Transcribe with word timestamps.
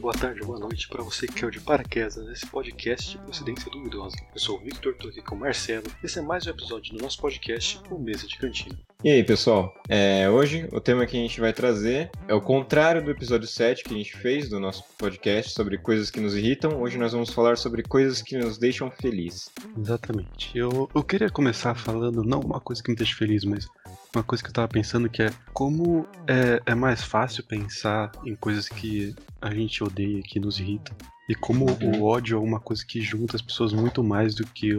boa 0.00 0.14
tarde, 0.14 0.40
boa 0.40 0.58
noite 0.58 0.88
para 0.88 1.02
você 1.02 1.26
que 1.26 1.44
é 1.44 1.50
de 1.50 1.60
paraquedas 1.60 2.16
nesse 2.16 2.46
podcast 2.46 3.10
de 3.10 3.18
procedência 3.18 3.70
duvidosa. 3.90 4.16
Eu 4.32 4.40
sou 4.40 4.56
o 4.56 4.60
Victor, 4.60 4.94
tô 4.94 5.08
aqui 5.08 5.20
com 5.20 5.34
o 5.34 5.38
Marcelo. 5.38 5.84
Esse 6.02 6.20
é 6.20 6.22
mais 6.22 6.46
um 6.46 6.50
episódio 6.50 6.96
do 6.96 7.02
nosso 7.02 7.20
podcast, 7.20 7.80
o 7.90 7.98
Mesa 7.98 8.26
de 8.26 8.38
Cantina. 8.38 8.78
E 9.02 9.10
aí, 9.10 9.24
pessoal? 9.24 9.74
É, 9.88 10.28
hoje 10.30 10.68
o 10.72 10.80
tema 10.80 11.06
que 11.06 11.16
a 11.16 11.20
gente 11.20 11.40
vai 11.40 11.52
trazer 11.52 12.10
é 12.28 12.34
o 12.34 12.40
contrário 12.40 13.02
do 13.02 13.10
episódio 13.10 13.48
7 13.48 13.84
que 13.84 13.94
a 13.94 13.96
gente 13.96 14.16
fez 14.16 14.48
do 14.48 14.60
nosso 14.60 14.84
podcast 14.96 15.52
sobre 15.52 15.76
coisas 15.78 16.10
que 16.10 16.20
nos 16.20 16.36
irritam. 16.36 16.80
Hoje 16.80 16.98
nós 16.98 17.12
vamos 17.12 17.30
falar 17.30 17.56
sobre 17.56 17.82
coisas 17.82 18.22
que 18.22 18.38
nos 18.38 18.58
deixam 18.58 18.90
felizes. 18.90 19.50
Exatamente. 19.76 20.56
Eu, 20.56 20.88
eu 20.94 21.02
queria 21.02 21.30
começar 21.30 21.74
falando 21.74 22.22
não 22.22 22.40
uma 22.40 22.60
coisa 22.60 22.82
que 22.82 22.90
me 22.90 22.96
deixa 22.96 23.16
feliz, 23.16 23.44
mas 23.44 23.66
uma 24.14 24.22
coisa 24.22 24.42
que 24.42 24.50
eu 24.50 24.54
tava 24.54 24.68
pensando 24.68 25.08
que 25.08 25.22
é 25.22 25.30
como 25.52 26.06
é, 26.28 26.60
é 26.66 26.74
mais 26.74 27.02
fácil 27.02 27.44
pensar 27.44 28.12
em 28.24 28.36
coisas 28.36 28.68
que 28.68 29.14
a 29.40 29.52
gente 29.52 29.82
odeia, 29.82 30.22
que 30.22 30.38
nos 30.38 30.60
irritam. 30.60 30.96
E 31.30 31.34
como 31.36 31.64
o 31.80 32.02
ódio 32.02 32.36
é 32.36 32.40
uma 32.40 32.58
coisa 32.58 32.84
que 32.84 33.00
junta 33.00 33.36
as 33.36 33.40
pessoas 33.42 33.72
muito 33.72 34.02
mais 34.02 34.34
do 34.34 34.44
que 34.44 34.72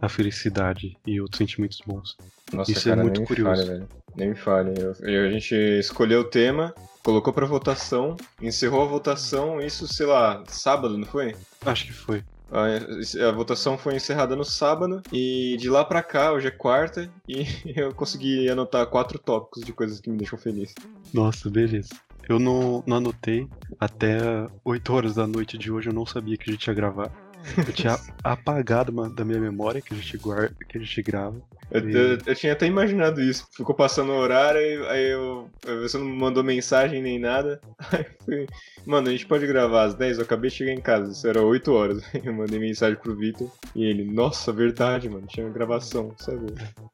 a 0.00 0.08
felicidade 0.08 0.96
e 1.06 1.20
outros 1.20 1.36
sentimentos 1.36 1.82
bons. 1.86 2.16
Nossa, 2.50 2.72
Isso 2.72 2.88
é 2.88 2.92
cara, 2.92 3.02
muito 3.02 3.16
nem 3.16 3.20
me 3.20 3.26
curioso. 3.26 3.66
Fale, 3.66 3.68
velho. 3.78 3.88
Nem 4.16 4.28
me 4.30 4.34
fale. 4.34 4.70
Eu- 5.02 5.26
a 5.26 5.30
gente 5.30 5.54
escolheu 5.54 6.20
o 6.20 6.24
tema, 6.24 6.74
colocou 7.04 7.30
pra 7.30 7.44
votação, 7.44 8.16
encerrou 8.40 8.80
a 8.80 8.86
votação, 8.86 9.60
isso, 9.60 9.86
sei 9.86 10.06
lá, 10.06 10.42
sábado, 10.48 10.96
não 10.96 11.04
foi? 11.06 11.36
Acho 11.66 11.84
que 11.84 11.92
foi. 11.92 12.24
A, 12.50 13.28
a 13.28 13.32
votação 13.32 13.76
foi 13.76 13.94
encerrada 13.94 14.34
no 14.34 14.44
sábado 14.46 15.02
e 15.12 15.58
de 15.60 15.68
lá 15.68 15.84
pra 15.84 16.02
cá, 16.02 16.32
hoje 16.32 16.48
é 16.48 16.50
quarta, 16.50 17.06
e 17.28 17.44
eu 17.76 17.92
consegui 17.94 18.48
anotar 18.48 18.86
quatro 18.86 19.18
tópicos 19.18 19.62
de 19.62 19.74
coisas 19.74 20.00
que 20.00 20.08
me 20.08 20.16
deixam 20.16 20.38
feliz. 20.38 20.72
Nossa, 21.12 21.50
beleza. 21.50 21.90
Eu 22.28 22.38
não, 22.38 22.82
não 22.86 22.96
anotei. 22.98 23.48
Até 23.80 24.18
8 24.64 24.92
horas 24.92 25.14
da 25.14 25.26
noite 25.26 25.58
de 25.58 25.70
hoje 25.72 25.88
eu 25.90 25.92
não 25.94 26.06
sabia 26.06 26.36
que 26.36 26.48
a 26.48 26.52
gente 26.52 26.66
ia 26.66 26.74
gravar. 26.74 27.10
Eu 27.56 27.72
tinha 27.72 27.98
apagado 28.22 28.92
uma- 28.92 29.10
da 29.10 29.24
minha 29.24 29.40
memória 29.40 29.80
que 29.82 29.92
a 29.92 29.96
gente 29.96 30.16
guarda, 30.18 30.54
que 30.68 30.78
a 30.78 30.80
gente 30.80 31.02
grava. 31.02 31.40
Eu, 31.72 31.80
eu- 31.90 32.18
eu 32.26 32.34
tinha 32.34 32.52
até 32.52 32.66
imaginado 32.66 33.20
isso. 33.20 33.46
Ficou 33.56 33.74
passando 33.74 34.12
o 34.12 34.16
horário, 34.16 34.60
aí, 34.60 34.86
aí 34.88 35.10
eu, 35.12 35.48
aí 35.66 35.76
você 35.80 35.96
não 35.98 36.06
mandou 36.06 36.44
mensagem 36.44 37.00
nem 37.02 37.18
nada. 37.18 37.60
Aí 37.92 38.06
fui, 38.24 38.46
mano, 38.86 39.08
a 39.08 39.10
gente 39.12 39.26
pode 39.26 39.46
gravar 39.46 39.84
às 39.84 39.94
10? 39.94 40.18
Eu 40.18 40.24
acabei 40.24 40.50
de 40.50 40.56
chegar 40.56 40.72
em 40.72 40.80
casa, 40.80 41.10
isso 41.12 41.26
era 41.26 41.42
8 41.42 41.72
horas. 41.72 42.02
Eu 42.24 42.32
mandei 42.32 42.58
mensagem 42.58 42.98
pro 42.98 43.16
Vitor 43.16 43.50
e 43.74 43.84
ele, 43.84 44.04
nossa, 44.04 44.52
verdade, 44.52 45.08
mano, 45.08 45.26
tinha 45.26 45.48
gravação, 45.48 46.14
sabe? 46.18 46.46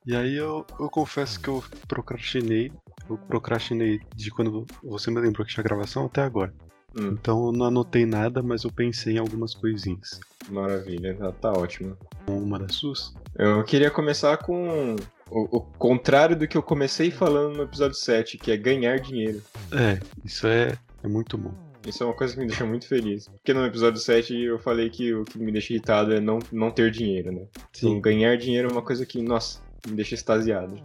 E 0.07 0.15
aí 0.17 0.37
eu, 0.37 0.65
eu 0.81 0.89
confesso 0.89 1.39
que 1.41 1.49
eu 1.49 1.63
procrastinei. 1.87 2.73
Eu 3.09 3.17
procrastinei 3.19 4.01
de 4.15 4.31
quando 4.31 4.67
você 4.83 5.11
me 5.11 5.21
lembrou 5.21 5.47
que 5.47 5.53
tinha 5.53 5.65
gravação 5.65 6.07
até 6.07 6.23
agora. 6.23 6.53
Hum, 6.97 7.09
Então 7.13 7.47
eu 7.47 7.53
não 7.53 7.67
anotei 7.67 8.07
nada, 8.07 8.43
mas 8.43 8.65
eu 8.65 8.71
pensei 8.71 9.15
em 9.15 9.19
algumas 9.19 9.55
coisinhas. 9.55 10.21
maravilha, 10.49 11.15
tá, 11.15 11.33
tá 11.33 11.53
ótimo. 11.53 11.97
Uma 12.27 12.59
das 12.59 12.75
suas? 12.77 13.15
Eu 13.37 13.63
queria 13.65 13.91
começar 13.91 14.37
com 14.39 14.97
o, 15.31 15.57
o 15.59 15.61
contrário 15.61 16.37
do 16.37 16.47
que 16.49 16.57
eu 16.57 16.63
comecei 16.63 17.11
falando 17.11 17.57
no 17.57 17.63
episódio 17.65 17.97
7, 17.97 18.39
que 18.39 18.51
é 18.51 18.57
ganhar 18.57 18.99
dinheiro. 18.99 19.43
É, 19.73 20.01
isso 20.25 20.47
é, 20.47 20.77
é 21.03 21.09
muito 21.09 21.37
bom. 21.37 21.53
Isso 21.87 22.03
é 22.03 22.07
uma 22.07 22.15
coisa 22.15 22.35
que 22.35 22.41
me 22.41 22.47
deixa 22.47 22.67
muito 22.67 22.87
feliz. 22.87 23.29
Porque 23.29 23.55
no 23.55 23.65
episódio 23.65 24.01
7 24.01 24.35
eu 24.35 24.59
falei 24.59 24.91
que 24.91 25.15
o 25.15 25.25
que 25.25 25.39
me 25.39 25.53
deixa 25.53 25.73
irritado 25.73 26.13
é 26.13 26.21
não, 26.21 26.39
não 26.53 26.71
ter 26.71 26.91
dinheiro, 26.91 27.33
né? 27.33 27.47
Então, 27.77 28.01
ganhar 28.01 28.37
dinheiro 28.37 28.69
é 28.69 28.73
uma 28.73 28.83
coisa 28.83 29.07
que, 29.07 29.23
nossa, 29.23 29.61
me 29.87 29.95
deixa 29.95 30.15
extasiado. 30.15 30.77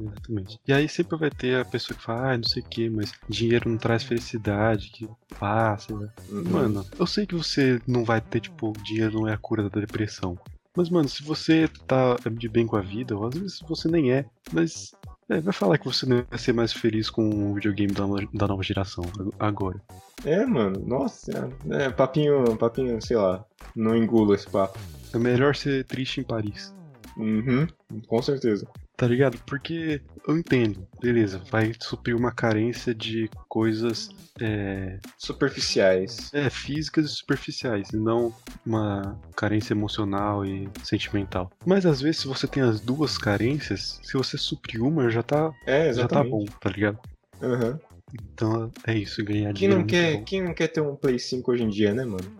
Exatamente. 0.00 0.58
E 0.66 0.72
aí 0.72 0.88
sempre 0.88 1.16
vai 1.18 1.30
ter 1.30 1.60
a 1.60 1.64
pessoa 1.64 1.96
que 1.96 2.02
fala, 2.04 2.32
ah, 2.32 2.36
não 2.36 2.44
sei 2.44 2.62
o 2.62 2.66
que, 2.66 2.88
mas 2.90 3.12
dinheiro 3.28 3.68
não 3.68 3.76
traz 3.78 4.02
felicidade, 4.02 4.90
que 4.90 5.08
passa. 5.38 5.94
né? 5.96 6.08
Uhum. 6.30 6.50
Mano, 6.50 6.86
eu 6.98 7.06
sei 7.06 7.26
que 7.26 7.34
você 7.34 7.80
não 7.86 8.04
vai 8.04 8.20
ter, 8.20 8.40
tipo, 8.40 8.72
dinheiro 8.84 9.20
não 9.20 9.28
é 9.28 9.34
a 9.34 9.38
cura 9.38 9.68
da 9.68 9.80
depressão. 9.80 10.38
Mas, 10.76 10.88
mano, 10.88 11.08
se 11.08 11.22
você 11.22 11.68
tá 11.86 12.16
de 12.30 12.48
bem 12.48 12.66
com 12.66 12.76
a 12.76 12.80
vida, 12.80 13.16
ou 13.16 13.26
às 13.26 13.34
vezes 13.34 13.60
você 13.68 13.88
nem 13.88 14.12
é, 14.12 14.24
mas 14.52 14.92
é, 15.28 15.40
vai 15.40 15.52
falar 15.52 15.78
que 15.78 15.84
você 15.84 16.06
não 16.06 16.24
vai 16.30 16.38
ser 16.38 16.52
mais 16.52 16.72
feliz 16.72 17.10
com 17.10 17.50
o 17.50 17.54
videogame 17.54 17.92
da, 17.92 18.04
da 18.32 18.46
nova 18.48 18.62
geração 18.62 19.04
ag- 19.18 19.32
agora. 19.38 19.80
É, 20.24 20.44
mano, 20.46 20.78
nossa, 20.86 21.32
é, 21.70 21.90
papinho, 21.90 22.56
papinho, 22.56 23.00
sei 23.02 23.16
lá, 23.16 23.44
não 23.74 23.96
engulo 23.96 24.34
esse 24.34 24.48
papo. 24.48 24.78
É 25.12 25.18
melhor 25.18 25.56
ser 25.56 25.84
triste 25.84 26.20
em 26.20 26.24
Paris. 26.24 26.72
Uhum, 27.16 27.66
com 28.06 28.22
certeza. 28.22 28.66
Tá 29.00 29.06
ligado? 29.06 29.38
Porque 29.46 30.02
eu 30.28 30.36
entendo, 30.36 30.86
beleza, 31.00 31.40
vai 31.50 31.72
suprir 31.80 32.14
uma 32.14 32.30
carência 32.30 32.94
de 32.94 33.30
coisas 33.48 34.10
é, 34.38 34.98
Superficiais. 35.16 36.28
é, 36.34 36.50
físicas 36.50 37.06
e 37.06 37.08
superficiais, 37.08 37.88
e 37.94 37.96
não 37.96 38.30
uma 38.64 39.18
carência 39.34 39.72
emocional 39.72 40.44
e 40.44 40.68
sentimental. 40.84 41.50
Mas 41.64 41.86
às 41.86 42.02
vezes, 42.02 42.20
se 42.20 42.28
você 42.28 42.46
tem 42.46 42.62
as 42.62 42.78
duas 42.82 43.16
carências, 43.16 43.98
se 44.02 44.12
você 44.12 44.36
suprir 44.36 44.82
uma, 44.82 45.08
já 45.08 45.22
tá, 45.22 45.50
É, 45.64 45.90
já 45.94 46.06
tá 46.06 46.22
bom, 46.22 46.44
tá 46.60 46.68
ligado? 46.68 46.98
Uhum. 47.40 47.78
Então 48.12 48.70
é 48.86 48.94
isso, 48.98 49.24
ganhar 49.24 49.54
Quem, 49.54 49.70
dinheiro. 49.70 49.78
não 49.78 49.86
é 49.86 49.88
quer, 49.88 50.16
bom. 50.18 50.24
quem 50.24 50.42
não 50.42 50.52
quer 50.52 50.68
ter 50.68 50.82
um 50.82 50.94
Play 50.94 51.18
5 51.18 51.50
hoje 51.50 51.62
em 51.62 51.70
dia, 51.70 51.94
né, 51.94 52.04
mano? 52.04 52.30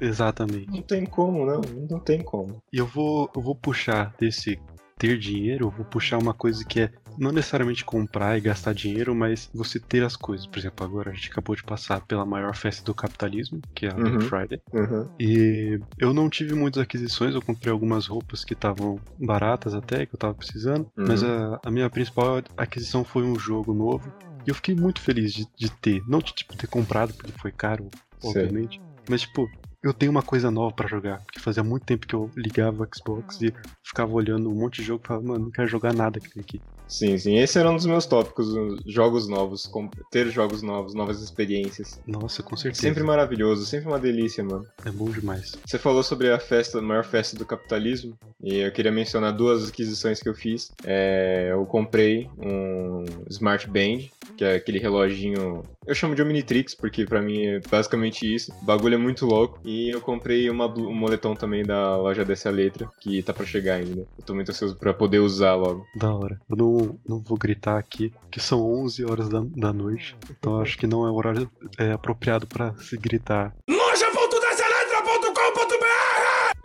Exatamente. 0.00 0.70
Não 0.70 0.80
tem 0.80 1.04
como, 1.04 1.44
não. 1.44 1.60
Não 1.90 2.00
tem 2.00 2.22
como. 2.22 2.62
E 2.72 2.78
eu 2.78 2.86
vou, 2.86 3.30
eu 3.36 3.42
vou 3.42 3.54
puxar 3.54 4.14
desse 4.18 4.58
ter 4.98 5.18
dinheiro, 5.18 5.66
eu 5.66 5.70
vou 5.70 5.84
puxar 5.84 6.18
uma 6.18 6.32
coisa 6.32 6.64
que 6.64 6.80
é 6.80 6.90
não 7.18 7.32
necessariamente 7.32 7.84
comprar 7.84 8.36
e 8.36 8.40
gastar 8.40 8.74
dinheiro, 8.74 9.14
mas 9.14 9.48
você 9.54 9.78
ter 9.78 10.02
as 10.04 10.16
coisas. 10.16 10.46
Por 10.46 10.58
exemplo, 10.58 10.84
agora 10.84 11.10
a 11.10 11.14
gente 11.14 11.30
acabou 11.30 11.56
de 11.56 11.62
passar 11.62 12.00
pela 12.02 12.26
maior 12.26 12.54
festa 12.54 12.84
do 12.84 12.94
capitalismo, 12.94 13.60
que 13.74 13.86
é 13.86 13.90
a 13.90 13.94
Uhum. 13.96 14.02
Black 14.02 14.24
Friday. 14.24 14.60
Uhum. 14.72 15.08
E 15.18 15.80
eu 15.98 16.12
não 16.12 16.28
tive 16.28 16.54
muitas 16.54 16.82
aquisições, 16.82 17.34
eu 17.34 17.42
comprei 17.42 17.72
algumas 17.72 18.06
roupas 18.06 18.44
que 18.44 18.52
estavam 18.52 18.98
baratas 19.18 19.74
até, 19.74 20.04
que 20.04 20.14
eu 20.14 20.18
tava 20.18 20.34
precisando. 20.34 20.90
Uhum. 20.96 21.06
Mas 21.08 21.22
a, 21.22 21.60
a 21.64 21.70
minha 21.70 21.88
principal 21.88 22.42
aquisição 22.56 23.02
foi 23.04 23.22
um 23.22 23.38
jogo 23.38 23.72
novo. 23.72 24.12
E 24.46 24.50
eu 24.50 24.54
fiquei 24.54 24.74
muito 24.74 25.00
feliz 25.00 25.32
de, 25.32 25.46
de 25.56 25.70
ter. 25.70 26.02
Não 26.06 26.18
de 26.20 26.32
tipo, 26.34 26.56
ter 26.56 26.66
comprado, 26.68 27.12
porque 27.14 27.32
foi 27.32 27.50
caro, 27.50 27.88
obviamente. 28.22 28.80
Mas 29.08 29.22
tipo, 29.22 29.48
eu 29.82 29.92
tenho 29.92 30.10
uma 30.10 30.22
coisa 30.22 30.50
nova 30.50 30.74
pra 30.74 30.88
jogar. 30.88 31.22
Porque 31.24 31.40
fazia 31.40 31.62
muito 31.62 31.84
tempo 31.84 32.06
que 32.06 32.14
eu 32.14 32.30
ligava 32.36 32.82
o 32.82 32.88
Xbox 32.94 33.40
e 33.42 33.52
ficava 33.82 34.12
olhando 34.12 34.50
um 34.50 34.54
monte 34.54 34.80
de 34.80 34.84
jogo 34.86 35.02
e 35.04 35.06
falava, 35.06 35.26
mano, 35.26 35.44
não 35.44 35.50
quero 35.50 35.68
jogar 35.68 35.92
nada 35.92 36.18
aqui. 36.18 36.40
aqui. 36.40 36.60
Sim, 36.88 37.18
sim. 37.18 37.36
Esse 37.36 37.58
era 37.58 37.70
um 37.70 37.76
dos 37.76 37.86
meus 37.86 38.06
tópicos, 38.06 38.48
os 38.48 38.80
jogos 38.86 39.28
novos, 39.28 39.68
ter 40.10 40.28
jogos 40.30 40.62
novos, 40.62 40.94
novas 40.94 41.20
experiências. 41.20 42.00
Nossa, 42.06 42.42
com 42.42 42.56
certeza. 42.56 42.82
Sempre 42.82 43.02
maravilhoso, 43.02 43.66
sempre 43.66 43.88
uma 43.88 43.98
delícia, 43.98 44.44
mano. 44.44 44.64
É 44.84 44.90
bom 44.90 45.10
demais. 45.10 45.56
Você 45.64 45.78
falou 45.78 46.02
sobre 46.02 46.30
a 46.30 46.38
festa, 46.38 46.78
a 46.78 46.82
maior 46.82 47.04
festa 47.04 47.36
do 47.36 47.44
capitalismo, 47.44 48.16
e 48.42 48.58
eu 48.58 48.70
queria 48.70 48.92
mencionar 48.92 49.32
duas 49.32 49.68
aquisições 49.68 50.20
que 50.20 50.28
eu 50.28 50.34
fiz. 50.34 50.70
É, 50.84 51.48
eu 51.50 51.64
comprei 51.66 52.28
um 52.38 53.04
Smart 53.30 53.66
Band, 53.68 54.08
que 54.36 54.44
é 54.44 54.56
aquele 54.56 54.78
reloginho. 54.78 55.62
Eu 55.86 55.94
chamo 55.94 56.14
de 56.14 56.22
Omnitrix, 56.22 56.74
porque 56.74 57.04
pra 57.04 57.22
mim 57.22 57.44
é 57.44 57.60
basicamente 57.60 58.32
isso. 58.32 58.52
O 58.62 58.64
bagulho 58.64 58.94
é 58.94 58.98
muito 58.98 59.24
louco. 59.24 59.58
E 59.64 59.90
eu 59.90 60.00
comprei 60.00 60.50
uma, 60.50 60.66
um 60.66 60.94
moletom 60.94 61.34
também 61.34 61.64
da 61.64 61.96
loja 61.96 62.24
dessa 62.24 62.50
letra, 62.50 62.90
que 63.00 63.22
tá 63.22 63.32
pra 63.32 63.46
chegar 63.46 63.76
ainda. 63.76 64.06
Eu 64.18 64.24
tô 64.24 64.34
muito 64.34 64.50
ansioso 64.50 64.76
pra 64.76 64.92
poder 64.92 65.20
usar 65.20 65.54
logo. 65.54 65.86
Da 65.94 66.12
hora. 66.14 66.40
Eu 66.48 66.56
não, 66.56 66.98
não 67.08 67.18
vou 67.20 67.38
gritar 67.38 67.78
aqui, 67.78 68.12
que 68.30 68.40
são 68.40 68.62
11 68.62 69.04
horas 69.04 69.28
da, 69.28 69.42
da 69.56 69.72
noite. 69.72 70.16
Então 70.30 70.60
acho 70.60 70.76
que 70.76 70.86
não 70.86 71.06
é 71.06 71.10
o 71.10 71.14
horário 71.14 71.50
é, 71.78 71.92
apropriado 71.92 72.46
pra 72.46 72.74
se 72.74 72.96
gritar. 72.96 73.54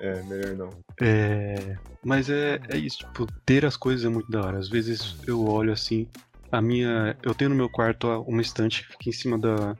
É, 0.01 0.23
melhor 0.23 0.55
não. 0.55 0.69
É. 0.99 1.77
Mas 2.03 2.29
é, 2.29 2.59
é 2.69 2.77
isso, 2.77 2.97
tipo, 2.99 3.27
ter 3.45 3.65
as 3.65 3.77
coisas 3.77 4.03
é 4.03 4.09
muito 4.09 4.29
da 4.31 4.41
hora. 4.41 4.57
Às 4.57 4.67
vezes 4.67 5.15
eu 5.27 5.45
olho 5.47 5.71
assim, 5.71 6.07
a 6.51 6.61
minha. 6.61 7.15
Eu 7.21 7.35
tenho 7.35 7.51
no 7.51 7.55
meu 7.55 7.69
quarto 7.69 8.07
uma 8.21 8.41
estante 8.41 8.81
que 8.81 8.91
fica 8.93 9.09
em 9.09 9.13
cima 9.13 9.37
da, 9.37 9.77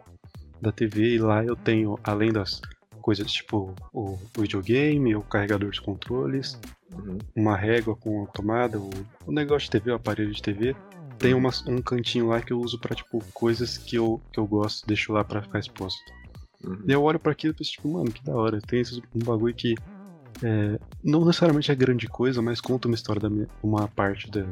da 0.61 0.71
TV 0.71 1.15
e 1.15 1.19
lá 1.19 1.43
eu 1.43 1.55
tenho, 1.55 1.99
além 2.03 2.31
das 2.31 2.61
coisas 3.01 3.31
tipo 3.31 3.73
o, 3.91 4.19
o 4.37 4.41
videogame, 4.41 5.15
o 5.15 5.21
carregador 5.23 5.71
de 5.71 5.81
controles, 5.81 6.57
Uhum. 6.93 7.19
uma 7.35 7.55
régua 7.55 7.95
com 7.95 8.23
a 8.23 8.27
tomada, 8.27 8.77
o, 8.77 8.89
o 9.25 9.31
negócio 9.31 9.65
de 9.65 9.71
TV, 9.71 9.91
o 9.91 9.95
aparelho 9.95 10.31
de 10.31 10.41
TV. 10.41 10.75
Tem 11.17 11.33
uma, 11.33 11.51
um 11.67 11.81
cantinho 11.81 12.27
lá 12.27 12.41
que 12.41 12.51
eu 12.51 12.59
uso 12.59 12.79
pra, 12.79 12.95
tipo, 12.95 13.23
coisas 13.33 13.77
que 13.77 13.95
eu, 13.95 14.19
que 14.33 14.39
eu 14.39 14.45
gosto, 14.45 14.85
deixo 14.85 15.13
lá 15.13 15.23
pra 15.23 15.41
ficar 15.41 15.59
exposto. 15.59 16.01
Uhum. 16.63 16.83
E 16.87 16.91
eu 16.91 17.01
olho 17.01 17.19
pra 17.19 17.31
aquilo 17.31 17.53
e 17.53 17.57
penso, 17.57 17.71
tipo, 17.71 17.91
mano, 17.91 18.11
que 18.11 18.23
da 18.23 18.35
hora. 18.35 18.59
Tem 18.59 18.81
esse, 18.81 19.01
um 19.15 19.19
bagulho 19.19 19.53
que 19.53 19.75
é, 20.43 20.79
não 21.03 21.25
necessariamente 21.25 21.71
é 21.71 21.75
grande 21.75 22.07
coisa, 22.07 22.41
mas 22.41 22.61
conta 22.61 22.87
uma 22.87 22.95
história 22.95 23.21
da 23.21 23.29
minha. 23.29 23.47
uma 23.61 23.87
parte 23.87 24.29
da, 24.29 24.45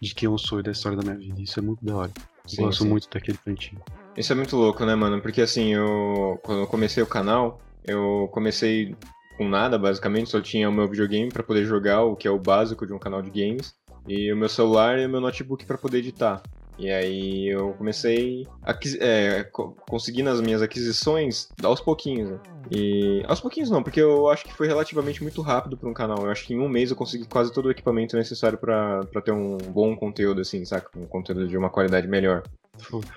de 0.00 0.14
quem 0.14 0.26
eu 0.26 0.38
sou 0.38 0.60
e 0.60 0.62
da 0.62 0.70
história 0.70 0.96
da 0.96 1.02
minha 1.04 1.16
vida. 1.16 1.40
Isso 1.40 1.58
é 1.58 1.62
muito 1.62 1.84
da 1.84 1.96
hora. 1.96 2.12
Sim, 2.46 2.62
gosto 2.62 2.84
sim. 2.84 2.88
muito 2.88 3.08
daquele 3.10 3.38
cantinho. 3.38 3.80
Isso 4.16 4.32
é 4.32 4.36
muito 4.36 4.56
louco, 4.56 4.84
né, 4.84 4.94
mano? 4.94 5.20
Porque 5.20 5.42
assim, 5.42 5.74
eu 5.74 6.38
quando 6.42 6.60
eu 6.60 6.66
comecei 6.66 7.02
o 7.02 7.06
canal, 7.06 7.60
eu 7.84 8.28
comecei 8.32 8.96
com 9.36 9.48
nada, 9.48 9.78
basicamente, 9.78 10.30
só 10.30 10.40
tinha 10.40 10.68
o 10.68 10.72
meu 10.72 10.88
videogame 10.88 11.30
pra 11.30 11.42
poder 11.42 11.64
jogar, 11.64 12.02
o 12.02 12.16
que 12.16 12.26
é 12.26 12.30
o 12.30 12.38
básico 12.38 12.86
de 12.86 12.92
um 12.92 12.98
canal 12.98 13.20
de 13.20 13.30
games, 13.30 13.74
e 14.08 14.32
o 14.32 14.36
meu 14.36 14.48
celular 14.48 14.98
e 14.98 15.06
o 15.06 15.08
meu 15.08 15.20
notebook 15.20 15.66
pra 15.66 15.76
poder 15.76 15.98
editar. 15.98 16.42
E 16.78 16.90
aí 16.90 17.48
eu 17.48 17.72
comecei 17.74 18.46
a 18.62 18.76
é, 19.00 19.44
conseguindo 19.88 20.30
as 20.30 20.40
minhas 20.40 20.60
aquisições 20.60 21.48
aos 21.62 21.80
pouquinhos. 21.80 22.30
Né? 22.30 22.38
E 22.70 23.22
aos 23.26 23.40
pouquinhos 23.40 23.70
não, 23.70 23.82
porque 23.82 24.00
eu 24.00 24.28
acho 24.28 24.44
que 24.44 24.52
foi 24.52 24.66
relativamente 24.66 25.22
muito 25.22 25.40
rápido 25.40 25.76
para 25.76 25.88
um 25.88 25.94
canal. 25.94 26.18
Eu 26.24 26.30
acho 26.30 26.44
que 26.44 26.54
em 26.54 26.58
um 26.58 26.68
mês 26.68 26.90
eu 26.90 26.96
consegui 26.96 27.26
quase 27.26 27.52
todo 27.52 27.66
o 27.66 27.70
equipamento 27.70 28.16
necessário 28.16 28.58
para 28.58 29.06
ter 29.24 29.32
um 29.32 29.56
bom 29.56 29.96
conteúdo, 29.96 30.40
assim, 30.40 30.64
saca? 30.64 30.90
Um 30.98 31.06
conteúdo 31.06 31.46
de 31.46 31.56
uma 31.56 31.70
qualidade 31.70 32.06
melhor. 32.06 32.42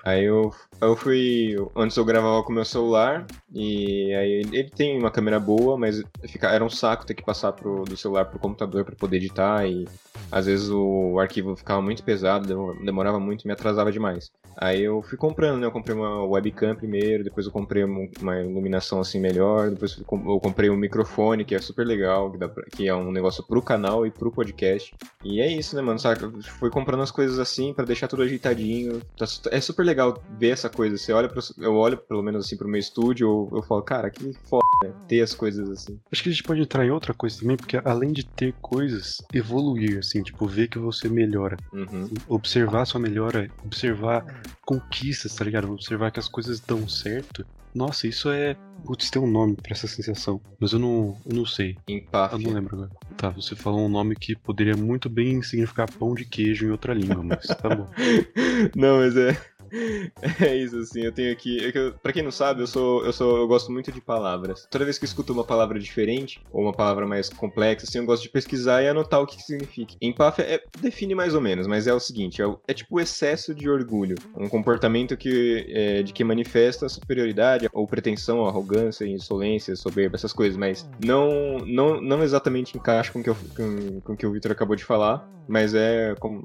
Aí 0.04 0.24
eu, 0.24 0.52
eu 0.80 0.96
fui. 0.96 1.56
Antes 1.76 1.96
eu 1.96 2.04
gravava 2.04 2.42
com 2.42 2.52
meu 2.52 2.64
celular, 2.64 3.26
e 3.52 4.14
aí 4.14 4.42
ele 4.52 4.70
tem 4.70 4.98
uma 4.98 5.10
câmera 5.10 5.38
boa, 5.38 5.76
mas 5.76 6.02
fica, 6.28 6.48
era 6.48 6.64
um 6.64 6.70
saco 6.70 7.06
ter 7.06 7.14
que 7.14 7.24
passar 7.24 7.52
pro, 7.52 7.84
do 7.84 7.96
celular 7.96 8.24
pro 8.26 8.38
computador 8.38 8.84
para 8.84 8.96
poder 8.96 9.16
editar, 9.16 9.66
e 9.66 9.86
às 10.30 10.46
vezes 10.46 10.70
o 10.70 11.18
arquivo 11.18 11.56
ficava 11.56 11.82
muito 11.82 12.02
pesado, 12.02 12.46
demorava 12.84 13.18
muito 13.18 13.46
me 13.46 13.52
atrasava 13.52 13.92
demais. 13.92 14.30
Aí 14.56 14.82
eu 14.82 15.00
fui 15.00 15.16
comprando, 15.16 15.58
né? 15.58 15.66
Eu 15.66 15.72
comprei 15.72 15.96
uma 15.96 16.22
webcam 16.24 16.74
primeiro, 16.74 17.24
depois 17.24 17.46
eu 17.46 17.52
comprei 17.52 17.82
uma 17.84 18.40
iluminação 18.40 19.00
assim 19.00 19.18
melhor, 19.18 19.70
depois 19.70 19.96
eu 19.96 20.04
comprei 20.40 20.68
um 20.68 20.76
microfone 20.76 21.44
que 21.44 21.54
é 21.54 21.58
super 21.60 21.86
legal, 21.86 22.30
que, 22.30 22.38
pra, 22.38 22.50
que 22.64 22.88
é 22.88 22.94
um 22.94 23.10
negócio 23.10 23.42
pro 23.42 23.62
canal 23.62 24.06
e 24.06 24.10
pro 24.10 24.30
podcast. 24.30 24.94
E 25.24 25.40
é 25.40 25.50
isso, 25.50 25.74
né, 25.76 25.82
mano? 25.82 25.98
Sabe? 25.98 26.42
Fui 26.42 26.68
comprando 26.68 27.02
as 27.02 27.10
coisas 27.10 27.38
assim 27.38 27.72
para 27.72 27.84
deixar 27.84 28.08
tudo 28.08 28.22
ajeitadinho. 28.22 29.00
Tá 29.16 29.26
é 29.50 29.60
super 29.60 29.84
legal 29.84 30.22
ver 30.38 30.50
essa 30.50 30.68
coisa. 30.68 30.96
Você 30.96 31.12
olha 31.12 31.28
pro, 31.28 31.40
eu 31.58 31.74
olho 31.74 31.96
pelo 31.96 32.22
menos 32.22 32.46
assim 32.46 32.56
pro 32.56 32.68
meu 32.68 32.80
estúdio, 32.80 33.48
eu, 33.52 33.58
eu 33.58 33.62
falo, 33.62 33.82
cara, 33.82 34.10
que 34.10 34.32
foda, 34.44 34.64
né? 34.82 34.92
Ter 35.08 35.20
as 35.20 35.34
coisas 35.34 35.68
assim. 35.70 35.98
Acho 36.10 36.22
que 36.22 36.28
a 36.28 36.32
gente 36.32 36.42
pode 36.42 36.60
entrar 36.60 36.84
em 36.84 36.90
outra 36.90 37.12
coisa 37.12 37.40
também, 37.40 37.56
porque 37.56 37.80
além 37.84 38.12
de 38.12 38.24
ter 38.24 38.54
coisas, 38.60 39.18
evoluir, 39.34 39.98
assim, 39.98 40.22
tipo, 40.22 40.46
ver 40.46 40.68
que 40.68 40.78
você 40.78 41.08
melhora. 41.08 41.56
Uhum. 41.72 42.08
Observar 42.28 42.86
sua 42.86 43.00
melhora, 43.00 43.50
observar 43.64 44.24
conquistas, 44.64 45.34
tá 45.34 45.44
ligado? 45.44 45.70
Observar 45.70 46.10
que 46.10 46.20
as 46.20 46.28
coisas 46.28 46.60
dão 46.60 46.88
certo. 46.88 47.44
Nossa, 47.74 48.06
isso 48.06 48.30
é. 48.30 48.56
Putz, 48.84 49.10
tem 49.10 49.20
um 49.20 49.30
nome 49.30 49.56
pra 49.56 49.72
essa 49.72 49.86
sensação. 49.86 50.40
Mas 50.58 50.72
eu 50.72 50.78
não, 50.78 51.16
eu 51.26 51.36
não 51.36 51.46
sei. 51.46 51.76
Empáfia. 51.86 52.36
Eu 52.36 52.40
não 52.40 52.52
lembro 52.52 52.76
agora. 52.76 52.90
Tá, 53.16 53.30
você 53.30 53.54
falou 53.54 53.80
um 53.80 53.88
nome 53.88 54.16
que 54.16 54.34
poderia 54.34 54.76
muito 54.76 55.08
bem 55.08 55.42
significar 55.42 55.90
pão 55.90 56.14
de 56.14 56.24
queijo 56.24 56.66
em 56.66 56.70
outra 56.70 56.94
língua, 56.94 57.22
mas 57.22 57.46
tá 57.46 57.68
bom. 57.68 57.88
não, 58.74 58.98
mas 58.98 59.16
é. 59.16 59.36
É 60.40 60.54
isso, 60.54 60.78
assim, 60.78 61.02
eu 61.02 61.12
tenho 61.12 61.32
aqui. 61.32 61.58
É 61.64 61.90
pra 62.02 62.12
quem 62.12 62.22
não 62.22 62.30
sabe, 62.30 62.62
eu 62.62 62.66
sou, 62.66 63.04
eu 63.04 63.12
sou. 63.12 63.38
Eu 63.38 63.48
gosto 63.48 63.70
muito 63.70 63.92
de 63.92 64.00
palavras. 64.00 64.66
Toda 64.70 64.84
vez 64.84 64.98
que 64.98 65.04
eu 65.04 65.08
escuto 65.08 65.32
uma 65.32 65.44
palavra 65.44 65.78
diferente, 65.78 66.42
ou 66.52 66.62
uma 66.62 66.72
palavra 66.72 67.06
mais 67.06 67.28
complexa, 67.28 67.86
assim, 67.86 67.98
eu 67.98 68.06
gosto 68.06 68.22
de 68.22 68.28
pesquisar 68.28 68.82
e 68.82 68.88
anotar 68.88 69.20
o 69.20 69.26
que, 69.26 69.36
que 69.36 69.42
significa. 69.42 69.94
Empáfia 70.00 70.44
é, 70.44 70.62
define 70.80 71.14
mais 71.14 71.34
ou 71.34 71.40
menos, 71.40 71.66
mas 71.66 71.86
é 71.86 71.94
o 71.94 72.00
seguinte: 72.00 72.42
é, 72.42 72.46
é 72.68 72.74
tipo 72.74 73.00
excesso 73.00 73.54
de 73.54 73.68
orgulho. 73.68 74.16
Um 74.36 74.48
comportamento 74.48 75.16
que, 75.16 75.66
é, 75.68 76.02
de 76.02 76.12
que 76.12 76.24
manifesta 76.24 76.88
superioridade, 76.88 77.68
ou 77.72 77.86
pretensão, 77.86 78.46
arrogância, 78.46 79.04
insolência, 79.04 79.76
soberba, 79.76 80.16
essas 80.16 80.32
coisas, 80.32 80.56
mas 80.56 80.88
não, 81.04 81.58
não, 81.58 82.00
não 82.00 82.22
exatamente 82.22 82.76
encaixa 82.76 83.12
com 83.12 83.20
o 83.20 83.22
que, 83.22 83.30
eu, 83.30 83.36
com, 83.56 84.00
com 84.00 84.16
que 84.16 84.26
o 84.26 84.32
Victor 84.32 84.52
acabou 84.52 84.76
de 84.76 84.84
falar, 84.84 85.28
mas 85.48 85.74
é 85.74 86.14
como 86.18 86.44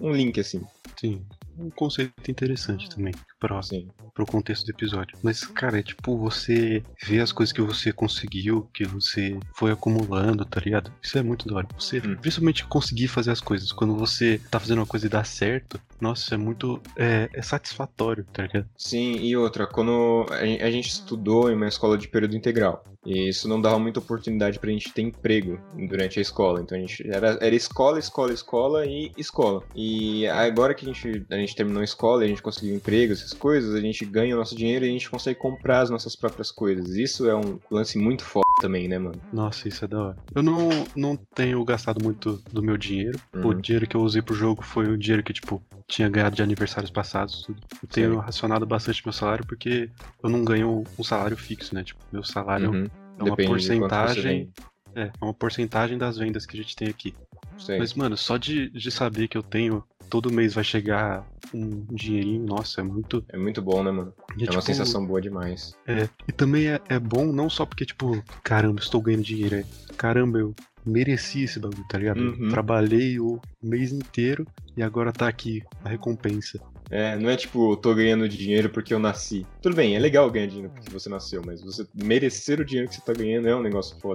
um 0.00 0.12
link, 0.12 0.40
assim. 0.40 0.62
Sim 0.98 1.24
um 1.58 1.70
conceito 1.70 2.30
interessante 2.30 2.88
também 2.88 3.14
para 3.38 4.22
o 4.22 4.26
contexto 4.26 4.64
do 4.64 4.70
episódio. 4.70 5.18
Mas, 5.22 5.44
cara, 5.44 5.78
é 5.78 5.82
tipo 5.82 6.16
você 6.16 6.82
ver 7.04 7.20
as 7.20 7.32
coisas 7.32 7.52
que 7.52 7.60
você 7.60 7.92
conseguiu, 7.92 8.68
que 8.72 8.84
você 8.84 9.38
foi 9.54 9.70
acumulando, 9.70 10.44
tá 10.44 10.60
ligado? 10.60 10.92
Isso 11.02 11.18
é 11.18 11.22
muito 11.22 11.48
da 11.48 11.56
hora. 11.56 11.68
Você, 11.78 11.98
hum. 11.98 12.16
principalmente, 12.16 12.66
conseguir 12.66 13.08
fazer 13.08 13.30
as 13.30 13.40
coisas. 13.40 13.72
Quando 13.72 13.96
você 13.96 14.40
tá 14.50 14.58
fazendo 14.58 14.78
uma 14.78 14.86
coisa 14.86 15.06
e 15.06 15.10
dá 15.10 15.22
certo, 15.24 15.80
nossa, 16.00 16.34
é 16.34 16.38
muito. 16.38 16.80
É, 16.96 17.28
é 17.32 17.42
satisfatório, 17.42 18.24
tá 18.32 18.42
ligado? 18.42 18.68
Sim, 18.76 19.16
e 19.16 19.36
outra, 19.36 19.66
quando 19.66 20.26
a 20.30 20.70
gente 20.70 20.88
estudou 20.88 21.50
em 21.50 21.54
uma 21.54 21.68
escola 21.68 21.96
de 21.96 22.08
período 22.08 22.36
integral. 22.36 22.84
E 23.06 23.28
isso 23.28 23.48
não 23.48 23.60
dava 23.60 23.78
muita 23.78 24.00
oportunidade 24.00 24.58
pra 24.58 24.68
gente 24.68 24.92
ter 24.92 25.02
emprego 25.02 25.60
durante 25.88 26.18
a 26.18 26.22
escola. 26.22 26.60
Então 26.60 26.76
a 26.76 26.80
gente 26.80 27.08
era, 27.08 27.38
era 27.40 27.54
escola, 27.54 28.00
escola, 28.00 28.32
escola 28.32 28.84
e 28.84 29.12
escola. 29.16 29.62
E 29.76 30.26
agora 30.26 30.74
que 30.74 30.84
a 30.84 30.92
gente, 30.92 31.24
a 31.30 31.36
gente 31.36 31.54
terminou 31.54 31.80
a 31.80 31.84
escola, 31.84 32.24
a 32.24 32.26
gente 32.26 32.42
conseguiu 32.42 32.74
emprego, 32.74 33.12
essas 33.12 33.32
coisas, 33.32 33.74
a 33.74 33.80
gente 33.80 34.04
ganha 34.04 34.34
o 34.34 34.38
nosso 34.38 34.56
dinheiro 34.56 34.84
e 34.84 34.88
a 34.88 34.92
gente 34.92 35.08
consegue 35.08 35.38
comprar 35.38 35.82
as 35.82 35.90
nossas 35.90 36.16
próprias 36.16 36.50
coisas. 36.50 36.96
Isso 36.96 37.30
é 37.30 37.36
um 37.36 37.60
lance 37.70 37.96
muito 37.96 38.24
foda 38.24 38.44
também, 38.60 38.88
né, 38.88 38.98
mano? 38.98 39.20
Nossa, 39.32 39.68
isso 39.68 39.84
é 39.84 39.88
da 39.88 40.02
hora. 40.02 40.16
Eu 40.34 40.42
não, 40.42 40.68
não 40.96 41.16
tenho 41.16 41.64
gastado 41.64 42.02
muito 42.02 42.42
do 42.52 42.62
meu 42.62 42.76
dinheiro. 42.76 43.20
Uhum. 43.34 43.48
O 43.48 43.54
dinheiro 43.54 43.86
que 43.86 43.96
eu 43.96 44.00
usei 44.00 44.20
pro 44.20 44.34
jogo 44.34 44.62
foi 44.62 44.88
o 44.88 44.98
dinheiro 44.98 45.22
que, 45.22 45.32
tipo, 45.32 45.62
tinha 45.88 46.08
ganhado 46.08 46.36
de 46.36 46.42
aniversários 46.42 46.90
passados. 46.90 47.42
Tudo. 47.42 47.62
Eu 47.82 47.88
tenho 47.88 48.14
Sim. 48.14 48.20
racionado 48.20 48.66
bastante 48.66 49.02
meu 49.04 49.12
salário 49.12 49.46
porque 49.46 49.90
eu 50.22 50.28
não 50.28 50.44
ganho 50.44 50.84
um 50.98 51.04
salário 51.04 51.36
fixo, 51.36 51.74
né? 51.74 51.84
Tipo, 51.84 52.00
meu 52.12 52.24
salário 52.24 52.70
uhum. 52.70 52.86
é 53.18 53.22
uma 53.22 53.30
Depende 53.30 53.48
porcentagem. 53.48 54.52
É, 54.94 55.02
é 55.02 55.12
uma 55.20 55.34
porcentagem 55.34 55.98
das 55.98 56.16
vendas 56.16 56.46
que 56.46 56.58
a 56.58 56.62
gente 56.62 56.74
tem 56.74 56.88
aqui. 56.88 57.14
Sei. 57.58 57.78
Mas, 57.78 57.94
mano, 57.94 58.16
só 58.16 58.36
de, 58.36 58.70
de 58.70 58.90
saber 58.90 59.28
que 59.28 59.36
eu 59.36 59.42
tenho 59.42 59.84
todo 60.10 60.32
mês 60.32 60.54
vai 60.54 60.64
chegar 60.64 61.26
um 61.52 61.84
dinheirinho, 61.90 62.44
nossa, 62.44 62.80
é 62.80 62.84
muito. 62.84 63.24
É 63.28 63.36
muito 63.36 63.60
bom, 63.62 63.82
né, 63.82 63.90
mano? 63.90 64.12
É, 64.30 64.32
é 64.32 64.36
uma 64.36 64.50
tipo, 64.50 64.62
sensação 64.62 65.04
boa 65.04 65.20
demais. 65.20 65.76
É, 65.86 66.08
e 66.28 66.32
também 66.32 66.68
é, 66.68 66.80
é 66.88 66.98
bom 66.98 67.26
não 67.26 67.50
só 67.50 67.66
porque, 67.66 67.84
tipo, 67.84 68.22
caramba, 68.42 68.80
estou 68.80 69.00
ganhando 69.00 69.24
dinheiro, 69.24 69.56
é 69.56 69.64
caramba, 69.96 70.38
eu 70.38 70.54
mereci 70.86 71.44
esse 71.44 71.58
bagulho, 71.58 71.84
tá 71.88 71.98
ligado? 71.98 72.20
Uhum. 72.20 72.48
Trabalhei 72.48 73.18
o 73.18 73.40
mês 73.62 73.92
inteiro 73.92 74.46
e 74.76 74.82
agora 74.82 75.12
tá 75.12 75.26
aqui 75.26 75.62
a 75.84 75.88
recompensa. 75.88 76.60
É, 76.88 77.16
não 77.16 77.28
é 77.28 77.36
tipo, 77.36 77.72
eu 77.72 77.76
tô 77.76 77.94
ganhando 77.94 78.28
dinheiro 78.28 78.70
porque 78.70 78.94
eu 78.94 78.98
nasci. 78.98 79.44
Tudo 79.60 79.74
bem, 79.74 79.96
é 79.96 79.98
legal 79.98 80.30
ganhar 80.30 80.46
dinheiro 80.46 80.70
porque 80.72 80.90
você 80.90 81.08
nasceu, 81.08 81.42
mas 81.44 81.60
você 81.60 81.84
merecer 81.94 82.60
o 82.60 82.64
dinheiro 82.64 82.88
que 82.88 82.94
você 82.94 83.00
tá 83.00 83.12
ganhando 83.12 83.48
é 83.48 83.56
um 83.56 83.62
negócio 83.62 83.98
foda. 84.00 84.14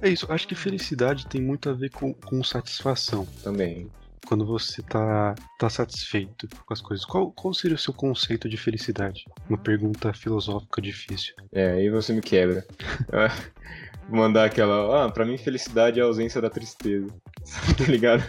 É 0.00 0.08
isso, 0.08 0.26
acho 0.30 0.46
que 0.46 0.54
felicidade 0.54 1.26
tem 1.26 1.40
muito 1.40 1.68
a 1.68 1.72
ver 1.72 1.90
com, 1.90 2.12
com 2.12 2.42
satisfação. 2.42 3.26
Também. 3.42 3.88
Quando 4.26 4.46
você 4.46 4.82
tá, 4.82 5.34
tá 5.58 5.68
satisfeito 5.68 6.48
com 6.64 6.72
as 6.72 6.80
coisas. 6.80 7.04
Qual, 7.04 7.32
qual 7.32 7.52
seria 7.52 7.74
o 7.74 7.78
seu 7.78 7.92
conceito 7.92 8.48
de 8.48 8.56
felicidade? 8.56 9.24
Uma 9.48 9.58
pergunta 9.58 10.12
filosófica 10.12 10.80
difícil. 10.80 11.34
É, 11.52 11.72
aí 11.72 11.90
você 11.90 12.12
me 12.12 12.20
quebra. 12.20 12.64
Mandar 14.12 14.44
aquela. 14.44 15.06
Ah, 15.06 15.10
pra 15.10 15.24
mim, 15.24 15.38
felicidade 15.38 15.98
é 15.98 16.02
a 16.02 16.06
ausência 16.06 16.40
da 16.40 16.50
tristeza. 16.50 17.08
tá 17.78 17.84
ligado? 17.84 18.22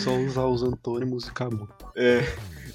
Só 0.00 0.16
usar 0.16 0.46
os 0.46 0.62
antônimos 0.62 1.26
e 1.26 1.30
acabou. 1.30 1.68
É, 1.94 2.22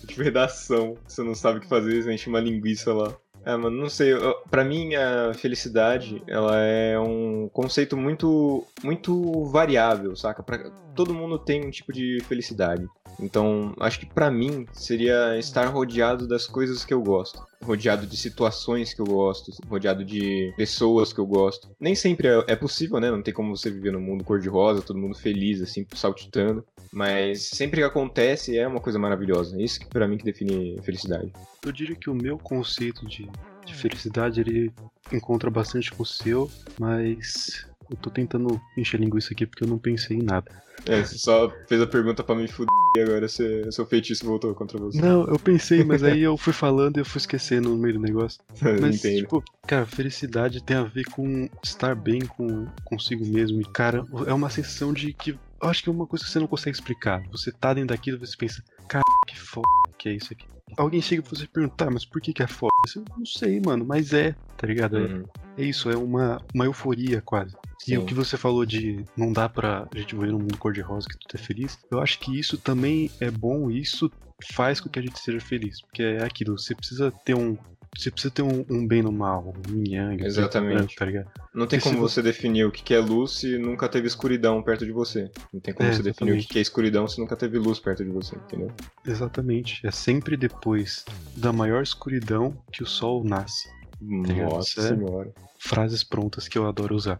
tipo 0.06 0.22
redação. 0.22 0.96
Você 1.08 1.24
não 1.24 1.34
sabe 1.34 1.58
o 1.58 1.62
que 1.62 1.68
fazer, 1.68 2.04
você 2.04 2.14
enche 2.14 2.30
uma 2.30 2.40
linguiça 2.40 2.94
lá. 2.94 3.16
É, 3.44 3.56
mano, 3.56 3.76
não 3.76 3.90
sei. 3.90 4.12
Para 4.52 4.64
mim, 4.64 4.94
a 4.94 5.34
felicidade, 5.34 6.22
ela 6.28 6.60
é 6.60 7.00
um 7.00 7.50
conceito 7.52 7.98
muito, 7.98 8.68
muito 8.84 9.46
variável, 9.46 10.16
saca? 10.16 10.44
Pra, 10.44 10.70
todo 10.94 11.14
mundo 11.14 11.40
tem 11.40 11.66
um 11.66 11.72
tipo 11.72 11.92
de 11.92 12.20
felicidade. 12.28 12.86
Então, 13.20 13.74
acho 13.80 14.00
que 14.00 14.06
para 14.06 14.30
mim 14.30 14.68
seria 14.74 15.38
estar 15.40 15.66
rodeado 15.68 16.28
das 16.28 16.46
coisas 16.46 16.86
que 16.86 16.94
eu 16.94 17.02
gosto, 17.02 17.44
rodeado 17.64 18.06
de 18.06 18.16
situações 18.16 18.94
que 18.94 19.02
eu 19.02 19.06
gosto, 19.06 19.52
rodeado 19.68 20.04
de 20.04 20.54
pessoas 20.56 21.12
que 21.12 21.20
eu 21.20 21.26
gosto. 21.26 21.70
Nem 21.80 21.96
sempre 21.96 22.28
é, 22.28 22.44
é 22.48 22.56
possível, 22.56 23.00
né? 23.00 23.12
Não 23.12 23.22
tem 23.22 23.34
como 23.34 23.56
você 23.56 23.70
viver 23.70 23.92
num 23.92 24.02
mundo 24.02 24.24
cor-de-rosa, 24.24 24.82
todo 24.82 25.00
mundo 25.00 25.16
feliz, 25.16 25.62
assim, 25.62 25.86
saltitando. 25.94 26.66
Mas 26.92 27.44
sempre 27.44 27.82
que 27.82 27.86
acontece 27.86 28.58
é 28.58 28.68
uma 28.68 28.80
coisa 28.80 28.98
maravilhosa. 28.98 29.60
É 29.60 29.64
isso 29.64 29.80
que 29.80 29.88
para 29.88 30.08
mim 30.08 30.18
que 30.18 30.24
define 30.24 30.80
felicidade. 30.82 31.32
Eu 31.66 31.72
diria 31.72 31.96
que 31.96 32.10
o 32.10 32.16
meu 32.16 32.38
conceito 32.38 33.06
de, 33.06 33.30
de 33.66 33.74
felicidade 33.74 34.40
ele 34.40 34.72
encontra 35.12 35.50
bastante 35.50 35.92
com 35.92 36.04
o 36.04 36.06
seu, 36.06 36.50
mas 36.80 37.66
eu 37.90 37.98
tô 37.98 38.10
tentando 38.10 38.60
encher 38.78 39.00
linguiça 39.00 39.34
aqui 39.34 39.46
porque 39.46 39.64
eu 39.64 39.68
não 39.68 39.78
pensei 39.78 40.18
em 40.18 40.24
nada. 40.24 40.52
É, 40.86 41.04
você 41.04 41.18
só 41.18 41.52
fez 41.68 41.82
a 41.82 41.88
pergunta 41.88 42.24
para 42.24 42.36
me 42.36 42.48
fuder 42.48 42.74
e 42.96 43.02
agora 43.02 43.28
você, 43.28 43.70
seu 43.72 43.86
feitiço 43.86 44.26
voltou 44.26 44.54
contra 44.54 44.78
você. 44.78 45.02
Não, 45.02 45.26
eu 45.26 45.38
pensei, 45.40 45.84
mas 45.84 46.04
aí 46.04 46.22
eu 46.22 46.38
fui 46.38 46.54
falando 46.54 46.98
e 46.98 47.02
eu 47.02 47.06
fui 47.06 47.20
esquecendo 47.20 47.70
no 47.70 47.78
meio 47.78 47.96
do 47.96 48.00
negócio. 48.00 48.42
Mas, 48.82 49.04
Entendo. 49.04 49.18
tipo, 49.18 49.44
cara, 49.66 49.86
felicidade 49.86 50.64
tem 50.64 50.78
a 50.78 50.84
ver 50.84 51.04
com 51.06 51.50
estar 51.64 51.96
bem 51.96 52.22
com 52.22 52.66
consigo 52.86 53.26
mesmo. 53.26 53.62
E, 53.62 53.66
cara, 53.66 54.06
é 54.26 54.34
uma 54.34 54.50
sensação 54.50 54.94
de 54.94 55.14
que. 55.14 55.32
Eu 55.62 55.70
acho 55.70 55.84
que 55.84 55.90
é 55.90 55.92
uma 55.92 56.06
coisa 56.06 56.24
que 56.24 56.32
você 56.32 56.40
não 56.40 56.48
consegue 56.48 56.76
explicar. 56.76 57.22
Você 57.32 57.52
tá 57.52 57.74
dentro 57.74 57.90
daquilo 57.90 58.18
e 58.18 58.20
você 58.20 58.38
pensa, 58.38 58.64
cara, 58.88 59.04
que 59.28 59.38
foda 59.38 59.68
que 59.98 60.10
é 60.10 60.14
isso 60.14 60.32
aqui. 60.32 60.46
Alguém 60.78 61.02
chega 61.02 61.22
pra 61.22 61.32
você 61.32 61.48
perguntar, 61.48 61.90
mas 61.90 62.06
por 62.06 62.22
que, 62.22 62.34
que 62.34 62.44
é 62.44 62.48
foda? 62.48 62.72
Eu 62.96 63.04
não 63.18 63.26
sei, 63.26 63.60
mano, 63.60 63.86
mas 63.86 64.14
é, 64.14 64.36
tá 64.56 64.68
ligado? 64.68 64.98
É, 64.98 65.02
uhum. 65.02 65.24
É, 65.58 65.64
isso, 65.64 65.90
é 65.90 65.96
uma, 65.98 66.42
uma 66.54 66.66
euforia 66.66 67.22
quase. 67.22 67.56
Sim. 67.80 67.94
E 67.94 67.98
o 67.98 68.06
que 68.06 68.14
você 68.14 68.38
falou 68.38 68.66
de 68.66 69.04
não 69.16 69.32
dá 69.32 69.48
pra 69.48 69.88
gente 69.96 70.14
viver 70.16 70.32
num 70.32 70.40
mundo 70.40 70.58
cor-de-rosa 70.58 71.08
que 71.08 71.18
tudo 71.18 71.40
é 71.42 71.44
feliz, 71.44 71.78
eu 71.90 72.00
acho 72.00 72.20
que 72.20 72.38
isso 72.38 72.58
também 72.58 73.10
é 73.20 73.32
bom, 73.32 73.70
isso 73.72 74.12
faz 74.54 74.80
com 74.80 74.90
que 74.90 75.00
a 75.00 75.02
gente 75.02 75.20
seja 75.20 75.40
feliz. 75.40 75.82
Porque 75.82 76.04
é 76.04 76.24
aquilo, 76.24 76.58
você 76.58 76.76
precisa 76.76 77.12
ter 77.26 77.34
um. 77.36 77.58
você 77.98 78.12
precisa 78.12 78.32
ter 78.32 78.42
um, 78.44 78.66
um 78.70 78.86
bem 78.86 79.02
no 79.02 79.12
mal, 79.12 79.54
um 79.72 79.84
yang, 79.88 80.24
Exatamente. 80.24 80.96
tá 80.96 81.06
ligado? 81.06 81.32
Não 81.54 81.66
tem 81.66 81.78
E 81.80 81.82
se 81.82 81.88
como 81.88 82.00
vo- 82.02 82.08
você 82.10 82.22
definir 82.22 82.66
o 82.66 82.72
que 82.72 82.94
é 82.94 83.00
luz 83.00 83.32
se 83.40 83.58
nunca 83.58 83.88
teve 83.90 84.06
escuridão 84.06 84.62
perto 84.62 84.86
de 84.86 84.92
você. 84.92 85.32
Não 85.54 85.60
tem 85.60 85.74
como 85.74 85.88
É, 85.90 85.92
você 85.94 86.04
definir 86.04 86.32
o 86.32 86.34
exatamente. 86.36 86.48
que 86.50 86.60
é 86.60 86.62
escuridão 86.62 87.08
se 87.08 87.20
nunca 87.20 87.36
teve 87.36 87.58
luz 87.58 87.80
perto 87.80 88.04
de 88.04 88.12
você, 88.12 88.36
entendeu? 88.36 88.70
Exatamente. 89.06 89.80
É 89.86 89.92
sempre 89.92 90.36
depois 90.38 91.04
da 91.36 91.52
maior 91.54 91.82
escuridão 91.82 92.54
que 92.72 92.84
o 92.84 92.86
sol 92.86 93.24
nasce. 93.24 93.70
ligado? 94.00 94.52
Nossa 94.52 94.70
Isso 94.70 94.80
é- 94.82 94.96
senhora. 94.96 95.32
Frases 95.58 96.04
prontas 96.04 96.48
que 96.48 96.58
eu 96.58 96.68
adoro 96.68 96.96
usar. 96.96 97.20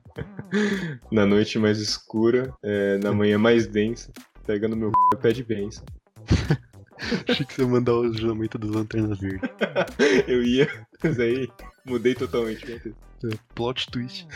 Na 1.12 1.26
noite 1.26 1.58
mais 1.60 1.80
escura, 1.80 2.54
é, 2.64 2.98
na 2.98 3.12
manhã 3.12 3.38
mais 3.38 3.68
densa, 3.68 4.12
pega 4.46 4.68
no 4.68 4.76
meu 4.76 4.90
c... 4.90 5.18
pede 5.22 5.44
bênção. 5.44 5.86
Achei 7.28 7.46
que 7.46 7.54
você 7.54 7.62
ia 7.62 7.68
mandar 7.68 7.94
o 7.94 8.14
juramento 8.14 8.58
das 8.58 8.72
lanternas 8.72 9.20
verdes. 9.20 9.50
Eu 10.28 10.44
ia, 10.44 10.68
mas 11.04 11.20
aí 11.20 11.48
mudei 11.86 12.16
totalmente. 12.16 12.66
É, 12.72 13.30
plot 13.54 13.90
twist. 13.92 14.28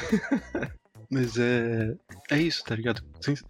Mas 1.12 1.38
é. 1.38 1.94
É 2.30 2.40
isso, 2.42 2.64
tá 2.64 2.74
ligado? 2.76 3.02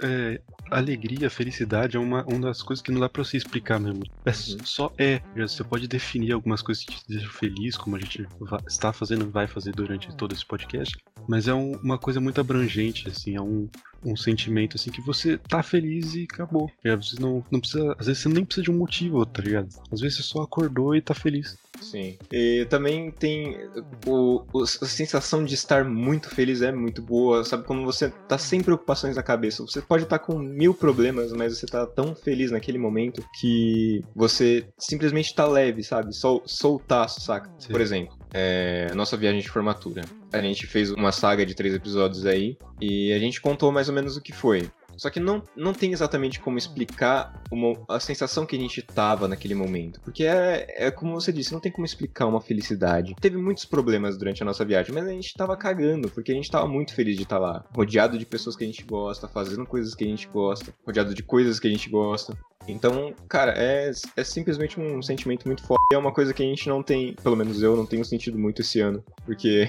É, 0.02 0.42
alegria, 0.72 1.30
felicidade 1.30 1.96
é 1.96 2.00
uma, 2.00 2.24
uma 2.26 2.48
das 2.48 2.64
coisas 2.64 2.82
que 2.84 2.92
não 2.92 3.00
dá 3.00 3.08
pra 3.08 3.24
você 3.24 3.38
explicar 3.38 3.80
mesmo. 3.80 4.02
É, 4.26 4.32
Uhum. 4.32 4.66
Só 4.66 4.92
é. 4.98 5.22
Você 5.38 5.64
pode 5.64 5.88
definir 5.88 6.32
algumas 6.32 6.62
coisas 6.64 6.84
que 6.84 6.96
te 6.96 7.08
deixam 7.08 7.30
feliz, 7.30 7.78
como 7.78 7.96
a 7.96 8.00
gente 8.00 8.26
va- 8.40 8.62
está 8.68 8.92
fazendo, 8.92 9.30
vai 9.30 9.48
fazer 9.48 9.72
durante 9.74 10.16
todo 10.18 10.34
esse 10.34 10.46
podcast. 10.46 10.98
Mas 11.30 11.48
é 11.48 11.54
um- 11.54 11.74
uma 11.84 12.00
coisa 12.00 12.20
muito 12.20 12.42
abrangente, 12.42 13.08
assim, 13.08 13.36
é 13.36 13.42
um, 13.42 13.70
um 14.04 14.16
sentimento 14.16 14.76
assim 14.78 14.90
que 14.92 15.02
você 15.02 15.38
tá 15.38 15.62
feliz 15.64 16.14
e 16.16 16.28
acabou. 16.32 16.68
tá 16.68 16.74
ligado? 16.84 17.04
Você 17.06 17.20
não, 17.20 17.44
não 17.52 17.60
precisa. 17.60 17.96
Às 18.00 18.08
vezes 18.08 18.22
você 18.24 18.30
nem 18.30 18.46
precisa 18.46 18.64
de 18.66 18.72
um 18.72 18.78
motivo, 18.78 19.26
tá 19.26 19.42
ligado? 19.42 19.68
Às 19.92 20.02
vezes 20.02 20.18
você 20.18 20.24
só 20.24 20.42
acordou 20.42 20.96
e 20.96 21.02
tá 21.02 21.14
feliz. 21.14 21.58
Sim. 21.82 22.18
E 22.32 22.66
também 22.70 23.10
tem 23.12 23.58
o, 24.06 24.44
o- 24.54 24.62
a 24.64 24.68
sensação 24.68 25.44
de 25.44 25.56
estar 25.56 25.84
muito 25.84 26.30
feliz 26.30 26.62
é 26.62 26.72
muito 26.72 27.02
boa, 27.02 27.44
sabe? 27.44 27.64
Quando 27.64 27.84
você 27.84 28.10
tá 28.28 28.38
sem 28.38 28.62
preocupações 28.62 29.16
na 29.16 29.24
cabeça. 29.24 29.64
Você 29.64 29.82
pode 29.82 30.04
estar 30.04 30.20
com 30.20 30.38
mil 30.38 30.74
problemas, 30.74 31.32
mas 31.34 31.58
você 31.58 31.66
tá 31.66 31.86
tão 31.88 32.14
feliz 32.16 32.52
naquele 32.52 32.78
momento 32.78 33.24
que 33.40 34.04
você 34.16 34.66
simplesmente 34.78 35.34
tá 35.34 35.48
leve, 35.48 35.84
sabe? 35.84 36.14
Sol, 36.14 36.44
soltaço, 36.46 37.22
saca? 37.22 37.50
Sim. 37.58 37.70
Por 37.72 37.82
exemplo, 37.82 38.16
é, 38.34 38.92
nossa 38.94 39.18
viagem 39.18 39.42
de 39.42 39.50
formatura. 39.50 40.04
A 40.32 40.42
gente 40.42 40.66
fez 40.66 40.92
uma 40.92 41.12
saga 41.12 41.46
de 41.46 41.54
três 41.54 41.74
episódios 41.74 42.26
aí 42.26 42.58
e 42.80 43.12
a 43.14 43.20
gente 43.20 43.42
contou 43.42 43.72
mais 43.72 43.90
ou 43.90 43.96
menos 43.96 44.16
o 44.16 44.22
que 44.22 44.32
foi. 44.32 44.70
Só 45.02 45.10
que 45.10 45.20
não, 45.20 45.42
não 45.56 45.74
tem 45.74 45.94
exatamente 45.94 46.40
como 46.40 46.60
explicar 46.60 47.42
uma- 47.52 47.76
a 47.90 48.00
sensação 48.00 48.46
que 48.46 48.56
a 48.56 48.60
gente 48.60 48.84
tava 48.84 49.28
naquele 49.28 49.56
momento. 49.56 50.00
Porque 50.02 50.24
é, 50.26 50.68
é 50.78 50.92
como 50.92 51.20
você 51.20 51.34
disse, 51.34 51.52
não 51.52 51.60
tem 51.60 51.72
como 51.72 51.88
explicar 51.88 52.28
uma 52.28 52.40
felicidade. 52.40 53.16
Teve 53.20 53.36
muitos 53.36 53.66
problemas 53.66 54.16
durante 54.16 54.44
a 54.44 54.46
nossa 54.46 54.64
viagem, 54.64 54.94
mas 54.94 55.08
a 55.08 55.12
gente 55.12 55.34
tava 55.34 55.58
cagando, 55.58 56.08
porque 56.08 56.32
a 56.32 56.36
gente 56.36 56.52
tava 56.52 56.68
muito 56.68 56.94
feliz 56.94 57.18
de 57.18 57.24
estar 57.24 57.40
lá. 57.40 57.66
Rodeado 57.76 58.16
de 58.16 58.28
pessoas 58.28 58.56
que 58.56 58.64
a 58.64 58.68
gente 58.68 58.84
gosta, 58.84 59.28
fazendo 59.28 59.66
coisas 59.66 59.96
que 59.96 60.04
a 60.04 60.08
gente 60.08 60.28
gosta, 60.28 60.72
rodeado 60.86 61.16
de 61.16 61.24
coisas 61.24 61.60
que 61.60 61.68
a 61.68 61.72
gente 61.72 61.90
gosta. 61.90 62.38
Então, 62.68 63.12
cara, 63.28 63.56
é, 63.58 63.90
é 64.16 64.24
simplesmente 64.24 64.80
um 64.80 65.02
sentimento 65.02 65.48
muito 65.48 65.64
forte. 65.64 65.82
É 65.92 65.98
uma 65.98 66.14
coisa 66.14 66.32
que 66.32 66.44
a 66.44 66.46
gente 66.46 66.70
não 66.70 66.84
tem, 66.84 67.16
pelo 67.24 67.36
menos 67.36 67.64
eu 67.64 67.76
não 67.76 67.88
tenho 67.88 68.06
sentido 68.06 68.38
muito 68.38 68.62
esse 68.62 68.80
ano. 68.80 69.04
Porque 69.26 69.68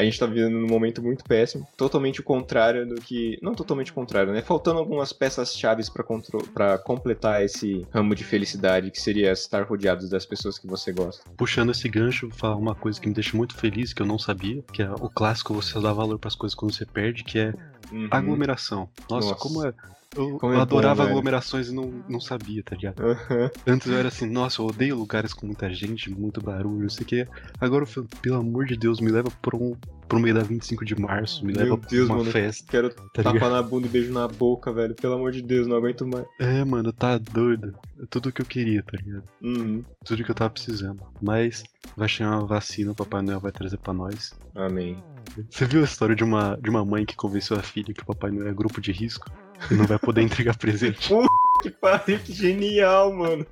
a 0.00 0.04
gente 0.04 0.18
tá 0.18 0.26
vivendo 0.26 0.52
num 0.58 0.66
momento 0.66 1.02
muito 1.02 1.24
péssimo, 1.24 1.66
totalmente 1.76 2.20
o 2.20 2.24
contrário 2.24 2.86
do 2.86 2.96
que. 2.96 3.38
Não 3.42 3.54
totalmente 3.54 3.90
o 3.90 3.94
contrário, 3.94 4.32
né? 4.32 4.42
Faltando 4.42 4.78
algumas 4.78 5.12
peças-chave 5.12 5.82
pra 5.92 6.02
contro- 6.02 6.40
completar 6.84 7.42
esse 7.44 7.86
ramo 7.92 8.14
de 8.14 8.24
felicidade, 8.24 8.90
que 8.90 9.00
seria 9.00 9.32
estar 9.32 9.62
rodeados 9.64 10.08
das 10.10 10.26
pessoas 10.26 10.58
que 10.58 10.66
você 10.66 10.92
gosta. 10.92 11.22
Puxando 11.36 11.70
esse 11.70 11.88
gancho, 11.88 12.28
vou 12.28 12.36
falar 12.38 12.56
uma 12.56 12.74
coisa 12.74 13.00
que 13.00 13.08
me 13.08 13.14
deixa 13.14 13.36
muito 13.36 13.56
feliz, 13.56 13.92
que 13.92 14.02
eu 14.02 14.06
não 14.06 14.18
sabia, 14.18 14.62
que 14.72 14.82
é 14.82 14.90
o 14.90 15.08
clássico 15.08 15.54
você 15.54 15.80
dá 15.80 15.92
valor 15.92 16.18
pras 16.18 16.34
coisas 16.34 16.54
quando 16.54 16.72
você 16.74 16.84
perde, 16.86 17.24
que 17.24 17.38
é 17.38 17.52
Uhum. 17.92 18.06
aglomeração. 18.10 18.88
Nossa, 19.08 19.30
Nossa. 19.30 19.40
como 19.42 19.66
é. 19.66 19.72
Eu, 20.16 20.38
Como 20.38 20.52
é 20.52 20.56
eu 20.56 20.58
bom, 20.58 20.62
adorava 20.62 21.02
velho. 21.02 21.10
aglomerações 21.10 21.68
e 21.68 21.74
não, 21.74 22.02
não 22.08 22.20
sabia, 22.20 22.62
tá 22.64 22.74
ligado? 22.74 23.00
Aham. 23.02 23.50
Antes 23.66 23.86
eu 23.86 23.96
era 23.96 24.08
assim, 24.08 24.26
nossa, 24.28 24.60
eu 24.60 24.66
odeio 24.66 24.96
lugares 24.96 25.32
com 25.32 25.46
muita 25.46 25.72
gente, 25.72 26.10
muito 26.10 26.40
barulho, 26.42 26.82
não 26.82 26.88
sei 26.88 27.04
o 27.04 27.06
que. 27.06 27.26
Agora 27.60 27.82
eu 27.84 27.86
falo, 27.86 28.08
pelo 28.20 28.36
amor 28.36 28.66
de 28.66 28.76
Deus, 28.76 28.98
me 29.00 29.10
leva 29.10 29.30
pra 29.40 29.56
um, 29.56 29.76
pro 30.08 30.18
meio 30.18 30.34
da 30.34 30.42
25 30.42 30.84
de 30.84 30.98
março, 31.00 31.44
me 31.46 31.52
Meu 31.52 31.62
leva 31.62 31.78
pra 31.78 31.88
Deus, 31.88 32.08
uma 32.08 32.18
mano. 32.18 32.30
festa. 32.30 32.66
Quero 32.68 32.90
Tá 33.12 33.22
tapa 33.22 33.48
na 33.48 33.62
bunda 33.62 33.86
e 33.86 33.90
beijo 33.90 34.12
na 34.12 34.26
boca, 34.26 34.72
velho. 34.72 34.94
Pelo 34.96 35.14
amor 35.14 35.30
de 35.30 35.42
Deus, 35.42 35.66
não 35.68 35.76
aguento 35.76 36.04
mais. 36.06 36.26
É, 36.40 36.64
mano, 36.64 36.92
tá 36.92 37.16
doido. 37.16 37.72
É 38.02 38.06
tudo 38.10 38.32
que 38.32 38.42
eu 38.42 38.46
queria, 38.46 38.82
tá 38.82 38.96
ligado? 38.96 39.22
Uhum. 39.40 39.84
Tudo 40.04 40.24
que 40.24 40.30
eu 40.30 40.34
tava 40.34 40.50
precisando. 40.50 41.00
Mas 41.22 41.62
vai 41.96 42.08
chegar 42.08 42.30
uma 42.36 42.46
vacina, 42.46 42.90
o 42.90 42.94
Papai 42.96 43.22
Noel 43.22 43.38
vai 43.40 43.52
trazer 43.52 43.76
pra 43.78 43.92
nós. 43.92 44.34
Amém. 44.56 45.00
Você 45.48 45.64
viu 45.66 45.82
a 45.82 45.84
história 45.84 46.16
de 46.16 46.24
uma, 46.24 46.56
de 46.60 46.68
uma 46.68 46.84
mãe 46.84 47.04
que 47.06 47.14
convenceu 47.14 47.56
a 47.56 47.62
filha 47.62 47.94
que 47.94 48.02
o 48.02 48.06
Papai 48.06 48.30
Noel 48.32 48.48
é 48.48 48.52
grupo 48.54 48.80
de 48.80 48.90
risco? 48.90 49.30
Não 49.70 49.86
vai 49.86 49.98
poder 49.98 50.22
entregar 50.22 50.56
presente? 50.56 51.08
Que 51.62 51.68
pariu, 51.70 52.18
que 52.20 52.32
genial, 52.32 53.12
mano. 53.12 53.46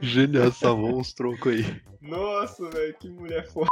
Genial, 0.00 0.50
salvou 0.50 0.98
uns 0.98 1.12
trocos 1.12 1.52
aí. 1.52 1.80
Nossa, 2.00 2.68
velho, 2.70 2.92
que 2.98 3.08
mulher 3.08 3.46
foda. 3.46 3.68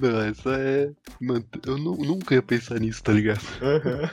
Não, 0.00 0.20
essa 0.20 0.50
é. 0.56 0.88
Mano, 1.20 1.44
eu 1.66 1.76
nu- 1.76 1.96
nunca 1.96 2.32
ia 2.32 2.42
pensar 2.42 2.78
nisso, 2.78 3.02
tá 3.02 3.10
ligado? 3.12 3.40
Aham. 3.60 4.08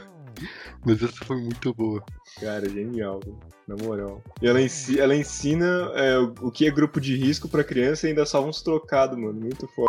Mas 0.83 1.03
essa 1.03 1.23
foi 1.23 1.37
muito 1.39 1.71
boa. 1.75 2.03
Cara, 2.39 2.67
genial, 2.67 3.19
na 3.67 3.75
moral. 3.75 4.23
E 4.41 4.47
ela, 4.47 4.59
ensi- 4.59 4.99
ela 4.99 5.15
ensina 5.15 5.91
é, 5.93 6.17
o, 6.17 6.33
o 6.41 6.51
que 6.51 6.65
é 6.65 6.71
grupo 6.71 6.99
de 6.99 7.15
risco 7.15 7.47
pra 7.47 7.63
criança 7.63 8.07
e 8.07 8.09
ainda 8.09 8.25
salva 8.25 8.49
uns 8.49 8.63
trocados, 8.63 9.15
mano. 9.19 9.39
Muito 9.39 9.67
foda. 9.67 9.87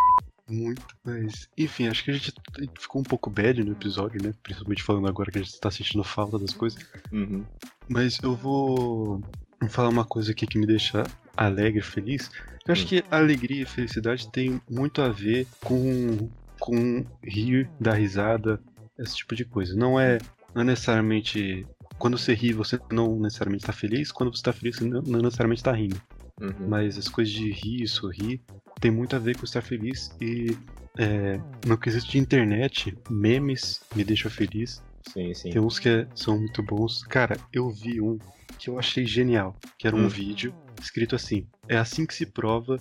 Muito, 0.52 0.84
mas. 1.02 1.48
Enfim, 1.56 1.88
acho 1.88 2.04
que 2.04 2.10
a 2.10 2.14
gente 2.14 2.32
ficou 2.78 3.00
um 3.00 3.04
pouco 3.04 3.30
bad 3.30 3.64
no 3.64 3.72
episódio, 3.72 4.22
né? 4.22 4.34
Principalmente 4.42 4.82
falando 4.82 5.08
agora 5.08 5.30
que 5.30 5.38
a 5.38 5.42
gente 5.42 5.58
tá 5.58 5.70
sentindo 5.70 6.04
falta 6.04 6.38
das 6.38 6.52
coisas. 6.52 6.84
Uhum. 7.10 7.42
Mas 7.88 8.18
eu 8.22 8.34
vou 8.36 9.22
falar 9.70 9.88
uma 9.88 10.04
coisa 10.04 10.32
aqui 10.32 10.46
que 10.46 10.58
me 10.58 10.66
deixa 10.66 11.04
alegre, 11.36 11.80
feliz. 11.80 12.30
Eu 12.66 12.72
acho 12.72 12.84
Hum. 12.84 12.88
que 12.88 13.04
alegria 13.10 13.62
e 13.62 13.66
felicidade 13.66 14.30
tem 14.30 14.60
muito 14.70 15.00
a 15.00 15.08
ver 15.08 15.46
com, 15.64 16.28
com 16.60 17.04
rir, 17.24 17.68
dar 17.80 17.94
risada, 17.94 18.60
esse 18.98 19.16
tipo 19.16 19.34
de 19.34 19.44
coisa. 19.44 19.74
Não 19.74 19.98
é, 19.98 20.18
não 20.54 20.62
é 20.62 20.64
necessariamente. 20.66 21.66
Quando 21.98 22.18
você 22.18 22.34
ri, 22.34 22.52
você 22.52 22.78
não 22.90 23.18
necessariamente 23.18 23.64
tá 23.64 23.72
feliz. 23.72 24.12
Quando 24.12 24.34
você 24.34 24.42
tá 24.42 24.52
feliz, 24.52 24.76
você 24.76 24.84
não, 24.84 25.00
não 25.02 25.20
necessariamente 25.20 25.62
tá 25.62 25.72
rindo. 25.72 26.00
Uhum. 26.40 26.68
Mas 26.68 26.98
as 26.98 27.08
coisas 27.08 27.32
de 27.32 27.50
rir, 27.50 27.86
sorrir, 27.86 28.42
tem 28.82 28.90
muito 28.90 29.16
a 29.16 29.18
ver 29.18 29.36
com 29.38 29.44
estar 29.44 29.62
feliz. 29.62 30.10
E 30.20 30.54
é, 30.98 31.40
no 31.66 31.78
quesito 31.78 32.06
de 32.10 32.18
internet, 32.18 32.94
memes 33.08 33.80
me 33.96 34.04
deixam 34.04 34.30
feliz. 34.30 34.82
Sim, 35.12 35.32
sim. 35.32 35.50
Tem 35.50 35.60
uns 35.62 35.78
que 35.78 35.88
é- 35.88 36.06
são 36.14 36.38
muito 36.38 36.62
bons. 36.62 37.02
Cara, 37.04 37.36
eu 37.52 37.70
vi 37.70 38.00
um 38.00 38.18
que 38.58 38.68
eu 38.68 38.78
achei 38.78 39.06
genial, 39.06 39.56
que 39.78 39.86
era 39.86 39.96
um 39.96 40.04
Hum. 40.04 40.08
vídeo 40.08 40.52
escrito 40.80 41.14
assim: 41.16 41.46
é 41.68 41.76
assim 41.78 42.04
que 42.04 42.14
se 42.14 42.26
prova 42.26 42.78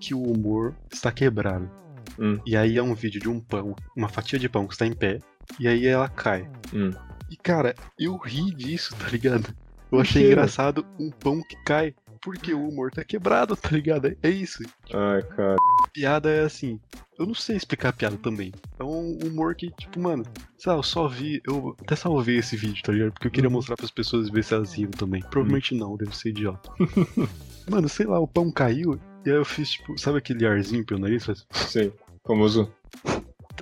que 0.00 0.12
o 0.12 0.22
humor 0.22 0.74
está 0.92 1.10
quebrado. 1.10 1.70
Hum. 2.18 2.38
E 2.44 2.56
aí 2.56 2.76
é 2.76 2.82
um 2.82 2.94
vídeo 2.94 3.20
de 3.20 3.28
um 3.28 3.40
pão, 3.40 3.74
uma 3.96 4.08
fatia 4.08 4.38
de 4.38 4.48
pão 4.48 4.66
que 4.66 4.74
está 4.74 4.86
em 4.86 4.92
pé, 4.92 5.20
e 5.58 5.66
aí 5.66 5.86
ela 5.86 6.08
cai. 6.08 6.48
Hum. 6.72 6.90
E 7.30 7.36
cara, 7.36 7.74
eu 7.98 8.16
ri 8.16 8.52
disso, 8.54 8.94
tá 8.96 9.08
ligado? 9.08 9.54
Eu 9.90 10.00
achei 10.00 10.22
engraçado 10.26 10.84
um 10.98 11.10
pão 11.10 11.40
que 11.42 11.56
cai. 11.64 11.94
Porque 12.24 12.54
o 12.54 12.68
humor 12.68 12.90
tá 12.90 13.04
quebrado, 13.04 13.54
tá 13.54 13.68
ligado? 13.70 14.16
É- 14.22 14.28
isso. 14.30 14.62
Ai, 14.92 15.22
cara. 15.36 15.56
Piada 15.92 16.30
é 16.30 16.40
assim. 16.44 16.80
Eu 17.18 17.26
não 17.26 17.34
sei 17.34 17.54
explicar 17.56 17.90
a 17.90 17.92
piada 17.92 18.16
também. 18.16 18.50
É 18.78 18.82
um 18.82 19.18
humor 19.22 19.54
que, 19.54 19.70
tipo, 19.70 20.00
mano, 20.00 20.24
sei 20.58 20.72
lá, 20.72 20.78
eu 20.78 20.82
só 20.82 21.06
vi. 21.06 21.40
Eu 21.46 21.76
até 21.80 21.94
salvei 21.94 22.38
esse 22.38 22.56
vídeo, 22.56 22.82
tá 22.82 22.92
ligado? 22.92 23.12
Porque 23.12 23.26
eu 23.28 23.30
queria 23.30 23.48
Uhum. 23.48 23.54
mostrar 23.54 23.76
pras 23.76 23.90
pessoas 23.90 24.28
ver 24.30 24.42
se 24.42 24.54
elas 24.54 24.72
riam 24.72 24.90
também. 24.90 25.20
Provavelmente 25.30 25.74
não, 25.74 25.96
devo 25.96 26.12
ser 26.14 26.30
idiota. 26.30 26.70
mano, 27.70 27.88
sei 27.88 28.06
lá, 28.06 28.18
o 28.18 28.26
pão 28.26 28.50
caiu. 28.50 28.98
E 29.24 29.30
aí 29.30 29.36
eu 29.36 29.44
fiz, 29.44 29.70
tipo, 29.70 29.96
sabe 29.98 30.18
aquele 30.18 30.46
arzinho 30.46 30.84
pelo 30.84 31.00
nariz? 31.00 31.26
Sim. 31.52 31.92
Famoso. 32.26 32.72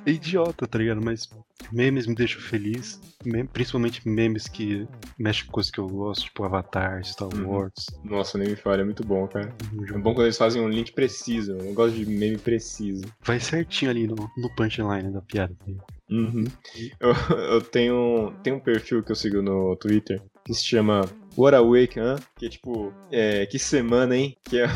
É 0.04 0.10
idiota, 0.10 0.66
tá 0.66 0.78
ligado? 0.78 1.00
Mas 1.02 1.28
memes 1.70 2.06
me 2.06 2.14
deixam 2.14 2.40
feliz. 2.40 3.00
Mem- 3.24 3.46
principalmente 3.46 4.06
memes 4.08 4.48
que 4.48 4.86
mexem 5.18 5.44
com 5.46 5.52
coisas 5.52 5.70
que 5.70 5.78
eu 5.78 5.86
gosto, 5.86 6.24
tipo 6.24 6.42
Avatar, 6.44 7.04
Star 7.04 7.28
Uhum. 7.32 7.46
Wars. 7.48 7.86
Nossa, 8.02 8.36
nem 8.36 8.48
me 8.48 8.56
fale, 8.56 8.82
é 8.82 8.84
muito 8.84 9.04
bom, 9.06 9.28
cara. 9.28 9.54
um 9.72 9.84
É 9.84 9.98
bom 9.98 10.12
quando 10.12 10.26
eles 10.26 10.36
fazem 10.36 10.60
um 10.60 10.68
link 10.68 10.92
preciso. 10.92 11.52
Eu 11.52 11.72
gosto 11.72 11.94
de 11.96 12.04
meme 12.04 12.36
preciso. 12.38 13.04
Vai 13.22 13.38
certinho 13.38 13.90
ali 13.92 14.06
no, 14.08 14.16
no 14.36 14.54
punchline 14.56 15.12
da 15.12 15.20
piada. 15.20 15.54
ligado? 15.66 15.84
Uhum. 16.10 16.44
Eu, 17.00 17.12
eu 17.54 17.60
tenho, 17.62 18.34
tenho 18.42 18.56
um 18.56 18.60
perfil 18.60 19.02
que 19.02 19.12
eu 19.12 19.16
sigo 19.16 19.40
no 19.40 19.76
Twitter 19.76 20.20
que 20.44 20.52
se 20.52 20.64
chama 20.64 21.08
What 21.36 21.54
a 21.54 21.62
Week, 21.62 21.98
hã? 22.00 22.16
Que 22.36 22.46
é 22.46 22.48
tipo, 22.48 22.92
é, 23.10 23.46
que 23.46 23.58
semana, 23.58 24.16
hein? 24.16 24.36
Que 24.44 24.58
é, 24.60 24.66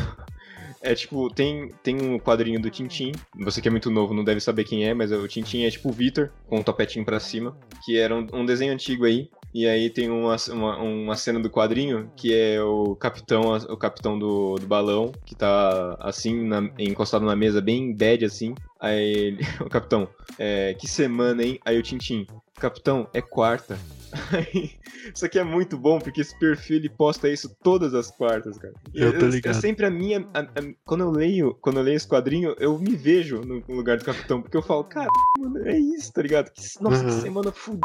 é 0.81 0.93
tipo, 0.95 1.29
tem, 1.33 1.69
tem 1.83 2.01
um 2.01 2.19
quadrinho 2.19 2.61
do 2.61 2.69
Tintin. 2.69 3.11
Você 3.39 3.61
que 3.61 3.67
é 3.67 3.71
muito 3.71 3.89
novo 3.89 4.13
não 4.13 4.23
deve 4.23 4.39
saber 4.39 4.63
quem 4.63 4.85
é, 4.85 4.93
mas 4.93 5.11
o 5.11 5.27
Tintin 5.27 5.63
é 5.63 5.69
tipo 5.69 5.89
o 5.89 5.91
Vitor, 5.91 6.31
com 6.47 6.59
um 6.59 6.63
topetinho 6.63 7.05
pra 7.05 7.19
cima. 7.19 7.57
Que 7.85 7.97
era 7.97 8.15
um, 8.15 8.27
um 8.33 8.45
desenho 8.45 8.73
antigo 8.73 9.05
aí, 9.05 9.29
E 9.53 9.67
aí 9.67 9.89
tem 9.89 10.09
uma, 10.09 10.35
uma, 10.49 10.77
uma, 10.77 11.15
cena 11.15 11.39
do 11.39 11.49
quadrinho 11.49 12.11
que 12.15 12.33
é 12.33 12.61
o 12.61 12.95
capitão, 12.95 13.41
o 13.69 13.77
capitão 13.77 14.17
do, 14.17 14.55
do 14.55 14.67
balão, 14.67 15.11
que 15.25 15.35
tá 15.35 15.97
assim, 15.99 16.45
na, 16.45 16.69
encostado 16.77 17.25
na 17.25 17.35
mesa, 17.35 17.61
bem 17.61 17.93
bad 17.95 18.25
assim. 18.25 18.53
Aí 18.79 19.13
ele, 19.13 19.43
o 19.61 19.69
capitão, 19.69 20.07
é, 20.37 20.73
que 20.73 20.87
semana, 20.87 21.43
hein? 21.43 21.59
Aí 21.65 21.77
o 21.77 21.83
Tintim, 21.83 22.27
capitão, 22.55 23.07
é 23.13 23.21
quarta. 23.21 23.77
Isso 25.13 25.25
aqui 25.25 25.39
é 25.39 25.43
muito 25.43 25.77
bom, 25.77 25.99
porque 25.99 26.21
esse 26.21 26.37
perfil 26.37 26.77
ele 26.77 26.89
posta 26.89 27.29
isso 27.29 27.55
todas 27.63 27.93
as 27.93 28.11
quartas, 28.11 28.57
cara. 28.57 28.73
Eu 28.93 29.17
tô 29.17 29.27
ligado. 29.27 29.55
É 29.55 29.59
sempre 29.59 29.85
a 29.85 29.89
minha. 29.89 30.27
A, 30.33 30.41
a, 30.41 30.73
quando 30.85 31.01
eu 31.01 31.11
leio, 31.11 31.55
quando 31.61 31.77
eu 31.77 31.83
leio 31.83 31.95
esse 31.95 32.07
quadrinho, 32.07 32.55
eu 32.59 32.77
me 32.77 32.95
vejo 32.95 33.41
no, 33.41 33.63
lugar 33.67 33.97
do 33.97 34.05
capitão, 34.05 34.41
porque 34.41 34.57
eu 34.57 34.61
falo, 34.61 34.83
cara, 34.83 35.07
mano, 35.37 35.67
é 35.67 35.77
isso, 35.77 36.11
tá 36.11 36.21
ligado? 36.21 36.51
Que, 36.51 36.61
nossa, 36.81 37.03
uhum. 37.03 37.07
que 37.07 37.13
semana 37.13 37.51
fudida. 37.51 37.81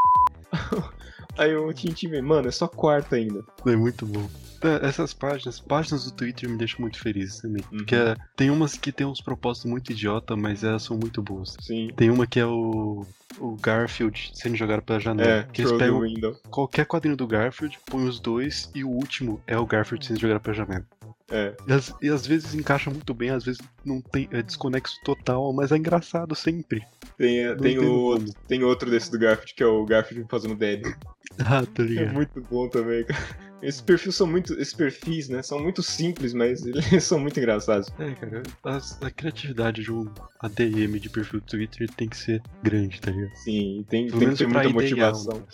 Aí 1.37 1.55
o 1.57 1.73
Tintin, 1.73 2.21
mano, 2.21 2.49
é 2.49 2.51
só 2.51 2.69
quarta 2.69 3.17
ainda. 3.17 3.43
É 3.67 3.77
muito 3.77 4.05
bom. 4.07 4.29
É, 4.63 4.87
essas 4.87 5.13
páginas, 5.13 5.59
páginas 5.59 6.05
do 6.05 6.13
Twitter 6.13 6.49
me 6.49 6.57
deixam 6.57 6.81
muito 6.81 6.99
feliz 6.99 7.41
também. 7.41 7.65
Uhum. 7.73 7.79
Porque 7.79 7.97
é, 7.97 8.15
tem 8.37 8.51
umas 8.51 8.75
que 8.75 8.93
tem 8.93 9.07
uns 9.07 9.21
propósitos 9.21 9.69
muito 9.69 9.91
idiota, 9.91 10.37
mas 10.37 10.63
elas 10.63 10.83
são 10.83 10.97
muito 10.97 11.21
boas. 11.21 11.57
Sim. 11.61 11.91
Tem 11.97 12.11
uma 12.11 12.27
que 12.27 12.39
é 12.39 12.47
o, 12.47 13.05
o 13.41 13.57
Garfield 13.57 14.31
sendo 14.35 14.57
jogado 14.57 14.83
pela 14.83 15.01
janela. 15.01 15.29
É, 15.29 15.43
que 15.45 15.63
eles 15.63 15.73
pegam 15.73 16.03
qualquer 16.51 16.87
quadrinho 16.87 17.17
do 17.17 17.27
Garfield, 17.27 17.79
põem 17.87 18.07
os 18.07 18.21
dois, 18.21 18.71
e 18.75 18.85
o 18.85 18.89
último 18.89 19.43
é 19.47 19.59
o 19.59 19.67
Garfield 19.67 20.05
sendo 20.07 20.21
jogado 20.21 20.41
pela 20.41 20.55
janela. 20.55 20.87
É. 21.33 21.55
E, 21.67 21.73
as, 21.73 21.95
e 22.03 22.09
às 22.11 22.27
vezes 22.27 22.55
encaixa 22.55 22.91
muito 22.91 23.15
bem, 23.15 23.31
às 23.31 23.45
vezes 23.45 23.61
não 23.85 24.01
tem. 24.01 24.29
É 24.31 24.43
desconexo 24.43 25.01
total, 25.03 25.53
mas 25.53 25.73
é 25.73 25.77
engraçado 25.77 26.35
sempre. 26.35 26.83
Tem, 27.17 27.57
tem, 27.57 27.79
o, 27.79 28.19
tem 28.47 28.63
outro 28.63 28.91
desse 28.91 29.11
do 29.11 29.19
Garfield, 29.19 29.55
que 29.55 29.63
é 29.63 29.67
o 29.67 29.85
Garfield 29.85 30.27
fazendo 30.29 30.55
Daddy. 30.55 30.95
ah, 31.47 31.65
tô 31.75 31.83
ligado. 31.83 32.09
É 32.09 32.13
muito 32.13 32.41
bom 32.43 32.69
também, 32.69 33.05
cara. 33.05 33.52
Esses 33.63 33.81
perfis 33.81 34.17
são 34.17 34.27
muito. 34.27 34.55
Esses 34.55 34.75
perfis, 34.75 35.29
né? 35.29 35.43
São 35.43 35.61
muito 35.61 35.83
simples, 35.83 36.35
mas 36.35 36.65
eles 36.67 37.05
são 37.05 37.19
muito 37.19 37.39
engraçados. 37.39 37.89
É, 37.99 38.11
cara. 38.13 38.43
A, 38.65 39.07
a 39.07 39.11
criatividade 39.11 39.83
de 39.83 39.93
um 39.93 40.11
ADM 40.41 40.99
de 40.99 41.09
perfil 41.09 41.41
do 41.41 41.47
Twitter 41.47 41.89
tem 41.91 42.09
que 42.09 42.17
ser 42.17 42.43
grande, 42.63 43.01
tá 43.01 43.11
ligado? 43.11 43.35
Sim, 43.37 43.85
tem, 43.89 44.09
tem 44.09 44.31
que 44.31 44.37
ter 44.37 44.47
muita 44.47 44.69
motivação. 44.69 45.45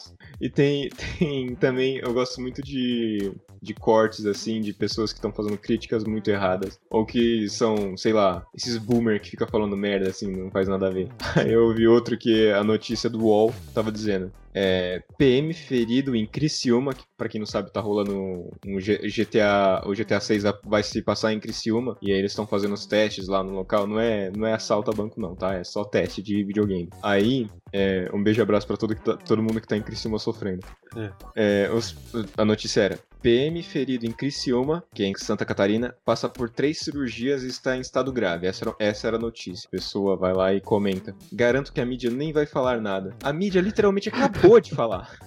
E 0.41 0.49
tem, 0.49 0.88
tem 1.19 1.55
também. 1.57 1.99
Eu 1.99 2.12
gosto 2.15 2.41
muito 2.41 2.62
de, 2.62 3.33
de 3.61 3.75
cortes, 3.75 4.25
assim, 4.25 4.61
de 4.61 4.73
pessoas 4.73 5.12
que 5.12 5.19
estão 5.19 5.33
fazendo 5.33 5.59
críticas 5.59 6.05
muito 6.05 6.31
erradas. 6.31 6.79
Ou 6.91 7.05
que 7.05 7.49
são, 7.49 7.97
sei 7.97 8.12
lá, 8.12 8.47
esses 8.55 8.79
boomer 8.79 9.21
que 9.21 9.31
fica 9.31 9.47
falando 9.47 9.77
merda, 9.77 10.09
assim, 10.09 10.31
não 10.35 10.50
faz 10.50 10.67
nada 10.69 10.87
a 10.87 10.91
ver. 10.91 11.09
Aí 11.37 11.53
eu 11.53 11.75
vi 11.75 11.87
outro 11.87 12.17
que 12.17 12.50
a 12.50 12.65
notícia 12.65 13.11
do 13.11 13.21
UOL 13.25 13.55
tava 13.75 13.93
dizendo. 13.93 14.33
É, 14.61 15.00
PM 15.17 15.55
ferido 15.55 16.17
em 16.17 16.27
Criciúma, 16.27 16.93
que 16.93 17.05
pra 17.17 17.29
quem 17.29 17.38
não 17.38 17.47
sabe 17.47 17.73
tá 17.73 17.81
rolando 17.81 18.50
um 18.67 18.79
GTA, 18.81 19.85
o 19.87 19.95
GTA 19.95 20.19
6 20.19 20.43
vai 20.65 20.83
se 20.83 21.00
passar 21.00 21.33
em 21.33 21.38
Criciúma, 21.38 21.97
e 22.03 22.11
aí 22.11 22.19
eles 22.19 22.33
estão 22.33 22.45
fazendo 22.45 22.75
os 22.75 22.85
testes 22.85 23.29
lá 23.29 23.41
no 23.45 23.53
local, 23.53 23.87
não 23.87 24.00
é, 24.00 24.33
não 24.37 24.45
é 24.49 24.55
assalto 24.55 24.91
a 24.91 24.95
banco 24.95 25.21
não, 25.21 25.37
tá? 25.37 25.55
É 25.55 25.62
só 25.62 25.85
teste 25.85 26.21
de 26.21 26.43
videogame. 26.43 26.88
Aí, 27.00 27.49
é, 27.73 28.11
um 28.12 28.21
beijo 28.21 28.41
e 28.41 28.43
abraço 28.43 28.67
pra 28.67 28.77
todo, 28.77 28.97
tá, 28.97 29.17
todo 29.17 29.41
mundo 29.41 29.61
que 29.61 29.69
tá 29.69 29.77
em 29.77 29.83
Criciúma 29.83 30.19
sofrendo. 30.19 30.67
É. 30.97 31.12
É, 31.37 31.71
os, 31.71 31.97
a 32.37 32.45
notícia 32.45 32.81
era, 32.81 32.99
PM 33.23 33.63
ferido 33.63 34.07
em 34.07 34.13
Criciúma, 34.13 34.85
que 34.95 35.03
é 35.03 35.07
em 35.07 35.15
Santa 35.17 35.45
Catarina, 35.45 35.95
passa 36.05 36.29
por 36.29 36.49
três 36.49 36.79
cirurgias 36.79 37.43
e 37.43 37.49
está 37.49 37.77
em 37.77 37.81
estado 37.81 38.13
grave. 38.13 38.47
Essa 38.47 38.65
era, 38.65 38.77
essa 38.79 39.07
era 39.07 39.17
a 39.17 39.21
notícia. 39.21 39.67
A 39.67 39.71
pessoa 39.71 40.17
vai 40.17 40.33
lá 40.33 40.55
e 40.55 40.61
comenta. 40.61 41.15
Garanto 41.33 41.73
que 41.73 41.81
a 41.81 41.87
mídia 41.87 42.11
nem 42.11 42.33
vai 42.33 42.47
falar 42.47 42.81
nada. 42.81 43.15
A 43.23 43.33
mídia 43.33 43.61
literalmente 43.61 44.09
acabou 44.09 44.61
de 44.61 44.75
falar. 44.75 45.19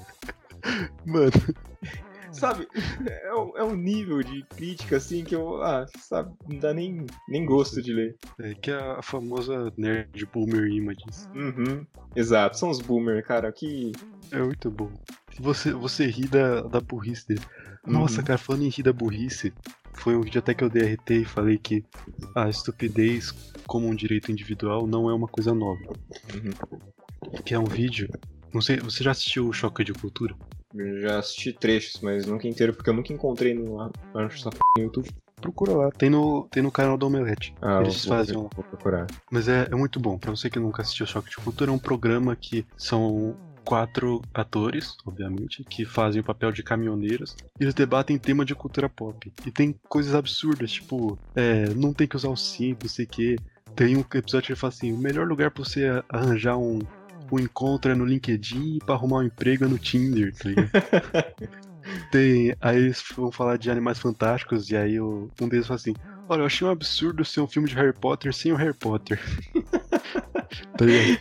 Mano. 1.06 1.32
Sabe, 2.32 2.66
é 3.06 3.34
um, 3.34 3.58
é 3.58 3.64
um 3.64 3.76
nível 3.76 4.24
de 4.24 4.42
crítica 4.44 4.98
assim 4.98 5.24
que 5.24 5.36
eu, 5.36 5.62
ah, 5.62 5.86
sabe, 6.00 6.34
não 6.48 6.60
dá 6.60 6.74
nem, 6.74 7.06
nem 7.28 7.46
gosto 7.46 7.82
de 7.82 7.92
ler. 7.92 8.16
É 8.40 8.54
que 8.54 8.72
a 8.72 9.02
famosa 9.02 9.72
nerd 9.76 10.26
boomer 10.28 10.66
images. 10.68 11.30
Uhum, 11.36 11.86
exato, 12.16 12.58
são 12.58 12.70
os 12.70 12.80
boomer, 12.80 13.22
cara, 13.26 13.52
que. 13.52 13.92
É 14.32 14.40
muito 14.40 14.72
bom. 14.72 14.90
Você, 15.42 15.74
você 15.74 16.06
ri 16.06 16.26
da, 16.28 16.62
da 16.62 16.80
burrice 16.80 17.28
dele. 17.28 17.42
Nossa, 17.86 18.20
uhum. 18.20 18.26
cara, 18.26 18.38
falando 18.38 18.64
em 18.64 18.70
rir 18.70 18.84
da 18.84 18.94
burrice, 18.94 19.54
foi 19.94 20.16
um 20.16 20.22
vídeo 20.22 20.40
até 20.40 20.54
que 20.54 20.64
eu 20.64 20.70
DRT 20.70 21.14
e 21.14 21.26
falei 21.26 21.58
que 21.58 21.84
a 22.36 22.50
estupidez 22.50 23.32
como 23.68 23.88
um 23.88 23.96
direito 23.96 24.32
individual 24.32 24.86
não 24.88 25.10
é 25.10 25.14
uma 25.14 25.28
coisa 25.28 25.54
nova. 25.54 25.82
Uhum. 26.34 27.42
Que 27.44 27.54
é 27.54 27.60
um 27.60 27.66
vídeo. 27.66 28.10
Não 28.54 28.62
sei, 28.62 28.78
você 28.78 29.04
já 29.04 29.12
assistiu 29.12 29.48
o 29.48 29.54
Choque 29.54 29.84
de 29.84 29.94
Cultura? 29.94 30.36
Eu 30.74 31.02
já 31.02 31.20
assisti 31.20 31.52
trechos, 31.52 32.00
mas 32.02 32.26
nunca 32.26 32.48
inteiro, 32.48 32.74
porque 32.74 32.90
eu 32.90 32.94
nunca 32.94 33.12
encontrei 33.12 33.54
no, 33.54 33.78
no 33.78 33.90
YouTube. 34.78 35.10
Procura 35.42 35.74
lá, 35.74 35.92
tem 35.92 36.10
no, 36.10 36.48
tem 36.52 36.62
no 36.62 36.72
canal 36.72 36.98
do 36.98 37.08
Omelete. 37.08 37.54
Ah, 37.62 37.82
Eles 37.82 38.06
vou, 38.06 38.16
fazem 38.16 38.36
vou 38.36 38.50
procurar. 38.50 39.08
Mas 39.32 39.48
é, 39.48 39.68
é 39.72 39.76
muito 39.76 40.00
bom. 40.00 40.18
Pra 40.18 40.30
você 40.30 40.50
que 40.50 40.60
nunca 40.60 40.84
assistiu 40.84 41.06
Choque 41.06 41.32
de 41.32 41.38
Cultura, 41.38 41.72
é 41.72 41.74
um 41.74 41.80
programa 41.80 42.36
que 42.36 42.66
são 42.78 43.36
quatro 43.64 44.22
atores, 44.34 44.96
obviamente, 45.06 45.64
que 45.64 45.86
fazem 45.86 46.22
o 46.22 46.24
papel 46.24 46.52
de 46.52 46.64
caminhoneiros. 46.64 47.36
E 47.60 47.64
eles 47.64 47.74
debatem 47.74 48.18
tema 48.18 48.44
de 48.44 48.56
cultura 48.56 48.90
pop. 48.90 49.32
E 49.46 49.52
tem 49.52 49.76
coisas 49.88 50.16
absurdas, 50.16 50.72
tipo, 50.72 51.18
é, 51.36 51.70
não 51.74 51.94
tem 51.94 52.08
que 52.08 52.16
usar 52.16 52.30
o 52.30 52.38
cinto, 52.38 52.84
não 52.84 52.90
sei 52.90 53.06
o 53.06 53.08
quê. 53.08 53.36
Tem 53.76 53.96
um 53.96 54.02
episódio 54.02 54.48
que 54.48 54.52
ele 54.52 54.60
fala 54.60 54.74
assim: 54.74 54.92
o 54.92 54.98
melhor 54.98 55.28
lugar 55.28 55.52
pra 55.52 55.64
você 55.64 56.04
arranjar 56.10 56.58
um, 56.58 56.80
um 57.32 57.40
encontro 57.40 57.92
é 57.92 57.96
no 57.96 58.06
LinkedIn 58.06 58.76
e 58.76 58.80
pra 58.80 58.96
arrumar 58.96 59.20
um 59.20 59.24
emprego 59.24 59.66
é 59.66 59.68
no 59.68 59.78
Tinder, 59.78 60.36
tá 60.36 60.50
ligado? 60.50 60.72
Tem, 62.12 62.56
aí 62.62 62.78
eles 62.78 63.04
vão 63.16 63.32
falar 63.32 63.58
de 63.58 63.72
animais 63.72 63.98
fantásticos, 63.98 64.70
e 64.70 64.76
aí 64.76 65.00
um 65.00 65.30
deles 65.50 65.68
fala 65.68 65.80
assim: 65.80 65.94
Olha, 66.30 66.42
eu 66.42 66.46
achei 66.46 66.66
um 66.66 66.72
absurdo 66.72 67.26
ser 67.26 67.42
um 67.42 67.48
filme 67.48 67.68
de 67.68 67.76
Harry 67.76 67.94
Potter 67.94 68.34
sem 68.34 68.52
o 68.52 68.56
Harry 68.56 68.74
Potter. 68.74 69.20
tá 70.78 70.86
ligado? 70.86 71.20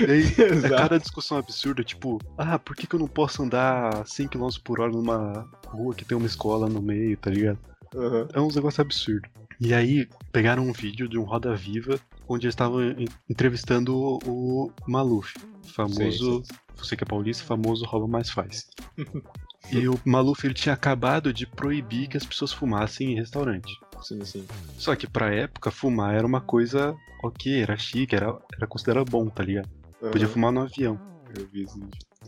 E 0.00 0.40
é 0.66 0.68
cada 0.68 0.98
discussão 0.98 1.38
absurda, 1.38 1.84
tipo, 1.84 2.18
ah, 2.38 2.58
por 2.58 2.74
que, 2.74 2.86
que 2.86 2.94
eu 2.94 3.00
não 3.00 3.08
posso 3.08 3.42
andar 3.42 4.06
100 4.06 4.28
km 4.28 4.48
por 4.64 4.80
hora 4.80 4.92
numa 4.92 5.48
rua 5.66 5.94
que 5.94 6.04
tem 6.04 6.16
uma 6.16 6.26
escola 6.26 6.68
no 6.68 6.80
meio, 6.80 7.16
tá 7.16 7.30
ligado? 7.30 7.58
Uhum. 7.94 8.28
É 8.32 8.40
uns 8.40 8.56
negócios 8.56 8.80
absurdos. 8.80 9.30
E 9.60 9.72
aí, 9.72 10.08
pegaram 10.32 10.66
um 10.66 10.72
vídeo 10.72 11.08
de 11.08 11.18
um 11.18 11.22
Roda 11.22 11.54
Viva, 11.54 11.98
onde 12.28 12.46
eles 12.46 12.52
estavam 12.52 12.80
entrevistando 13.28 13.96
o, 13.96 14.70
Maluf, 14.86 15.34
famoso, 15.64 16.44
sim, 16.44 16.44
sim. 16.44 16.60
você 16.76 16.96
que 16.96 17.04
é 17.04 17.06
paulista, 17.06 17.44
famoso 17.44 17.84
rouba 17.84 18.06
mais 18.06 18.28
faz. 18.30 18.68
e 19.72 19.88
o 19.88 19.98
Maluf, 20.04 20.44
ele 20.44 20.54
tinha 20.54 20.74
acabado 20.74 21.32
de 21.32 21.46
proibir 21.46 22.08
que 22.08 22.16
as 22.16 22.26
pessoas 22.26 22.52
fumassem 22.52 23.12
em 23.12 23.16
restaurante. 23.16 23.72
Sim, 24.02 24.24
sim. 24.24 24.46
Só 24.78 24.94
que 24.94 25.06
pra 25.06 25.34
época, 25.34 25.70
fumar 25.70 26.14
era 26.14 26.26
uma 26.26 26.40
coisa 26.40 26.96
ok, 27.22 27.62
era 27.62 27.76
chique, 27.76 28.14
era, 28.14 28.36
era 28.56 28.66
considerado 28.66 29.10
bom, 29.10 29.28
tá 29.28 29.42
ligado? 29.42 29.68
Uhum. 30.02 30.10
Podia 30.10 30.28
fumar 30.28 30.52
no 30.52 30.62
avião. 30.62 30.98
Eu 31.34 31.46
vi 31.48 31.62
esse 31.62 31.80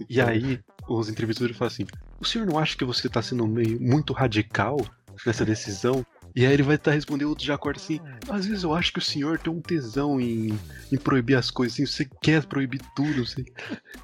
E 0.09 0.21
aí, 0.21 0.61
os 0.89 1.09
entrevistadores 1.09 1.57
falam 1.57 1.73
assim: 1.73 1.87
o 2.21 2.25
senhor 2.25 2.47
não 2.47 2.59
acha 2.59 2.77
que 2.77 2.85
você 2.85 3.09
tá 3.09 3.23
sendo 3.23 3.47
meio 3.47 3.81
muito 3.81 4.13
radical 4.13 4.77
nessa 5.25 5.45
decisão? 5.45 6.05
E 6.35 6.47
aí 6.47 6.53
ele 6.53 6.63
vai 6.63 6.77
estar 6.77 6.91
tá 6.91 6.95
respondendo 6.95 7.29
outro 7.29 7.45
já 7.45 7.55
acorda 7.55 7.81
assim: 7.81 7.99
às 8.31 8.47
vezes 8.47 8.63
eu 8.63 8.75
acho 8.75 8.93
que 8.93 8.99
o 8.99 9.03
senhor 9.03 9.39
tem 9.39 9.53
um 9.53 9.61
tesão 9.61 10.21
em, 10.21 10.59
em 10.93 10.97
proibir 10.97 11.37
as 11.37 11.51
coisas, 11.51 11.75
assim, 11.75 11.87
você 11.87 12.09
quer 12.23 12.45
proibir 12.47 12.81
tudo, 12.95 13.23
assim. 13.23 13.45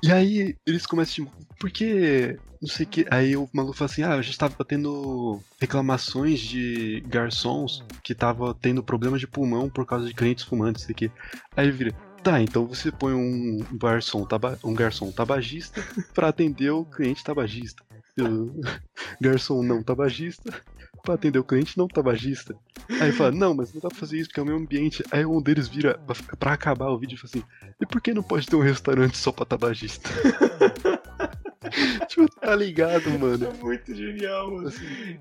E 0.03 0.11
aí 0.11 0.57
eles 0.67 0.87
começam 0.87 1.25
tipo, 1.25 1.33
por 1.59 1.71
que. 1.71 2.39
Não 2.61 2.69
sei 2.69 2.87
o 2.87 2.89
que. 2.89 3.07
Aí 3.11 3.37
o 3.37 3.49
maluco 3.53 3.77
fala 3.77 3.91
assim: 3.91 4.03
ah, 4.03 4.15
a 4.15 4.23
gente 4.23 4.39
tava 4.39 4.65
tendo 4.65 5.41
reclamações 5.61 6.41
de 6.41 7.03
garçons 7.07 7.83
que 8.03 8.15
tava 8.15 8.55
tendo 8.55 8.83
problemas 8.83 9.21
de 9.21 9.27
pulmão 9.27 9.69
por 9.69 9.87
causa 9.87 10.07
de 10.07 10.15
clientes 10.15 10.45
fumantes, 10.45 10.85
sei 10.85 10.95
que. 10.95 11.11
Aí 11.57 11.67
ele 11.67 11.73
vira. 11.73 11.95
Tá, 12.23 12.41
então 12.41 12.67
você 12.67 12.91
põe 12.91 13.13
um 13.13 13.59
garçom, 13.75 14.25
taba, 14.25 14.59
um 14.65 14.73
garçom 14.73 15.13
tabagista 15.13 15.83
para 16.15 16.29
atender 16.29 16.71
o 16.71 16.83
cliente 16.83 17.23
tabagista. 17.23 17.85
Garçom 19.21 19.63
não 19.63 19.83
tabagista 19.83 20.53
pra 21.05 21.15
atender 21.15 21.39
o 21.39 21.45
cliente 21.45 21.77
não 21.77 21.87
tabagista. 21.87 22.57
Aí 23.01 23.13
fala, 23.13 23.31
não, 23.31 23.55
mas 23.55 23.73
não 23.73 23.81
dá 23.81 23.89
pra 23.89 23.99
fazer 23.99 24.19
isso 24.19 24.29
porque 24.29 24.41
é 24.41 24.43
o 24.43 24.47
meu 24.47 24.57
ambiente. 24.57 25.05
Aí 25.11 25.25
um 25.25 25.41
deles 25.41 25.69
vira 25.69 26.01
pra 26.39 26.55
acabar 26.55 26.89
o 26.89 26.99
vídeo 26.99 27.15
e 27.15 27.19
fala 27.19 27.31
assim, 27.31 27.45
e 27.81 27.87
por 27.87 28.01
que 28.01 28.15
não 28.15 28.23
pode 28.23 28.47
ter 28.47 28.57
um 28.57 28.63
restaurante 28.63 29.17
só 29.17 29.31
pra 29.31 29.45
tabagista? 29.45 30.09
tipo, 32.09 32.29
tá 32.41 32.57
ligado, 32.57 33.11
mano? 33.19 33.47
É 33.47 33.63
muito 33.63 33.95
genial, 33.95 34.51
mano. 34.51 34.69
Assim, 34.69 35.19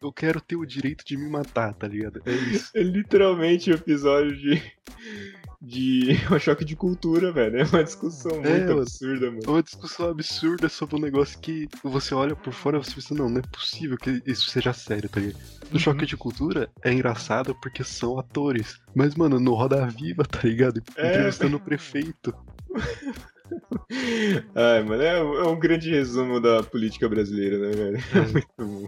eu 0.00 0.12
quero 0.12 0.40
ter 0.40 0.56
o 0.56 0.64
direito 0.64 1.04
de 1.04 1.16
me 1.16 1.28
matar, 1.28 1.74
tá 1.74 1.88
ligado? 1.88 2.22
É 2.24 2.32
isso. 2.32 2.70
É 2.74 2.82
literalmente 2.82 3.70
o 3.70 3.74
um 3.74 3.76
episódio 3.76 4.36
de 4.36 4.62
de 5.60 6.16
um 6.30 6.38
choque 6.38 6.64
de 6.64 6.76
cultura, 6.76 7.32
velho. 7.32 7.58
É 7.58 7.64
uma 7.64 7.84
discussão 7.84 8.32
é, 8.44 8.58
muito 8.58 8.80
absurda, 8.80 9.30
mano. 9.30 9.42
É 9.44 9.50
uma 9.50 9.62
discussão 9.62 10.10
absurda 10.10 10.68
sobre 10.68 10.96
um 10.96 11.00
negócio 11.00 11.38
que 11.38 11.68
você 11.82 12.14
olha 12.14 12.36
por 12.36 12.52
fora 12.52 12.78
e 12.78 12.84
você 12.84 12.94
pensa, 12.94 13.14
não, 13.14 13.28
não 13.28 13.38
é 13.38 13.42
possível 13.42 13.96
que 13.96 14.22
isso 14.26 14.50
seja 14.50 14.72
sério, 14.72 15.08
tá 15.08 15.20
ligado? 15.20 15.38
No 15.64 15.72
uhum. 15.74 15.78
choque 15.78 16.06
de 16.06 16.16
cultura 16.16 16.70
é 16.82 16.92
engraçado 16.92 17.54
porque 17.60 17.82
são 17.82 18.18
atores. 18.18 18.80
Mas, 18.94 19.14
mano, 19.14 19.38
no 19.40 19.54
Roda 19.54 19.86
Viva, 19.86 20.24
tá 20.24 20.40
ligado? 20.42 20.82
É, 20.96 21.10
Entrevistando 21.10 21.56
o 21.56 21.60
prefeito. 21.60 22.34
Ai, 24.54 24.82
mano, 24.82 25.02
é, 25.02 25.18
é 25.18 25.46
um 25.46 25.58
grande 25.58 25.90
resumo 25.90 26.40
da 26.40 26.62
política 26.62 27.08
brasileira, 27.08 27.58
né, 27.58 27.70
velho? 27.70 27.98
É. 27.98 28.26
Muito 28.32 28.56
bom. 28.58 28.84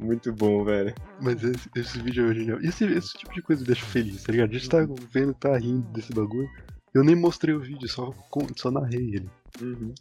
Muito 0.00 0.32
bom, 0.32 0.64
velho. 0.64 0.94
Mas 1.20 1.42
esse, 1.42 1.70
esse 1.76 1.98
vídeo 2.00 2.30
é 2.30 2.34
genial. 2.34 2.60
E 2.62 2.66
esse, 2.68 2.84
esse 2.84 3.14
tipo 3.14 3.34
de 3.34 3.42
coisa 3.42 3.62
me 3.62 3.66
deixa 3.66 3.84
feliz, 3.84 4.22
tá 4.22 4.32
ligado? 4.32 4.50
A 4.50 4.54
gente 4.54 4.68
tá 4.68 4.78
vendo, 5.10 5.34
tá 5.34 5.56
rindo 5.56 5.86
desse 5.92 6.12
bagulho. 6.12 6.48
Eu 6.92 7.02
nem 7.02 7.16
mostrei 7.16 7.54
o 7.54 7.60
vídeo, 7.60 7.88
só, 7.88 8.12
só 8.56 8.70
narrei 8.70 9.16
ele. 9.16 9.30
Uhum. 9.60 9.92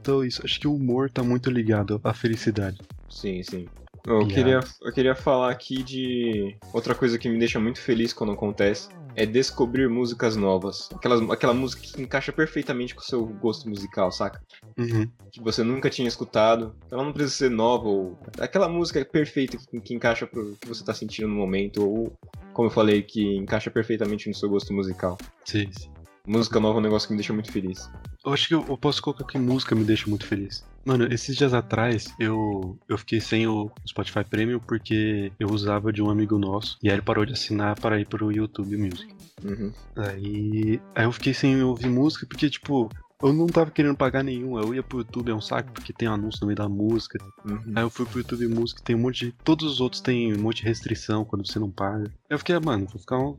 Então 0.00 0.24
isso, 0.24 0.42
acho 0.44 0.60
que 0.60 0.68
o 0.68 0.74
humor 0.74 1.10
tá 1.10 1.22
muito 1.22 1.50
ligado 1.50 2.00
à 2.04 2.14
felicidade. 2.14 2.78
Sim, 3.08 3.42
sim. 3.42 3.66
Eu 4.06 4.26
queria, 4.26 4.60
eu 4.82 4.92
queria 4.92 5.14
falar 5.14 5.50
aqui 5.50 5.82
de 5.82 6.56
outra 6.72 6.94
coisa 6.94 7.18
que 7.18 7.28
me 7.28 7.38
deixa 7.38 7.60
muito 7.60 7.80
feliz 7.80 8.12
quando 8.12 8.32
acontece. 8.32 8.88
É 9.14 9.26
descobrir 9.26 9.88
músicas 9.88 10.36
novas. 10.36 10.88
Aquelas, 10.94 11.28
aquela 11.30 11.52
música 11.52 11.82
que 11.82 12.00
encaixa 12.00 12.32
perfeitamente 12.32 12.94
com 12.94 13.00
o 13.00 13.04
seu 13.04 13.26
gosto 13.26 13.68
musical, 13.68 14.10
saca? 14.12 14.40
Uhum. 14.78 15.08
Que 15.30 15.40
você 15.40 15.62
nunca 15.62 15.90
tinha 15.90 16.08
escutado. 16.08 16.74
Ela 16.90 17.04
não 17.04 17.12
precisa 17.12 17.34
ser 17.34 17.50
nova 17.50 17.88
ou. 17.88 18.18
Aquela 18.38 18.68
música 18.68 19.04
perfeita 19.04 19.58
que, 19.58 19.80
que 19.80 19.94
encaixa 19.94 20.26
pro 20.26 20.56
que 20.60 20.68
você 20.68 20.84
tá 20.84 20.94
sentindo 20.94 21.28
no 21.28 21.34
momento. 21.34 21.86
Ou, 21.86 22.12
como 22.52 22.68
eu 22.68 22.72
falei, 22.72 23.02
que 23.02 23.36
encaixa 23.36 23.70
perfeitamente 23.70 24.28
no 24.28 24.34
seu 24.34 24.48
gosto 24.48 24.72
musical. 24.72 25.18
Sim, 25.44 25.68
sim. 25.72 25.90
Música 26.26 26.60
nova 26.60 26.78
é 26.78 26.80
um 26.80 26.82
negócio 26.82 27.08
que 27.08 27.14
me 27.14 27.18
deixa 27.18 27.32
muito 27.32 27.50
feliz. 27.50 27.90
Eu 28.24 28.32
acho 28.32 28.48
que 28.48 28.54
eu, 28.54 28.64
eu 28.68 28.76
posso 28.76 29.02
colocar 29.02 29.24
que 29.24 29.38
música 29.38 29.74
me 29.74 29.84
deixa 29.84 30.08
muito 30.08 30.26
feliz. 30.26 30.64
Mano, 30.84 31.06
esses 31.12 31.36
dias 31.36 31.52
atrás 31.52 32.14
eu, 32.18 32.78
eu 32.88 32.96
fiquei 32.98 33.20
sem 33.20 33.46
o 33.46 33.70
Spotify 33.86 34.24
Premium 34.24 34.60
porque 34.60 35.32
eu 35.38 35.48
usava 35.48 35.92
de 35.92 36.02
um 36.02 36.10
amigo 36.10 36.38
nosso 36.38 36.78
e 36.82 36.88
aí 36.88 36.94
ele 36.94 37.02
parou 37.02 37.24
de 37.24 37.32
assinar 37.32 37.78
para 37.78 38.00
ir 38.00 38.06
pro 38.06 38.32
YouTube 38.32 38.76
Music. 38.76 39.14
Uhum. 39.44 39.72
Aí, 39.96 40.80
aí 40.94 41.04
eu 41.04 41.12
fiquei 41.12 41.34
sem 41.34 41.62
ouvir 41.62 41.88
música 41.88 42.26
porque, 42.26 42.48
tipo, 42.48 42.90
eu 43.22 43.32
não 43.32 43.46
tava 43.46 43.70
querendo 43.70 43.96
pagar 43.96 44.22
nenhum. 44.22 44.58
Eu 44.58 44.74
ia 44.74 44.82
pro 44.82 44.98
YouTube, 44.98 45.30
é 45.30 45.34
um 45.34 45.40
saco, 45.40 45.72
porque 45.72 45.92
tem 45.92 46.08
anúncio 46.08 46.40
no 46.40 46.46
meio 46.46 46.56
da 46.56 46.68
música. 46.68 47.18
Uhum. 47.44 47.72
Aí 47.74 47.82
eu 47.82 47.90
fui 47.90 48.06
pro 48.06 48.18
YouTube 48.18 48.48
Música, 48.48 48.80
tem 48.82 48.96
um 48.96 49.00
monte 49.00 49.26
de. 49.26 49.32
Todos 49.44 49.70
os 49.70 49.80
outros 49.80 50.00
tem 50.00 50.34
um 50.34 50.40
monte 50.40 50.58
de 50.58 50.64
restrição 50.64 51.24
quando 51.24 51.46
você 51.46 51.58
não 51.58 51.70
paga. 51.70 52.04
Aí 52.04 52.34
eu 52.34 52.38
fiquei, 52.38 52.54
ah, 52.54 52.60
mano, 52.60 52.86
vou 52.86 52.98
ficar 52.98 53.18
um. 53.18 53.36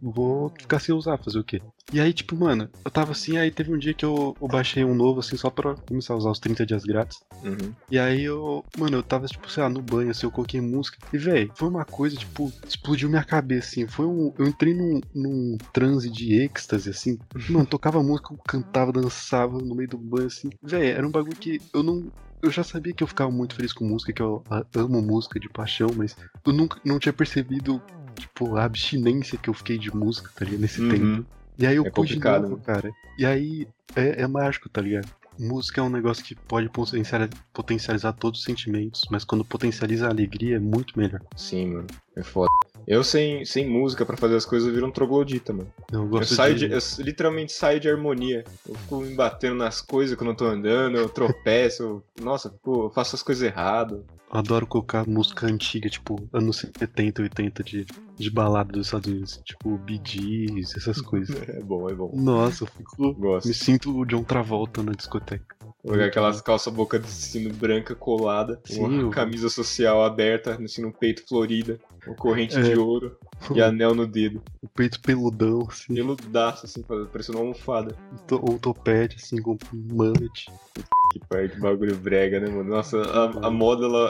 Vou 0.00 0.50
ficar 0.58 0.78
sem 0.78 0.94
usar, 0.94 1.18
fazer 1.18 1.38
o 1.38 1.44
quê? 1.44 1.60
E 1.92 2.00
aí, 2.00 2.12
tipo, 2.12 2.34
mano, 2.34 2.70
eu 2.84 2.90
tava 2.90 3.12
assim, 3.12 3.36
aí 3.36 3.50
teve 3.50 3.72
um 3.72 3.78
dia 3.78 3.92
que 3.92 4.04
eu, 4.04 4.34
eu 4.40 4.48
baixei 4.48 4.82
um 4.82 4.94
novo, 4.94 5.20
assim, 5.20 5.36
só 5.36 5.50
pra 5.50 5.74
começar 5.74 6.14
a 6.14 6.16
usar 6.16 6.30
os 6.30 6.38
30 6.38 6.64
dias 6.64 6.84
grátis. 6.84 7.20
Uhum. 7.44 7.72
E 7.90 7.98
aí 7.98 8.24
eu, 8.24 8.64
mano, 8.78 8.96
eu 8.96 9.02
tava, 9.02 9.26
tipo, 9.26 9.50
sei 9.50 9.62
lá, 9.62 9.68
no 9.68 9.82
banho, 9.82 10.10
assim, 10.10 10.26
eu 10.26 10.30
coloquei 10.30 10.60
música. 10.60 10.96
E, 11.12 11.18
velho, 11.18 11.52
foi 11.54 11.68
uma 11.68 11.84
coisa, 11.84 12.16
tipo, 12.16 12.50
explodiu 12.66 13.10
minha 13.10 13.24
cabeça, 13.24 13.68
assim. 13.68 13.86
Foi 13.86 14.06
um. 14.06 14.32
Eu 14.38 14.46
entrei 14.46 14.74
num, 14.74 15.00
num 15.14 15.58
transe 15.72 16.10
de 16.10 16.34
êxtase, 16.40 16.88
assim. 16.88 17.18
Mano, 17.50 17.66
tocava 17.66 18.02
música, 18.02 18.32
eu 18.32 18.38
cantava, 18.38 18.92
dançava 18.92 19.58
no 19.58 19.74
meio 19.74 19.90
do 19.90 19.98
banho, 19.98 20.26
assim. 20.26 20.48
Velho, 20.62 20.96
era 20.96 21.06
um 21.06 21.10
bagulho 21.10 21.36
que 21.36 21.60
eu 21.74 21.82
não. 21.82 22.10
Eu 22.42 22.50
já 22.50 22.64
sabia 22.64 22.92
que 22.92 23.04
eu 23.04 23.06
ficava 23.06 23.30
muito 23.30 23.54
feliz 23.54 23.72
com 23.72 23.84
música, 23.84 24.12
que 24.12 24.20
eu 24.20 24.42
amo 24.74 25.00
música 25.00 25.38
de 25.38 25.48
paixão, 25.48 25.88
mas 25.94 26.16
eu 26.44 26.52
nunca 26.52 26.80
não 26.84 26.98
tinha 26.98 27.12
percebido, 27.12 27.80
tipo, 28.22 28.56
a 28.56 28.64
abstinência 28.64 29.38
que 29.38 29.48
eu 29.50 29.54
fiquei 29.54 29.78
de 29.78 29.94
música, 29.94 30.30
tá 30.34 30.44
ligado? 30.44 30.60
Nesse 30.60 30.80
Uhum. 30.80 30.88
tempo. 30.90 31.26
E 31.58 31.66
aí 31.66 31.76
eu 31.76 31.84
É 31.86 31.90
de 31.90 32.18
novo, 32.18 32.56
né? 32.56 32.62
cara. 32.64 32.90
E 33.18 33.26
aí 33.26 33.68
é, 33.94 34.22
é 34.22 34.26
mágico, 34.26 34.68
tá 34.68 34.80
ligado? 34.80 35.08
Música 35.38 35.80
é 35.80 35.84
um 35.84 35.88
negócio 35.88 36.24
que 36.24 36.34
pode 36.34 36.68
potencializar, 36.68 37.30
potencializar 37.52 38.12
todos 38.12 38.40
os 38.40 38.44
sentimentos, 38.44 39.06
mas 39.10 39.24
quando 39.24 39.44
potencializa 39.44 40.06
a 40.06 40.10
alegria 40.10 40.56
é 40.56 40.60
muito 40.60 40.98
melhor. 40.98 41.20
Sim, 41.36 41.74
mano. 41.74 41.86
É 42.16 42.22
foda. 42.22 42.48
Eu 42.86 43.04
sem, 43.04 43.44
sem 43.44 43.68
música 43.68 44.04
pra 44.04 44.16
fazer 44.16 44.36
as 44.36 44.44
coisas 44.44 44.68
eu 44.68 44.74
viro 44.74 44.86
um 44.86 44.90
troglodita, 44.90 45.52
mano. 45.52 45.70
Eu 45.92 46.08
Eu, 46.12 46.24
saio 46.24 46.54
de... 46.54 46.68
de, 46.68 46.74
eu 46.74 46.80
literalmente 47.04 47.52
saio 47.52 47.78
de 47.80 47.88
harmonia. 47.88 48.44
Eu 48.68 48.74
fico 48.74 49.00
me 49.00 49.14
batendo 49.14 49.54
nas 49.56 49.80
coisas 49.80 50.16
quando 50.16 50.30
eu 50.30 50.36
tô 50.36 50.44
andando, 50.46 50.96
eu 50.98 51.08
tropeço. 51.08 51.82
eu- 51.82 52.04
nossa, 52.22 52.50
fico- 52.50 52.84
eu 52.86 52.90
faço 52.90 53.14
as 53.16 53.22
coisas 53.22 53.42
erradas. 53.44 53.98
eu 54.00 54.38
adoro 54.38 54.66
colocar 54.66 55.06
música 55.06 55.46
antiga, 55.46 55.88
tipo, 55.88 56.28
anos 56.32 56.56
70, 56.78 57.22
80 57.22 57.62
de, 57.62 57.86
de 58.16 58.30
balada 58.30 58.72
dos 58.72 58.86
Estados 58.86 59.10
Unidos. 59.10 59.40
Tipo, 59.44 59.80
Gees, 60.04 60.76
essas 60.76 61.00
coisas. 61.02 61.36
É 61.48 61.60
bom, 61.62 61.88
é 61.88 61.94
bom. 61.94 62.10
Nossa, 62.14 62.64
eu 62.64 62.68
fico... 62.68 63.12
Gosto. 63.14 63.46
Me 63.46 63.54
sinto 63.54 63.96
o 63.96 64.04
John 64.04 64.24
Travolta 64.24 64.82
na 64.82 64.92
discoteca. 64.92 65.54
Olhar 65.84 66.06
aquelas 66.06 66.40
calças 66.40 66.72
boca 66.72 66.96
de 66.96 67.08
sino 67.10 67.52
branca 67.52 67.92
colada, 67.92 68.60
Sim, 68.64 68.78
uma 68.84 69.00
eu- 69.02 69.10
camisa 69.10 69.48
social 69.48 70.04
aberta, 70.04 70.56
assim, 70.64 70.80
no 70.80 70.92
peito 70.92 71.24
florida, 71.26 71.76
uma 72.06 72.14
corrente 72.14 72.56
É. 72.56 72.62
de 72.74 72.78
ouro 72.80 73.16
e 73.54 73.60
anel 73.60 73.94
no 73.94 74.06
dedo. 74.06 74.42
O 74.62 74.68
peito 74.68 75.00
peludão, 75.00 75.66
assim. 75.68 75.94
Peludaço, 75.94 76.66
assim, 76.66 76.82
parecendo 76.82 77.38
uma 77.38 77.44
almofada. 77.44 77.94
Ou 78.30 78.58
topete, 78.58 79.16
assim, 79.16 79.40
com 79.40 79.56
mullet. 79.72 80.46
Que 81.12 81.18
parte 81.28 81.58
bagulho 81.60 81.96
brega, 81.96 82.40
né, 82.40 82.48
mano? 82.48 82.70
Nossa, 82.70 83.00
a, 83.02 83.46
a 83.46 83.50
moda, 83.50 83.84
ela, 83.86 84.08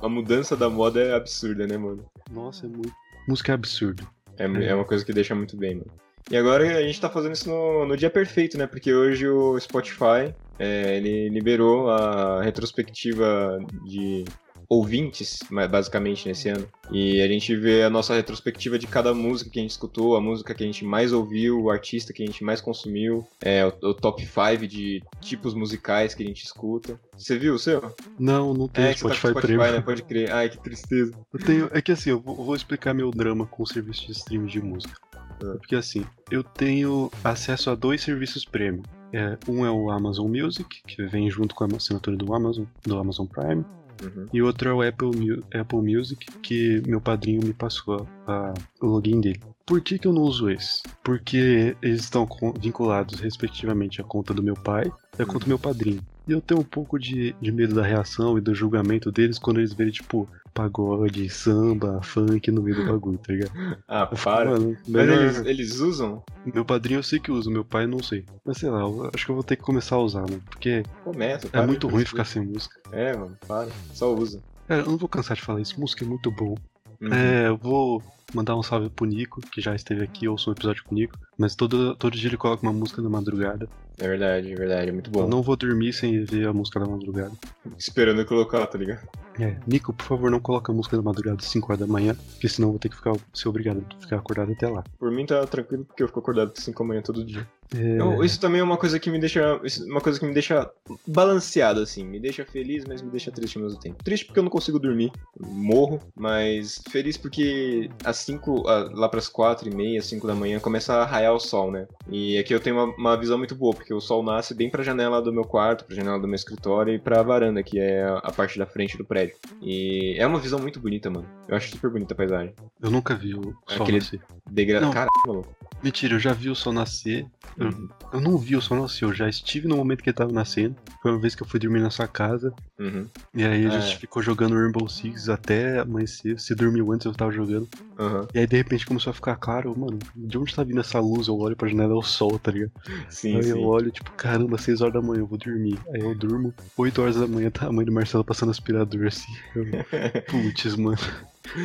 a, 0.00 0.06
a- 0.06 0.08
mudança 0.08 0.56
da 0.56 0.68
moda 0.68 1.00
é 1.00 1.14
absurda, 1.14 1.66
né, 1.66 1.76
mano? 1.76 2.04
Nossa, 2.30 2.66
é 2.66 2.68
muito... 2.68 2.92
Música 3.28 3.52
é 3.52 3.54
absurdo. 3.54 4.06
É, 4.38 4.44
é 4.44 4.74
uma 4.74 4.84
coisa 4.84 5.04
que 5.04 5.12
deixa 5.12 5.34
muito 5.34 5.56
bem, 5.56 5.76
mano. 5.76 5.90
E 6.30 6.36
agora 6.36 6.78
a 6.78 6.82
gente 6.82 7.00
tá 7.00 7.08
fazendo 7.10 7.34
isso 7.34 7.48
no, 7.48 7.86
no 7.86 7.96
dia 7.96 8.08
perfeito, 8.10 8.56
né? 8.56 8.66
Porque 8.66 8.92
hoje 8.92 9.28
o 9.28 9.60
Spotify, 9.60 10.34
é, 10.58 10.96
ele 10.96 11.28
liberou 11.28 11.90
a 11.90 12.42
retrospectiva 12.42 13.58
de 13.84 14.24
ouvintes, 14.68 15.40
basicamente, 15.70 16.26
nesse 16.28 16.48
ano. 16.48 16.66
E 16.90 17.20
a 17.20 17.28
gente 17.28 17.54
vê 17.56 17.82
a 17.82 17.90
nossa 17.90 18.14
retrospectiva 18.14 18.78
de 18.78 18.86
cada 18.86 19.14
música 19.14 19.50
que 19.50 19.58
a 19.58 19.62
gente 19.62 19.70
escutou, 19.72 20.16
a 20.16 20.20
música 20.20 20.54
que 20.54 20.62
a 20.62 20.66
gente 20.66 20.84
mais 20.84 21.12
ouviu, 21.12 21.62
o 21.62 21.70
artista 21.70 22.12
que 22.12 22.22
a 22.22 22.26
gente 22.26 22.42
mais 22.44 22.60
consumiu, 22.60 23.26
é, 23.40 23.64
o, 23.66 23.68
o 23.82 23.94
top 23.94 24.22
5 24.24 24.66
de 24.66 25.02
tipos 25.20 25.54
musicais 25.54 26.14
que 26.14 26.22
a 26.22 26.26
gente 26.26 26.44
escuta. 26.44 26.98
Você 27.16 27.38
viu 27.38 27.54
o 27.54 27.58
seu? 27.58 27.94
Não, 28.18 28.52
não 28.54 28.68
tem 28.68 28.86
É, 28.86 28.94
que 28.94 29.00
você 29.00 29.08
tá 29.08 29.14
Spotify, 29.14 29.32
com 29.32 29.40
Spotify, 29.40 29.56
Premium. 29.58 29.72
né? 29.72 29.80
Pode 29.80 30.02
crer. 30.02 30.32
Ai, 30.32 30.48
que 30.48 30.62
tristeza. 30.62 31.12
Eu 31.32 31.40
tenho. 31.40 31.70
É 31.72 31.80
que 31.80 31.92
assim, 31.92 32.10
eu 32.10 32.20
vou, 32.20 32.54
explicar 32.54 32.94
meu 32.94 33.10
drama 33.10 33.46
com 33.46 33.62
o 33.62 33.66
serviço 33.66 34.06
de 34.06 34.12
streaming 34.12 34.46
de 34.46 34.60
música. 34.62 34.94
Ah. 35.12 35.56
Porque 35.58 35.74
assim, 35.76 36.04
eu 36.30 36.42
tenho 36.42 37.10
acesso 37.22 37.70
a 37.70 37.74
dois 37.74 38.02
serviços 38.02 38.44
premium. 38.44 38.82
É, 39.12 39.38
um 39.48 39.64
é 39.64 39.70
o 39.70 39.90
Amazon 39.90 40.28
Music, 40.28 40.82
que 40.86 41.04
vem 41.06 41.30
junto 41.30 41.54
com 41.54 41.62
a 41.62 41.68
assinatura 41.76 42.16
do 42.16 42.34
Amazon, 42.34 42.64
do 42.84 42.98
Amazon 42.98 43.26
Prime, 43.26 43.64
Uhum. 44.02 44.26
e 44.32 44.42
outro 44.42 44.68
é 44.68 44.72
o 44.72 44.82
Apple, 44.82 45.42
Apple 45.54 45.78
Music, 45.78 46.26
que 46.42 46.82
meu 46.86 47.00
padrinho 47.00 47.42
me 47.44 47.52
passou 47.52 48.06
a, 48.26 48.52
o 48.80 48.86
login 48.86 49.20
dele. 49.20 49.40
Por 49.66 49.80
que, 49.80 49.98
que 49.98 50.06
eu 50.06 50.12
não 50.12 50.22
uso 50.22 50.50
esse? 50.50 50.82
Porque 51.02 51.76
eles 51.80 52.02
estão 52.02 52.28
vinculados, 52.58 53.20
respectivamente, 53.20 54.00
à 54.00 54.04
conta 54.04 54.34
do 54.34 54.42
meu 54.42 54.54
pai 54.54 54.92
e 55.18 55.22
à 55.22 55.26
conta 55.26 55.40
do 55.40 55.48
meu 55.48 55.58
padrinho. 55.58 56.02
E 56.26 56.32
eu 56.32 56.40
tenho 56.40 56.60
um 56.60 56.64
pouco 56.64 56.98
de, 56.98 57.34
de 57.40 57.52
medo 57.52 57.74
da 57.74 57.82
reação 57.82 58.38
e 58.38 58.40
do 58.40 58.54
julgamento 58.54 59.12
deles 59.12 59.38
quando 59.38 59.58
eles 59.60 59.74
verem, 59.74 59.92
tipo, 59.92 60.26
pagode, 60.54 61.28
samba, 61.28 62.00
funk 62.02 62.50
no 62.50 62.62
meio 62.62 62.76
do 62.76 62.86
bagulho, 62.92 63.18
tá 63.18 63.32
ligado? 63.32 63.52
Ah, 63.86 64.08
Eu 64.10 64.16
fico, 64.16 64.30
para. 64.30 64.50
mano, 64.50 64.76
Mas 64.88 65.08
eles, 65.08 65.36
eles 65.44 65.80
usam? 65.80 66.22
Meu 66.46 66.64
padrinho 66.64 66.98
eu 66.98 67.02
sei 67.02 67.18
que 67.18 67.30
usa, 67.30 67.50
meu 67.50 67.64
pai 67.64 67.86
não 67.86 68.02
sei. 68.02 68.24
Mas 68.44 68.58
sei 68.58 68.70
lá, 68.70 68.80
acho 69.14 69.24
que 69.26 69.30
eu 69.30 69.34
vou 69.34 69.44
ter 69.44 69.56
que 69.56 69.62
começar 69.62 69.96
a 69.96 70.00
usar, 70.00 70.22
mano. 70.22 70.42
Porque 70.48 70.82
Começa, 71.02 71.48
é 71.52 71.66
muito 71.66 71.86
ruim 71.88 72.04
ficar 72.04 72.24
sem 72.24 72.42
música. 72.42 72.80
É, 72.90 73.14
mano, 73.14 73.36
para. 73.46 73.68
Só 73.92 74.14
usa. 74.14 74.40
Cara, 74.66 74.80
eu 74.82 74.86
não 74.86 74.96
vou 74.96 75.08
cansar 75.08 75.36
de 75.36 75.42
falar 75.42 75.60
isso, 75.60 75.78
música 75.78 76.04
é 76.04 76.08
muito 76.08 76.30
bom. 76.30 76.56
Uhum. 77.00 77.12
É, 77.12 77.48
eu 77.48 77.56
vou 77.58 78.02
mandar 78.32 78.56
um 78.56 78.62
salve 78.62 78.88
pro 78.90 79.04
Nico, 79.06 79.40
que 79.40 79.60
já 79.60 79.74
esteve 79.74 80.04
aqui, 80.04 80.26
ouço 80.28 80.50
um 80.50 80.52
episódio 80.52 80.82
com 80.84 80.94
o 80.94 80.98
Nico. 80.98 81.18
Mas 81.36 81.54
todo, 81.56 81.96
todo 81.96 82.16
dia 82.16 82.28
ele 82.30 82.36
coloca 82.36 82.62
uma 82.62 82.72
música 82.72 83.02
na 83.02 83.08
madrugada. 83.08 83.68
É 83.98 84.08
verdade, 84.08 84.52
é 84.52 84.56
verdade, 84.56 84.88
é 84.88 84.92
muito 84.92 85.08
Eu 85.08 85.12
bom. 85.12 85.28
não 85.28 85.42
vou 85.42 85.56
dormir 85.56 85.92
sem 85.92 86.24
ver 86.24 86.48
a 86.48 86.52
música 86.52 86.80
da 86.80 86.86
madrugada. 86.86 87.32
Esperando 87.78 88.20
eu 88.20 88.26
colocar, 88.26 88.66
tá 88.66 88.76
ligado? 88.78 89.06
É, 89.38 89.56
Nico, 89.66 89.92
por 89.92 90.04
favor, 90.04 90.30
não 90.30 90.40
coloca 90.40 90.70
a 90.72 90.74
música 90.74 90.96
da 90.96 91.02
madrugada 91.02 91.38
às 91.40 91.46
5 91.46 91.72
horas 91.72 91.80
da 91.80 91.92
manhã, 91.92 92.14
porque 92.32 92.48
senão 92.48 92.68
eu 92.68 92.72
vou 92.72 92.78
ter 92.78 92.88
que 92.88 92.96
ficar, 92.96 93.14
ser 93.32 93.48
obrigado 93.48 93.84
a 93.96 94.00
ficar 94.00 94.16
acordado 94.16 94.52
até 94.52 94.68
lá. 94.68 94.84
Por 94.98 95.10
mim 95.12 95.26
tá 95.26 95.44
tranquilo 95.46 95.84
porque 95.84 96.02
eu 96.02 96.06
fico 96.08 96.20
acordado 96.20 96.52
às 96.56 96.62
5 96.64 96.82
da 96.82 96.88
manhã 96.88 97.02
todo 97.02 97.24
dia. 97.24 97.46
É, 97.74 98.00
Eu- 98.00 98.22
isso 98.24 98.40
também 98.40 98.60
é 98.60 98.64
uma 98.64 98.76
coisa 98.76 98.98
que 99.00 99.10
me 99.10 99.18
deixa. 99.18 99.60
isso- 99.64 99.84
Uma 99.86 100.00
coisa 100.00 100.18
que 100.20 100.26
me 100.26 100.34
deixa 100.34 100.70
balanceado, 101.06 101.80
assim. 101.80 102.04
Me 102.04 102.20
deixa 102.20 102.44
feliz, 102.44 102.84
mas 102.86 103.00
me 103.02 103.10
deixa 103.10 103.30
triste 103.32 103.56
ao 103.58 103.64
mesmo 103.64 103.80
tempo. 103.80 104.02
Triste 104.04 104.26
porque 104.26 104.38
eu 104.38 104.44
não 104.44 104.50
consigo 104.50 104.78
dormir. 104.78 105.10
Morro, 105.40 106.00
mas 106.14 106.82
feliz 106.90 107.16
porque 107.16 107.88
às 108.04 108.23
5, 108.24 108.62
lá 108.92 109.08
pras 109.08 109.28
4 109.28 109.68
e 109.68 109.74
meia, 109.74 110.00
5 110.02 110.26
da 110.26 110.34
manhã, 110.34 110.58
começa 110.58 110.94
a 110.94 111.04
raiar 111.04 111.32
o 111.34 111.38
sol, 111.40 111.70
né? 111.70 111.86
E 112.08 112.38
aqui 112.38 112.54
eu 112.54 112.60
tenho 112.60 112.76
uma, 112.76 112.94
uma 112.96 113.16
visão 113.16 113.36
muito 113.38 113.54
boa, 113.54 113.74
porque 113.74 113.92
o 113.92 114.00
sol 114.00 114.22
nasce 114.22 114.54
bem 114.54 114.70
pra 114.70 114.82
janela 114.82 115.20
do 115.22 115.32
meu 115.32 115.44
quarto, 115.44 115.84
pra 115.84 115.94
janela 115.96 116.18
do 116.18 116.26
meu 116.26 116.34
escritório 116.34 116.94
e 116.94 116.98
pra 116.98 117.22
varanda, 117.22 117.62
que 117.62 117.78
é 117.78 118.02
a, 118.04 118.18
a 118.18 118.32
parte 118.32 118.58
da 118.58 118.66
frente 118.66 118.96
do 118.98 119.04
prédio. 119.04 119.36
E 119.62 120.14
é 120.18 120.26
uma 120.26 120.38
visão 120.38 120.58
muito 120.58 120.80
bonita, 120.80 121.10
mano. 121.10 121.26
Eu 121.48 121.56
acho 121.56 121.70
super 121.70 121.90
bonita 121.90 122.14
a 122.14 122.16
paisagem. 122.16 122.54
eu 122.82 122.90
nunca 122.90 123.14
vi 123.14 123.34
o 123.34 123.54
sol 123.66 123.82
Aquele- 123.82 123.98
nascer. 123.98 124.20
Degra... 124.50 124.80
Caralho, 124.90 125.08
maluco. 125.26 125.54
Mentira, 125.82 126.14
eu 126.14 126.18
já 126.18 126.32
vi 126.32 126.48
o 126.48 126.54
sol 126.54 126.72
nascer 126.72 127.26
Eu, 127.58 127.66
Uhum. 127.66 127.88
eu 128.14 128.20
não 128.20 128.38
vi, 128.38 128.54
eu 128.54 128.60
só 128.60 128.74
nasci. 128.74 129.02
Eu 129.02 129.12
já 129.12 129.28
estive 129.28 129.68
no 129.68 129.76
momento 129.76 130.02
que 130.02 130.08
ele 130.08 130.16
tava 130.16 130.32
nascendo. 130.32 130.76
Foi 131.02 131.10
uma 131.12 131.20
vez 131.20 131.34
que 131.34 131.42
eu 131.42 131.46
fui 131.46 131.60
dormir 131.60 131.80
na 131.80 131.90
sua 131.90 132.06
casa. 132.08 132.54
Uhum. 132.78 133.06
E 133.32 133.44
aí 133.44 133.66
a 133.66 133.68
É. 133.74 133.80
gente 133.80 133.98
ficou 133.98 134.20
jogando 134.22 134.56
Rainbow 134.56 134.88
Six 134.88 135.28
até 135.28 135.78
amanhecer. 135.78 136.38
Você 136.38 136.54
dormiu 136.54 136.90
antes, 136.92 137.04
eu 137.04 137.12
tava 137.12 137.30
jogando. 137.30 137.68
Aham. 137.98 138.26
E 138.34 138.38
aí 138.40 138.46
de 138.46 138.56
repente 138.56 138.84
começou 138.84 139.10
a 139.12 139.14
ficar 139.14 139.36
claro, 139.36 139.72
mano, 139.78 139.98
de 140.16 140.36
onde 140.36 140.54
tá 140.54 140.64
vindo 140.64 140.80
essa 140.80 140.98
luz? 140.98 141.28
Eu 141.28 141.38
olho 141.38 141.54
pra 141.56 141.68
janela, 141.68 141.92
é 141.92 141.96
o 141.96 142.02
sol, 142.02 142.36
tá 142.38 142.50
ligado? 142.50 142.72
Sim, 143.08 143.36
aí 143.36 143.44
sim. 143.44 143.50
eu 143.50 143.60
olho, 143.62 143.90
tipo, 143.92 144.10
caramba, 144.12 144.58
6 144.58 144.80
horas 144.80 144.94
da 144.94 145.00
manhã, 145.00 145.20
eu 145.20 145.26
vou 145.26 145.38
dormir. 145.38 145.78
Aí 145.92 146.00
eu 146.00 146.14
durmo, 146.16 146.52
8 146.76 147.00
horas 147.00 147.14
da 147.16 147.26
manhã 147.28 147.48
tá 147.50 147.66
a 147.66 147.72
mãe 147.72 147.84
do 147.86 147.92
Marcelo 147.92 148.24
passando 148.24 148.50
aspirador 148.50 149.06
assim. 149.06 149.32
Eu, 149.54 149.64
Putz, 150.28 150.74
mano. 150.76 150.98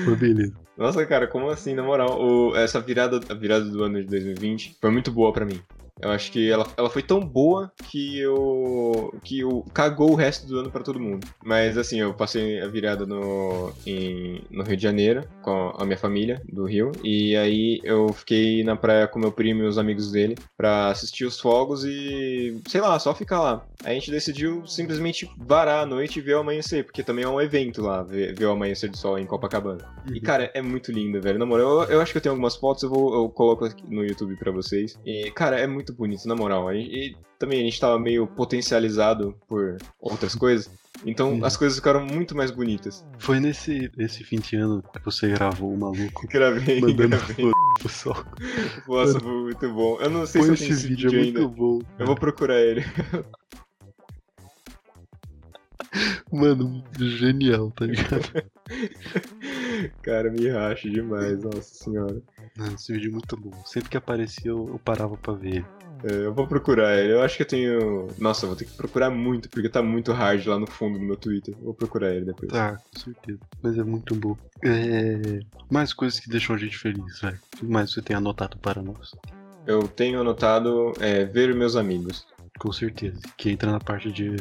Mas 0.05 0.19
beleza. 0.19 0.53
Nossa, 0.77 1.05
cara, 1.05 1.25
como 1.27 1.49
assim? 1.49 1.73
Na 1.73 1.81
moral, 1.83 2.21
o- 2.21 2.55
essa 2.55 2.79
virada, 2.79 3.19
a 3.29 3.33
virada 3.33 3.65
do 3.65 3.83
ano 3.83 3.99
de 4.01 4.07
2020 4.07 4.77
foi 4.79 4.91
muito 4.91 5.11
boa 5.11 5.33
pra 5.33 5.45
mim. 5.45 5.59
Eu 6.01 6.11
acho 6.11 6.31
que 6.31 6.49
ela, 6.49 6.65
ela 6.77 6.89
foi 6.89 7.03
tão 7.03 7.19
boa 7.19 7.71
que 7.89 8.19
eu. 8.19 9.13
que 9.23 9.39
eu 9.39 9.65
cagou 9.73 10.11
o 10.11 10.15
resto 10.15 10.47
do 10.47 10.59
ano 10.59 10.71
pra 10.71 10.83
todo 10.83 10.99
mundo. 10.99 11.27
Mas 11.43 11.77
assim, 11.77 11.99
eu 11.99 12.13
passei 12.13 12.61
a 12.61 12.67
virada 12.67 13.05
no, 13.05 13.71
em, 13.85 14.41
no 14.49 14.63
Rio 14.63 14.77
de 14.77 14.83
Janeiro 14.83 15.23
com 15.41 15.73
a 15.77 15.85
minha 15.85 15.97
família 15.97 16.41
do 16.51 16.65
Rio. 16.65 16.91
E 17.03 17.35
aí 17.35 17.81
eu 17.83 18.11
fiquei 18.13 18.63
na 18.63 18.75
praia 18.75 19.07
com 19.07 19.19
meu 19.19 19.31
primo 19.31 19.63
e 19.63 19.67
os 19.67 19.77
amigos 19.77 20.11
dele 20.11 20.35
pra 20.57 20.87
assistir 20.87 21.25
os 21.25 21.39
fogos 21.39 21.83
e. 21.83 22.61
sei 22.67 22.81
lá, 22.81 22.97
só 22.99 23.13
ficar 23.13 23.41
lá. 23.41 23.65
A 23.83 23.91
gente 23.91 24.11
decidiu 24.11 24.65
simplesmente 24.67 25.29
varar 25.37 25.83
a 25.83 25.85
noite 25.85 26.19
e 26.19 26.21
ver 26.21 26.35
o 26.35 26.39
amanhecer, 26.39 26.83
porque 26.83 27.01
também 27.03 27.23
é 27.23 27.29
um 27.29 27.39
evento 27.39 27.81
lá, 27.81 28.03
ver, 28.03 28.35
ver 28.35 28.45
o 28.45 28.51
amanhecer 28.51 28.89
do 28.89 28.97
sol 28.97 29.17
em 29.17 29.25
Copacabana. 29.25 29.85
E, 30.13 30.19
cara, 30.19 30.51
é 30.53 30.61
muito 30.61 30.91
lindo, 30.91 31.21
velho. 31.21 31.39
Na 31.39 31.45
moral, 31.45 31.83
eu, 31.83 31.91
eu 31.91 32.01
acho 32.01 32.11
que 32.11 32.17
eu 32.17 32.21
tenho 32.21 32.33
algumas 32.33 32.55
fotos, 32.55 32.83
eu, 32.83 32.89
vou, 32.89 33.13
eu 33.13 33.29
coloco 33.29 33.67
no 33.87 34.03
YouTube 34.03 34.35
pra 34.35 34.51
vocês. 34.51 34.99
E, 35.05 35.31
cara, 35.31 35.59
é 35.59 35.65
muito 35.65 35.88
bonito, 35.93 36.27
na 36.27 36.35
moral. 36.35 36.73
E, 36.73 37.09
e 37.09 37.17
também 37.37 37.61
a 37.61 37.63
gente 37.63 37.79
tava 37.79 37.97
meio 37.99 38.25
potencializado 38.27 39.35
por 39.47 39.77
outras 39.99 40.35
coisas. 40.35 40.69
Então 41.05 41.33
Uhum. 41.35 41.45
as 41.45 41.55
coisas 41.55 41.77
ficaram 41.77 42.05
muito 42.05 42.35
mais 42.35 42.51
bonitas. 42.51 43.05
Foi 43.19 43.39
nesse, 43.39 43.89
nesse 43.95 44.23
fim 44.23 44.39
de 44.39 44.57
ano 44.57 44.83
que 44.93 45.03
você 45.03 45.29
gravou 45.29 45.73
o 45.73 45.77
maluco 45.77 46.27
Gravei, 46.27 46.81
mandando 46.81 47.09
gravei. 47.09 47.51
pro 47.79 47.89
sol. 47.89 48.15
Nossa, 48.87 49.19
foi 49.19 49.43
muito 49.43 49.73
bom. 49.73 49.97
Eu 50.01 50.09
não 50.09 50.25
sei 50.25 50.41
Põe 50.41 50.55
se 50.57 50.63
eu 50.63 50.67
tenho 50.67 50.77
esse 50.77 50.87
vídeo, 50.87 51.09
é 51.17 51.21
ainda. 51.23 51.39
muito 51.41 51.55
bom. 51.55 51.79
Eu 51.97 52.05
vou 52.05 52.15
procurar 52.15 52.59
ele. 52.59 52.83
Mano, 56.31 56.83
genial, 56.99 57.71
tá 57.71 57.85
ligado? 57.85 58.43
Cara, 60.03 60.29
me 60.29 60.47
racha 60.49 60.87
demais, 60.89 61.41
nossa 61.43 61.61
senhora. 61.61 62.21
Mano, 62.57 62.75
esse 62.75 62.93
vídeo 62.93 63.09
é 63.09 63.11
muito 63.13 63.35
bom. 63.37 63.51
Sempre 63.65 63.89
que 63.89 63.97
aparecia, 63.97 64.51
eu, 64.51 64.67
eu 64.69 64.79
parava 64.79 65.17
pra 65.17 65.33
ver. 65.33 65.65
É, 66.03 66.25
eu 66.25 66.33
vou 66.33 66.47
procurar 66.47 66.97
ele. 66.97 67.13
Eu 67.13 67.21
acho 67.21 67.35
que 67.35 67.43
eu 67.43 67.47
tenho. 67.47 68.07
Nossa, 68.17 68.45
eu 68.45 68.49
vou 68.49 68.57
ter 68.57 68.65
que 68.65 68.73
procurar 68.73 69.09
muito, 69.09 69.49
porque 69.49 69.69
tá 69.69 69.81
muito 69.81 70.11
hard 70.11 70.45
lá 70.45 70.59
no 70.59 70.67
fundo 70.67 70.97
do 70.97 71.05
meu 71.05 71.17
Twitter. 71.17 71.55
Vou 71.61 71.73
procurar 71.73 72.13
ele 72.13 72.25
depois. 72.25 72.51
Tá, 72.51 72.77
com 72.77 72.99
certeza. 72.99 73.39
Mas 73.61 73.77
é 73.77 73.83
muito 73.83 74.15
bom. 74.15 74.37
É... 74.63 75.39
Mais 75.69 75.93
coisas 75.93 76.19
que 76.19 76.29
deixam 76.29 76.55
a 76.55 76.59
gente 76.59 76.77
feliz, 76.77 77.19
velho. 77.19 77.39
O 77.53 77.57
que 77.57 77.65
mais 77.65 77.91
você 77.91 78.01
tem 78.01 78.15
anotado 78.15 78.57
para 78.57 78.81
nós? 78.81 79.11
Eu 79.67 79.87
tenho 79.87 80.21
anotado 80.21 80.93
é, 80.99 81.25
ver 81.25 81.53
meus 81.53 81.75
amigos. 81.75 82.25
Com 82.57 82.71
certeza. 82.71 83.21
Que 83.37 83.49
entra 83.49 83.71
na 83.71 83.79
parte 83.79 84.11
de. 84.11 84.35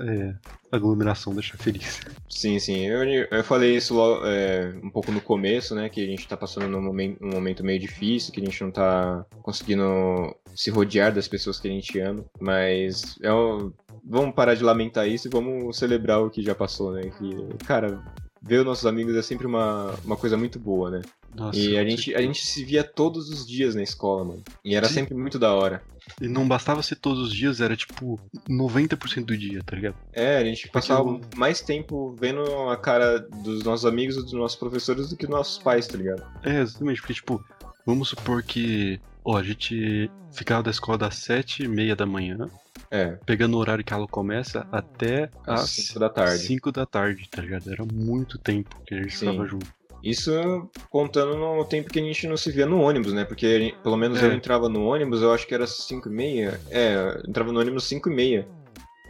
É, 0.00 0.34
aglomeração, 0.70 1.34
deixar 1.34 1.56
feliz. 1.58 2.00
Sim, 2.28 2.58
sim. 2.58 2.86
Eu, 2.86 3.04
eu 3.30 3.44
falei 3.44 3.76
isso 3.76 3.94
logo, 3.94 4.26
é, 4.26 4.74
um 4.82 4.90
pouco 4.90 5.12
no 5.12 5.20
começo, 5.20 5.74
né? 5.74 5.88
Que 5.88 6.02
a 6.02 6.06
gente 6.06 6.26
tá 6.26 6.36
passando 6.36 6.68
num 6.68 6.80
momento, 6.82 7.22
um 7.24 7.30
momento 7.30 7.64
meio 7.64 7.78
difícil, 7.78 8.32
que 8.32 8.40
a 8.40 8.44
gente 8.44 8.62
não 8.62 8.70
tá 8.70 9.24
conseguindo 9.42 10.34
se 10.54 10.70
rodear 10.70 11.12
das 11.14 11.28
pessoas 11.28 11.60
que 11.60 11.68
a 11.68 11.70
gente 11.70 11.98
ama. 12.00 12.24
Mas 12.40 13.16
é 13.22 13.32
um- 13.32 13.72
vamos 14.04 14.34
parar 14.34 14.54
de 14.54 14.64
lamentar 14.64 15.06
isso 15.08 15.28
e 15.28 15.30
vamos 15.30 15.76
celebrar 15.76 16.20
o 16.22 16.30
que 16.30 16.42
já 16.42 16.54
passou, 16.54 16.92
né? 16.92 17.02
Que, 17.18 17.64
cara, 17.66 18.02
ver 18.42 18.58
os 18.60 18.64
nossos 18.64 18.86
amigos 18.86 19.14
é 19.14 19.22
sempre 19.22 19.46
uma, 19.46 19.94
uma 20.04 20.16
coisa 20.16 20.36
muito 20.36 20.58
boa, 20.58 20.90
né? 20.90 21.02
Nossa, 21.34 21.58
E 21.58 21.78
a 21.78 21.84
gente, 21.88 22.14
a 22.14 22.20
gente 22.20 22.44
se 22.44 22.64
via 22.64 22.84
todos 22.84 23.30
os 23.30 23.46
dias 23.46 23.74
na 23.74 23.82
escola, 23.82 24.24
mano. 24.24 24.42
E 24.64 24.74
era 24.74 24.86
Sim. 24.88 24.94
sempre 24.94 25.14
muito 25.14 25.38
da 25.38 25.54
hora. 25.54 25.82
E 26.20 26.28
não 26.28 26.46
bastava 26.46 26.82
ser 26.82 26.96
todos 26.96 27.20
os 27.28 27.32
dias, 27.32 27.60
era 27.60 27.74
tipo 27.76 28.18
90% 28.48 29.24
do 29.24 29.36
dia, 29.38 29.62
tá 29.64 29.76
ligado? 29.76 29.94
É, 30.12 30.36
a 30.36 30.44
gente 30.44 30.68
passava 30.68 31.08
eu- 31.08 31.20
mais 31.36 31.60
tempo 31.60 32.14
vendo 32.20 32.42
a 32.68 32.76
cara 32.76 33.18
dos 33.20 33.62
nossos 33.62 33.86
amigos 33.86 34.16
e 34.16 34.22
dos 34.22 34.32
nossos 34.32 34.58
professores 34.58 35.08
do 35.08 35.16
que 35.16 35.26
dos 35.26 35.34
nossos 35.36 35.58
pais, 35.62 35.86
tá 35.86 35.96
ligado? 35.96 36.22
É, 36.42 36.60
exatamente, 36.60 37.00
porque 37.00 37.14
tipo, 37.14 37.42
vamos 37.86 38.08
supor 38.08 38.42
que, 38.42 39.00
ó, 39.24 39.36
a 39.38 39.42
gente 39.42 40.10
ficava 40.32 40.62
da 40.62 40.70
escola 40.70 40.98
das 40.98 41.14
sete 41.16 41.62
e 41.62 41.68
meia 41.68 41.94
da 41.96 42.04
manhã, 42.04 42.50
É, 42.90 43.18
pegando 43.26 43.56
o 43.56 43.60
horário 43.60 43.82
que 43.84 43.92
a 43.92 43.96
aula 43.96 44.08
começa 44.08 44.66
até 44.70 45.30
às 45.46 45.62
às 45.64 45.70
5 45.70 45.98
da 45.98 46.08
tarde. 46.08 46.38
5 46.38 46.72
da 46.72 46.86
tarde, 46.86 47.28
tá 47.28 47.40
ligado? 47.42 47.70
Era 47.70 47.84
muito 47.84 48.38
tempo 48.38 48.76
que 48.86 48.94
a 48.94 48.98
gente 49.02 49.16
Sim. 49.16 49.26
ficava 49.30 49.46
junto. 49.46 49.66
Isso 50.02 50.32
contando 50.90 51.36
no 51.36 51.64
tempo 51.64 51.88
que 51.88 52.00
a 52.00 52.02
gente 52.02 52.26
não 52.26 52.36
se 52.36 52.50
via 52.50 52.66
no 52.66 52.80
ônibus, 52.80 53.12
né? 53.12 53.24
Porque 53.24 53.58
gente- 53.60 53.76
pelo 53.78 53.96
menos 53.96 54.20
É. 54.22 54.26
eu 54.26 54.32
entrava 54.32 54.68
no 54.68 54.84
ônibus, 54.84 55.22
eu 55.22 55.32
acho 55.32 55.46
que 55.46 55.54
era 55.54 55.66
5 55.66 56.08
e 56.08 56.12
meia. 56.12 56.60
É, 56.70 56.94
eu 56.96 57.28
entrava 57.28 57.52
no 57.52 57.60
ônibus 57.60 57.84
5 57.84 58.10
e 58.10 58.14
meia. 58.14 58.48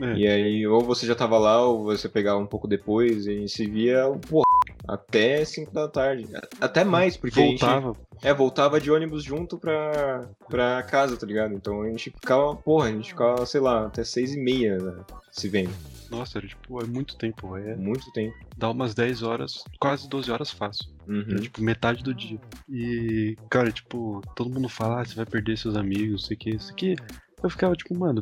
É. 0.01 0.14
E 0.14 0.27
aí, 0.27 0.66
ou 0.66 0.81
você 0.83 1.07
já 1.07 1.14
tava 1.14 1.38
lá, 1.38 1.64
ou 1.64 1.85
você 1.85 2.09
pegava 2.09 2.38
um 2.38 2.46
pouco 2.46 2.66
depois, 2.68 3.27
e 3.27 3.31
a 3.31 3.35
gente 3.35 3.53
se 3.53 3.66
via, 3.66 4.05
pô, 4.29 4.42
até 4.87 5.45
5 5.45 5.73
da 5.73 5.88
tarde. 5.88 6.27
Até 6.61 6.85
mais, 6.85 7.16
porque 7.16 7.40
a 7.40 7.42
gente 7.45 7.61
Voltava. 7.61 7.97
É, 8.23 8.33
voltava 8.33 8.81
de 8.81 8.90
ônibus 8.90 9.25
junto 9.25 9.59
pra, 9.59 10.29
pra 10.49 10.83
casa, 10.85 11.16
tá 11.16 11.27
ligado? 11.27 11.55
Então 11.55 11.83
a 11.83 11.88
gente 11.88 12.11
ficava, 12.11 12.55
porra, 12.55 12.88
a 12.88 12.92
gente 12.92 13.09
ficava, 13.09 13.45
sei 13.47 13.61
lá, 13.61 13.87
até 13.87 14.05
seis 14.05 14.35
e 14.35 14.38
meia 14.38 14.79
né, 14.79 15.05
se 15.31 15.49
vendo. 15.49 15.73
Nossa, 16.12 16.38
era 16.38 16.47
tipo, 16.47 16.81
é 16.83 16.87
muito 16.87 17.16
tempo. 17.16 17.57
É, 17.57 17.75
Muito 17.75 18.12
tempo. 18.12 18.37
dá 18.55 18.71
umas 18.71 18.95
10 18.95 19.23
horas, 19.23 19.64
quase 19.81 20.07
12 20.09 20.31
horas 20.31 20.51
fácil. 20.51 20.90
Uhum. 21.09 21.25
É, 21.37 21.40
tipo, 21.40 21.62
metade 21.62 22.03
do 22.05 22.14
dia. 22.14 22.38
E, 22.68 23.35
cara, 23.49 23.73
tipo, 23.73 24.21
todo 24.37 24.51
mundo 24.51 24.68
fala, 24.68 25.01
ah, 25.01 25.05
você 25.05 25.14
vai 25.14 25.25
perder 25.25 25.57
seus 25.57 25.75
amigos, 25.75 26.27
sei 26.27 26.37
o 26.37 26.38
que, 26.38 26.51
isso 26.51 26.71
aqui. 26.71 26.97
Eu 27.42 27.50
ficava 27.50 27.74
tipo, 27.74 27.94
mano, 27.98 28.20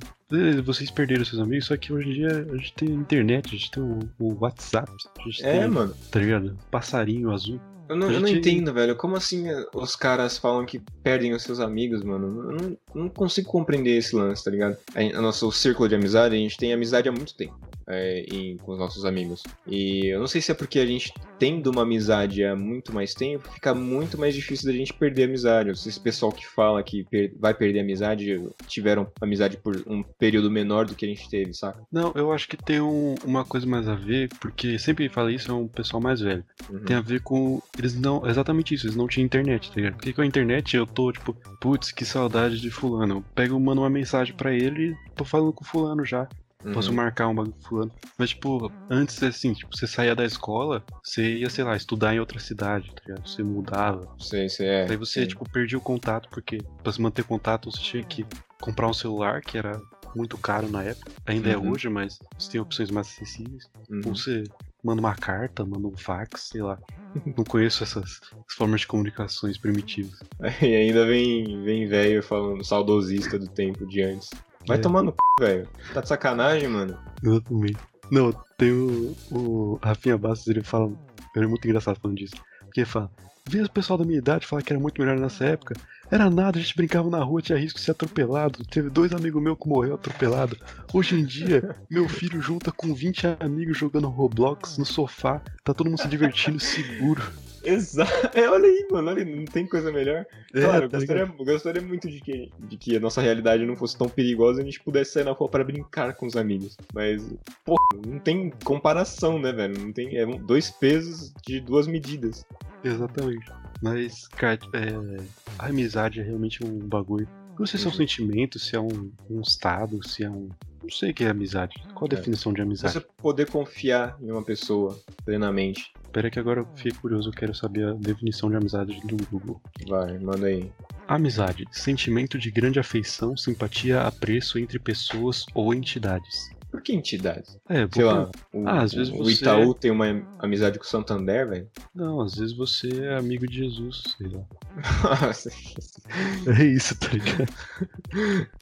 vocês 0.65 0.91
perderam 0.91 1.25
seus 1.25 1.41
amigos, 1.41 1.67
só 1.67 1.77
que 1.77 1.93
hoje 1.93 2.09
em 2.11 2.13
dia 2.15 2.47
a 2.51 2.57
gente 2.57 2.73
tem 2.75 2.89
internet, 2.89 3.47
a 3.49 3.51
gente 3.51 3.71
tem 3.71 3.83
o, 3.83 3.99
o 4.19 4.37
WhatsApp, 4.41 4.91
a 5.19 5.23
gente 5.23 5.45
É, 5.45 5.61
tem, 5.61 5.69
mano. 5.69 5.95
tá 6.11 6.19
ligado? 6.19 6.59
Passarinho 6.71 7.31
azul. 7.31 7.61
Eu 7.89 7.97
não, 7.97 8.09
A 8.09 8.13
eu 8.13 8.21
não 8.21 8.29
gente- 8.29 8.49
entendo, 8.49 8.73
velho. 8.73 8.95
Como 8.95 9.17
assim 9.17 9.49
eh, 9.51 9.67
os 9.75 9.97
caras 9.97 10.39
falam 10.39 10.65
que 10.65 10.81
perdem 11.03 11.35
os 11.35 11.43
seus 11.43 11.59
amigos, 11.59 12.05
mano? 12.05 12.51
Eu 12.53 12.57
não, 12.57 12.79
não 12.95 13.09
consigo 13.09 13.49
compreender 13.49 13.97
esse 13.99 14.15
lance, 14.15 14.45
tá 14.45 14.51
ligado? 14.51 14.77
A, 14.95 15.01
a 15.19 15.21
nosso 15.21 15.51
círculo 15.51 15.89
de 15.89 15.97
amizade, 15.97 16.35
a 16.37 16.39
gente 16.39 16.57
tem 16.57 16.73
amizade 16.73 17.09
há 17.09 17.13
muito 17.13 17.35
tempo. 17.35 17.59
É, 17.91 18.21
em- 18.33 18.57
com 18.59 18.73
os 18.73 18.79
nossos 18.79 19.05
amigos. 19.05 19.43
E 19.67 20.07
eu 20.07 20.21
não 20.21 20.27
sei 20.27 20.41
se 20.41 20.51
é 20.51 20.55
porque 20.55 20.79
a 20.79 20.87
gente 20.87 21.13
tendo 21.39 21.71
uma 21.71 21.83
amizade 21.83 22.45
há 22.45 22.55
muito 22.55 22.93
mais 22.95 23.15
tempo, 23.15 23.49
fica 23.53 23.75
muito 23.75 24.19
mais 24.19 24.35
difícil 24.35 24.67
da 24.71 24.77
gente 24.77 24.93
perder 24.93 25.23
a 25.23 25.27
amizade. 25.27 25.71
Ou 25.71 25.75
se 25.75 25.89
esse 25.89 26.01
pessoal 26.01 26.31
que 26.33 26.47
fala 26.47 26.83
que 26.83 27.05
per- 27.05 27.33
vai 27.39 27.55
perder 27.55 27.81
a 27.81 27.83
amizade 27.83 28.43
tiveram 28.67 29.07
amizade 29.21 29.57
por 29.57 29.83
um 29.87 30.03
período 30.03 30.51
menor 30.51 30.85
do 30.87 30.95
que 30.95 31.05
a 31.05 31.09
gente 31.09 31.29
teve, 31.29 31.53
saca? 31.55 31.81
Não, 31.91 32.13
eu 32.15 32.33
acho 32.33 32.49
que 32.49 32.57
tem 32.57 32.81
um- 32.81 33.15
uma 33.25 33.45
coisa 33.45 33.67
mais 33.67 33.89
a 33.89 33.95
ver, 33.95 34.29
porque 34.41 34.79
sempre 34.79 35.09
fala 35.09 35.33
isso 35.33 35.51
é 35.51 35.55
um 35.55 35.67
pessoal 35.69 36.01
mais 36.03 36.21
velho. 36.21 36.45
Uhum. 36.71 36.81
Tem 36.85 36.97
a 36.97 37.01
ver 37.01 37.21
com. 37.23 37.61
Eles 37.79 37.95
não. 37.99 38.27
Exatamente 38.27 38.75
isso, 38.75 38.87
eles 38.87 38.97
não 38.97 39.09
tinham 39.09 39.25
internet, 39.27 39.71
tá 39.71 39.77
ligado? 39.77 39.95
Porque 39.95 40.13
com 40.13 40.23
a 40.23 40.27
internet 40.27 40.77
eu 40.77 40.87
tô, 40.87 41.11
tipo, 41.13 41.35
putz, 41.61 41.91
que 41.91 42.05
saudade 42.05 42.61
de 42.61 42.71
fulano. 42.71 43.17
Eu 43.17 43.25
pego, 43.35 43.59
mando 43.59 43.81
uma 43.81 43.91
mensagem 43.91 44.35
pra 44.35 44.53
ele 44.53 44.91
e 44.91 44.97
tô 45.15 45.25
falando 45.25 45.53
com 45.53 45.65
fulano 45.65 46.05
já. 46.05 46.29
Uhum. 46.65 46.73
Posso 46.73 46.93
marcar 46.93 47.29
um 47.29 47.35
bagulho 47.35 47.55
fulano. 47.63 47.93
Mas, 48.19 48.31
tipo, 48.31 48.73
antes, 48.91 49.23
assim, 49.23 49.53
tipo, 49.55 49.75
você 49.75 49.87
saía 49.87 50.15
da 50.15 50.25
escola, 50.25 50.85
você 51.03 51.39
ia, 51.39 51.49
sei 51.49 51.65
lá, 51.65 51.77
estudar 51.77 52.15
em 52.15 52.21
outra 52.21 52.39
cidade, 52.39 52.93
tá 52.95 53.03
ligado? 53.07 53.27
Você 53.27 53.43
mudava. 53.43 54.07
Sei, 54.19 54.49
sei, 54.49 54.67
é. 54.69 54.91
Aí 54.91 54.97
você, 54.97 55.23
sim. 55.23 55.29
tipo, 55.29 55.49
perdia 55.51 55.79
o 55.79 55.83
contato, 55.83 56.29
porque 56.31 56.59
pra 56.83 56.93
se 56.93 57.01
manter 57.01 57.25
contato 57.25 57.71
você 57.71 57.81
tinha 57.81 58.05
que 58.05 58.27
comprar 58.61 58.89
um 58.89 58.93
celular, 58.93 59.41
que 59.41 59.57
era 59.57 59.81
muito 60.15 60.37
caro 60.37 60.69
na 60.69 60.83
época. 60.85 61.13
Ainda 61.27 61.49
é 61.49 61.57
Uhum. 61.57 61.73
hoje, 61.73 61.89
mas 61.89 62.19
você 62.39 62.53
tem 62.53 62.61
opções 62.61 62.91
mais 62.91 63.07
acessíveis. 63.09 63.65
Uhum. 63.89 64.03
Ou 64.07 64.15
você 64.15 64.45
manda 64.85 65.01
uma 65.01 65.15
carta, 65.15 65.65
manda 65.65 65.87
um 65.89 65.97
fax, 65.97 66.51
sei 66.51 66.63
lá. 66.63 66.79
Não 67.37 67.45
conheço 67.45 67.83
essas 67.83 68.21
formas 68.57 68.83
de 68.83 68.87
comunicações 68.87 69.57
primitivas. 69.59 70.19
E 70.63 70.75
ainda 70.75 71.07
vem, 71.07 71.63
vem 71.65 71.87
velho 71.87 72.23
falando 72.23 72.65
saudosista 72.65 73.39
do 73.39 73.49
tempo 73.49 73.87
de 73.87 74.03
antes. 74.03 74.31
Vai 74.67 74.79
É. 74.79 74.81
tomar 74.81 75.03
no 75.03 75.11
c, 75.11 75.17
velho. 75.45 75.69
Tá 75.93 76.01
de 76.01 76.09
sacanagem, 76.09 76.69
mano. 76.69 76.99
Exatamente. 77.23 77.79
Não, 78.11 78.33
tem 78.59 78.73
o, 78.73 79.17
o 79.31 79.79
Rafinha 79.83 80.19
Bastos, 80.19 80.49
ele 80.49 80.63
fala. 80.63 80.93
Ele 81.35 81.45
é 81.45 81.49
muito 81.49 81.67
engraçado 81.67 81.99
falando 82.01 82.19
disso. 82.19 82.35
Porque 82.61 82.81
ele 82.81 82.87
fala. 82.89 83.11
Vê 83.49 83.63
o 83.63 83.71
pessoal 83.71 83.99
da 83.99 84.05
minha 84.05 84.19
idade 84.19 84.47
falar 84.47 84.63
que 84.63 84.73
era 84.73 84.81
muito 84.81 85.01
melhor 85.01 85.19
nessa 85.19 85.45
época. 85.45 85.75
Era 86.11 86.29
nada, 86.29 86.59
a 86.59 86.63
gente 86.63 86.77
brincava 86.77 87.09
na 87.09 87.23
rua, 87.23 87.41
tinha 87.41 87.57
risco 87.57 87.79
de 87.79 87.85
ser 87.85 87.93
atropelado. 87.93 88.65
Teve 88.65 88.91
dois 88.91 89.13
amigos 89.13 89.41
meus 89.41 89.57
que 89.57 89.69
morreram 89.69 89.95
atropelado. 89.95 90.57
Hoje 90.93 91.15
em 91.15 91.25
dia, 91.25 91.77
meu 91.89 92.09
filho 92.09 92.43
junta 92.43 92.73
com 92.73 92.93
20 92.93 93.37
amigos 93.39 93.79
jogando 93.79 94.09
Roblox 94.09 94.77
no 94.77 94.85
sofá. 94.85 95.41
Tá 95.63 95.73
todo 95.73 95.89
mundo 95.89 96.01
se 96.01 96.09
divertindo 96.09 96.59
seguro. 96.59 97.23
Exato. 97.63 98.37
É, 98.37 98.49
olha 98.49 98.67
aí, 98.67 98.89
mano. 98.91 99.11
Olha, 99.11 99.25
não 99.25 99.45
tem 99.45 99.67
coisa 99.67 99.93
melhor. 99.93 100.27
É, 100.53 100.61
Claro, 100.63 100.85
eu 100.87 100.89
tá 100.89 100.99
gostaria, 100.99 101.27
gostaria 101.27 101.83
muito 101.83 102.09
de 102.09 102.21
que, 102.21 102.51
de 102.59 102.77
que 102.77 102.97
a 102.97 103.01
nossa 103.01 103.21
realidade 103.21 103.65
não 103.65 103.77
fosse 103.77 103.97
tão 103.97 104.09
perigosa 104.09 104.61
e 104.61 104.63
a 104.63 104.65
gente 104.65 104.81
pudesse 104.81 105.13
sair 105.13 105.25
na 105.25 105.33
rua 105.33 105.49
para 105.49 105.63
brincar 105.63 106.15
com 106.15 106.27
os 106.27 106.37
amigos. 106.37 106.77
Mas, 106.93 107.33
pô, 107.65 107.77
não 108.05 108.19
tem 108.19 108.51
comparação, 108.65 109.39
né, 109.39 109.53
velho? 109.53 109.79
Não 109.79 109.93
tem, 109.93 110.17
é 110.17 110.27
dois 110.27 110.71
pesos 110.71 111.33
de 111.47 111.61
duas 111.61 111.87
medidas. 111.87 112.45
Exatamente. 112.83 113.47
Mas, 113.83 114.27
cara, 114.29 114.59
é, 114.75 115.25
a 115.59 115.67
amizade 115.67 116.21
é 116.21 116.23
realmente 116.23 116.65
um 116.65 116.79
bagulho. 116.79 117.29
Não 117.59 117.67
sei 117.67 117.79
se 117.79 117.87
é 117.87 117.89
um 117.89 117.93
Uhum. 117.93 117.97
sentimento, 117.99 118.59
se 118.59 118.75
é 118.77 118.81
um, 118.81 119.13
um 119.29 119.41
estado, 119.41 120.03
se 120.07 120.25
é 120.25 120.31
um. 120.31 120.49
Não 120.83 120.91
sei 120.91 121.11
o 121.11 121.15
que 121.15 121.25
é 121.25 121.29
amizade. 121.29 121.75
Qual 121.95 122.09
a 122.11 122.15
É. 122.15 122.17
definição 122.17 122.53
de 122.55 122.63
amizade? 122.63 122.95
Você 122.95 123.01
poder 123.19 123.47
confiar 123.51 124.17
em 124.21 124.31
uma 124.31 124.43
pessoa 124.43 124.99
plenamente. 125.27 125.93
Pera 126.11 126.31
que 126.31 126.39
agora 126.39 126.61
eu 126.61 126.67
fiquei 126.75 126.93
curioso, 126.93 127.29
eu 127.29 127.33
quero 127.35 127.55
saber 127.55 127.87
a 127.87 127.93
definição 127.93 128.49
de 128.51 128.57
amizade 128.57 128.99
do 129.05 129.17
Google. 129.31 129.61
Vai, 129.87 130.19
manda 130.19 130.47
aí. 130.47 130.73
Amizade, 131.07 131.67
sentimento 131.71 132.39
de 132.39 132.51
grande 132.51 132.79
afeição, 132.81 133.37
simpatia, 133.37 134.03
apreço 134.03 134.59
entre 134.59 134.79
pessoas 134.79 135.45
ou 135.55 135.75
entidades. 135.75 136.49
Por 136.71 136.81
que 136.83 136.93
entidades? 136.95 137.59
É, 137.69 137.75
Sei 137.79 137.87
porque- 137.89 138.03
lá, 138.05 138.31
o, 138.55 138.69
Ah, 138.69 138.83
às 138.83 138.93
vezes 138.95 139.13
o 139.13 139.17
você- 139.19 139.33
Itaú 139.33 139.75
tem 139.75 139.91
uma 139.91 140.07
amizade 140.39 140.79
com 140.79 140.85
o 140.85 140.89
Santander, 140.89 141.49
velho. 141.49 141.69
Não, 141.95 142.21
às 142.21 142.37
vezes 142.37 142.57
você 142.57 142.89
é 143.07 143.17
amigo 143.17 143.47
de 143.47 143.57
Jesus, 143.57 144.03
sei 144.17 144.29
lá. 144.29 144.43
É 146.61 146.65
isso, 146.65 146.97
tá 146.99 147.09
ligado? 147.09 147.53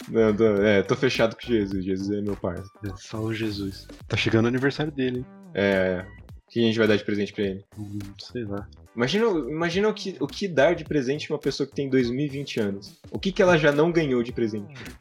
Não, 0.08 0.34
tô, 0.36 0.44
é, 0.62 0.82
tô 0.82 0.96
fechado 0.96 1.34
com 1.36 1.42
Jesus. 1.46 1.84
Jesus 1.84 2.10
é 2.10 2.20
meu 2.20 2.36
parceiro. 2.36 2.70
É 2.84 2.96
só 2.96 3.18
o 3.20 3.32
Jesus. 3.34 3.86
Tá 4.06 4.16
chegando 4.16 4.46
o 4.46 4.48
aniversário 4.48 4.92
dele, 4.92 5.18
hein? 5.18 5.26
É. 5.54 6.04
O 6.48 6.50
que 6.50 6.60
a 6.60 6.62
gente 6.62 6.78
vai 6.78 6.88
dar 6.88 6.96
de 6.96 7.04
presente 7.04 7.30
pra 7.30 7.44
ele? 7.44 7.62
Hum, 7.78 7.98
sei 8.18 8.44
lá. 8.44 8.66
Imagina, 8.96 9.26
imagina 9.26 9.88
o, 9.88 9.94
que, 9.94 10.16
o 10.18 10.26
que 10.26 10.48
dar 10.48 10.74
de 10.74 10.82
presente 10.82 11.26
pra 11.26 11.34
uma 11.36 11.40
pessoa 11.40 11.66
que 11.66 11.74
tem 11.74 11.90
2020 11.90 12.58
anos. 12.58 12.98
O 13.10 13.18
que, 13.18 13.30
que 13.30 13.42
ela 13.42 13.58
já 13.58 13.70
não 13.70 13.92
ganhou 13.92 14.22
de 14.22 14.32
presente? 14.32 14.74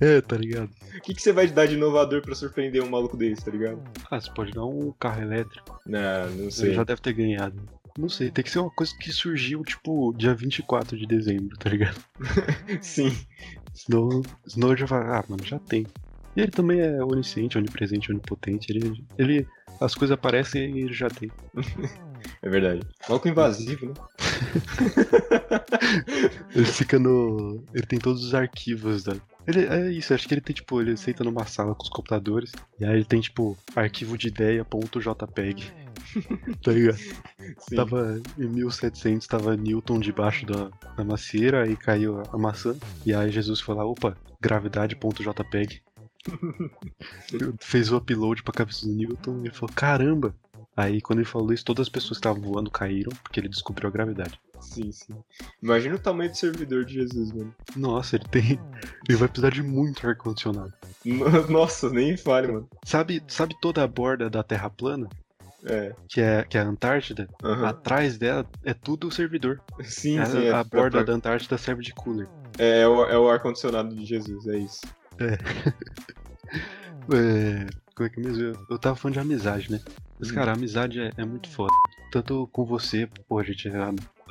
É, 0.00 0.20
tá 0.20 0.36
ligado? 0.36 0.68
O 0.96 1.00
que, 1.00 1.14
que 1.14 1.22
você 1.22 1.32
vai 1.32 1.46
dar 1.46 1.66
de 1.66 1.74
inovador 1.74 2.22
pra 2.22 2.34
surpreender 2.34 2.82
um 2.82 2.90
maluco 2.90 3.16
desse, 3.16 3.44
tá 3.44 3.52
ligado? 3.52 3.80
Ah, 4.10 4.20
você 4.20 4.28
pode 4.32 4.50
dar 4.50 4.64
um 4.64 4.90
carro 4.98 5.22
elétrico. 5.22 5.80
Não, 5.86 6.28
não 6.30 6.42
Ele 6.44 6.50
sei. 6.50 6.74
já 6.74 6.82
deve 6.82 7.00
ter 7.00 7.12
ganhado. 7.12 7.62
Não 7.96 8.08
sei, 8.08 8.32
tem 8.32 8.42
que 8.42 8.50
ser 8.50 8.58
uma 8.58 8.70
coisa 8.70 8.92
que 8.98 9.12
surgiu, 9.12 9.62
tipo, 9.62 10.12
dia 10.14 10.34
24 10.34 10.98
de 10.98 11.06
dezembro, 11.06 11.56
tá 11.56 11.70
ligado? 11.70 12.02
Sim. 12.82 13.16
Senão, 13.72 14.22
senão 14.44 14.70
eu 14.70 14.76
já 14.76 14.86
vai, 14.86 15.02
ah, 15.02 15.24
mano, 15.28 15.44
já 15.44 15.58
tem. 15.60 15.86
E 16.36 16.40
ele 16.40 16.50
também 16.50 16.80
é 16.80 17.04
onisciente, 17.04 17.56
onipresente, 17.56 18.10
onipotente. 18.10 18.72
Ele, 18.72 19.04
ele 19.16 19.46
as 19.80 19.94
coisas 19.94 20.14
aparecem 20.14 20.76
e 20.76 20.82
ele 20.82 20.92
já 20.92 21.08
tem. 21.08 21.30
É 22.42 22.48
verdade. 22.48 22.82
Maluco 23.08 23.28
invasivo, 23.28 23.86
né? 23.86 23.94
Ele 26.54 26.66
fica 26.66 26.98
no. 26.98 27.62
Ele 27.74 27.86
tem 27.86 27.98
todos 27.98 28.24
os 28.24 28.34
arquivos 28.34 29.04
da. 29.04 29.14
Ele, 29.46 29.66
é 29.66 29.90
isso, 29.90 30.14
acho 30.14 30.28
que 30.28 30.34
ele 30.34 30.40
tem, 30.40 30.54
tipo, 30.54 30.80
ele 30.80 30.96
senta 30.96 31.24
numa 31.24 31.46
sala 31.46 31.74
com 31.74 31.82
os 31.82 31.88
computadores, 31.88 32.52
e 32.78 32.84
aí 32.84 32.96
ele 32.96 33.04
tem, 33.04 33.20
tipo, 33.20 33.56
arquivo 33.74 34.16
de 34.16 34.28
ideia.jpg. 34.28 35.72
tá 36.62 36.72
ligado? 36.72 36.98
Sim. 36.98 37.76
Tava 37.76 38.20
em 38.38 38.46
1700, 38.46 39.26
tava 39.26 39.56
Newton 39.56 39.98
debaixo 39.98 40.46
da, 40.46 40.70
da 40.96 41.04
macieira, 41.04 41.64
aí 41.64 41.76
caiu 41.76 42.20
a, 42.20 42.24
a 42.32 42.38
maçã, 42.38 42.76
e 43.04 43.14
aí 43.14 43.30
Jesus 43.30 43.60
foi 43.60 43.74
lá, 43.74 43.84
opa, 43.84 44.16
gravidade.jpg. 44.40 45.82
Fez 47.60 47.90
o 47.90 47.96
upload 47.96 48.42
pra 48.42 48.52
cabeça 48.52 48.86
do 48.86 48.92
Newton 48.92 49.38
e 49.38 49.46
ele 49.46 49.54
falou, 49.54 49.74
caramba! 49.74 50.34
Aí 50.76 51.00
quando 51.00 51.18
ele 51.18 51.28
falou 51.28 51.52
isso, 51.52 51.64
todas 51.64 51.82
as 51.84 51.88
pessoas 51.88 52.10
que 52.18 52.26
estavam 52.26 52.40
voando 52.42 52.70
caíram, 52.70 53.12
porque 53.22 53.40
ele 53.40 53.48
descobriu 53.48 53.88
a 53.88 53.92
gravidade. 53.92 54.40
Sim, 54.60 54.92
sim. 54.92 55.14
Imagina 55.62 55.96
o 55.96 55.98
tamanho 55.98 56.30
do 56.30 56.36
servidor 56.36 56.84
de 56.84 56.94
Jesus, 56.94 57.32
mano. 57.32 57.54
Nossa, 57.74 58.16
ele 58.16 58.24
tem. 58.30 58.60
Ele 59.08 59.16
vai 59.18 59.26
precisar 59.28 59.50
de 59.50 59.62
muito 59.62 60.06
ar-condicionado. 60.06 60.72
No- 61.04 61.24
Nossa, 61.48 61.88
nem 61.90 62.16
fale, 62.16 62.48
mano. 62.48 62.68
Sabe, 62.84 63.22
sabe 63.26 63.56
toda 63.60 63.82
a 63.82 63.86
borda 63.86 64.28
da 64.30 64.42
Terra 64.42 64.68
plana? 64.70 65.08
É. 65.64 65.94
Que 66.08 66.20
é, 66.20 66.44
que 66.44 66.56
é 66.56 66.60
a 66.60 66.64
Antártida? 66.64 67.28
aham. 67.42 67.66
Atrás 67.68 68.16
dela 68.16 68.46
é 68.64 68.72
tudo 68.72 69.08
o 69.08 69.12
servidor. 69.12 69.60
Sim, 69.82 70.18
A, 70.18 70.26
sim. 70.26 70.44
é 70.44 70.52
a 70.52 70.62
borda 70.64 70.90
pra- 70.98 71.02
da 71.04 71.12
Antártida 71.14 71.58
serve 71.58 71.82
de 71.82 71.92
cooler. 71.94 72.28
É, 72.58 72.82
é 72.82 72.88
o, 72.88 73.04
é 73.06 73.18
o 73.18 73.28
ar-condicionado 73.28 73.94
de 73.94 74.04
Jesus, 74.04 74.46
é 74.46 74.56
isso. 74.58 74.80
É, 77.12 77.66
como 77.94 78.06
é 78.06 78.10
que 78.10 78.20
é 78.20 78.22
mesmo? 78.22 78.42
Eu, 78.42 78.66
eu 78.70 78.78
tava 78.78 78.96
falando 78.96 79.14
de 79.14 79.20
amizade, 79.20 79.70
né? 79.70 79.78
Mas, 80.18 80.30
Hum. 80.30 80.34
cara, 80.34 80.50
a 80.52 80.54
amizade 80.54 81.00
é, 81.00 81.12
é 81.16 81.24
muito 81.24 81.48
foda. 81.48 81.72
Tanto 82.12 82.46
com 82.48 82.64
você, 82.64 83.08
pô, 83.28 83.38
a 83.38 83.42
gente, 83.44 83.68
é- 83.68 83.72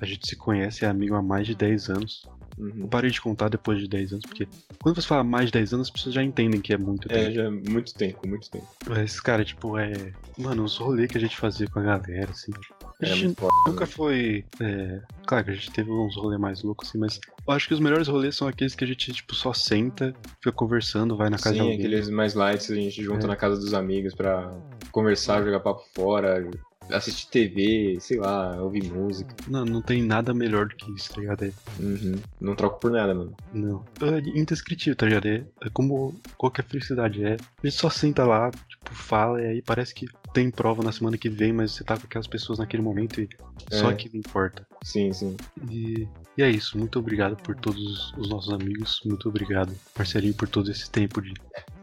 a 0.01 0.05
gente 0.05 0.25
se 0.27 0.35
conhece, 0.35 0.85
é 0.85 0.87
amigo 0.87 1.15
há 1.15 1.21
mais 1.21 1.47
de 1.47 1.55
10 1.55 1.89
anos. 1.89 2.27
Eu 2.57 2.65
Uhum. 2.65 2.87
parei 2.89 3.09
de 3.09 3.21
contar 3.21 3.49
depois 3.49 3.79
de 3.79 3.87
10 3.87 4.11
anos, 4.11 4.25
porque 4.25 4.47
quando 4.81 4.95
você 5.01 5.07
fala 5.07 5.23
mais 5.23 5.47
de 5.47 5.53
10 5.53 5.73
anos, 5.73 5.87
as 5.87 5.93
pessoas 5.93 6.13
já 6.15 6.23
entendem 6.23 6.61
que 6.61 6.73
é 6.73 6.77
muito 6.77 7.07
tempo. 7.07 7.19
É, 7.19 7.31
já 7.31 7.43
é 7.43 7.49
muito 7.49 7.95
tempo, 7.95 8.27
muito 8.27 8.49
tempo. 8.51 8.67
Mas, 8.87 9.19
cara, 9.19 9.43
tipo, 9.45 9.77
é. 9.77 10.13
Mano, 10.37 10.63
os 10.63 10.77
rolês 10.77 11.09
que 11.09 11.17
a 11.17 11.21
gente 11.21 11.37
fazia 11.37 11.67
com 11.67 11.79
a 11.79 11.83
galera, 11.83 12.31
assim. 12.31 12.53
A 13.01 13.05
É 13.05 13.15
gente 13.15 13.35
foda. 13.35 13.53
nunca 13.67 13.85
foi. 13.85 14.43
é, 14.59 15.01
Claro 15.25 15.45
que 15.45 15.51
a 15.51 15.53
gente 15.53 15.71
teve 15.71 15.91
uns 15.91 16.15
rolês 16.15 16.39
mais 16.41 16.63
loucos, 16.63 16.89
assim, 16.89 16.97
mas 16.97 17.19
eu 17.47 17.53
acho 17.53 17.67
que 17.67 17.73
os 17.73 17.79
melhores 17.79 18.07
rolês 18.07 18.35
são 18.35 18.47
aqueles 18.47 18.75
que 18.75 18.83
a 18.83 18.87
gente, 18.87 19.13
tipo, 19.13 19.33
só 19.35 19.53
senta, 19.53 20.13
fica 20.35 20.51
conversando, 20.51 21.15
vai 21.15 21.29
na 21.29 21.37
casa 21.37 21.51
de 21.55 21.55
Sim, 21.55 21.61
alguém. 21.61 21.77
aqueles 21.77 22.09
mais 22.09 22.33
lights 22.33 22.69
a 22.71 22.75
gente 22.75 23.01
junta 23.03 23.25
É. 23.25 23.27
na 23.27 23.35
casa 23.35 23.55
dos 23.57 23.73
amigos 23.73 24.13
pra 24.15 24.51
conversar, 24.91 25.43
jogar 25.43 25.59
papo 25.59 25.83
fora, 25.93 26.49
assistir 26.91 27.29
TV, 27.29 27.97
sei 28.01 28.17
lá, 28.17 28.59
ouvir 28.61 28.83
música. 28.91 29.35
Não, 29.47 29.63
não 29.63 29.81
tem 29.81 30.01
nada 30.01 30.33
melhor 30.33 30.67
do 30.67 30.75
que 30.75 30.91
isso, 30.95 31.13
tá 31.13 31.21
ligado? 31.21 31.43
É, 31.45 31.51
Uhum. 31.79 32.15
Não 32.41 32.55
troco 32.55 32.79
por 32.79 32.89
nada, 32.91 33.13
mano. 33.13 33.35
não. 33.53 33.85
É 34.01 34.17
indescritível, 34.39 34.95
tá 34.95 35.05
ligado? 35.05 35.27
É, 35.27 35.43
é 35.61 35.69
como 35.71 36.19
qualquer 36.37 36.65
felicidade 36.65 37.23
é. 37.23 37.33
A 37.63 37.67
gente 37.67 37.77
só 37.79 37.89
senta 37.91 38.25
lá, 38.25 38.49
tipo, 38.49 38.93
fala, 38.95 39.39
e 39.41 39.45
aí 39.45 39.61
parece 39.61 39.93
que 39.93 40.07
tem 40.33 40.49
prova 40.51 40.83
na 40.83 40.91
semana 40.91 41.17
que 41.17 41.29
vem, 41.29 41.51
mas 41.53 41.71
você 41.71 41.83
tá 41.83 41.97
com 41.97 42.05
aquelas 42.05 42.27
pessoas 42.27 42.59
naquele 42.59 42.83
momento 42.83 43.19
e 43.21 43.27
só 43.71 43.89
É. 43.89 43.93
aquilo 43.93 44.15
importa. 44.17 44.65
Sim, 44.83 45.11
sim. 45.11 45.35
E, 45.69 46.07
e 46.37 46.43
é 46.43 46.49
isso. 46.49 46.77
Muito 46.77 46.99
obrigado 46.99 47.35
por 47.37 47.55
todos 47.55 48.13
os 48.17 48.29
nossos 48.29 48.53
amigos. 48.53 49.01
Muito 49.05 49.27
obrigado, 49.29 49.73
parceirinho, 49.93 50.33
por 50.33 50.47
todo 50.47 50.69
esse 50.71 50.89
tempo 50.89 51.21
de, 51.21 51.33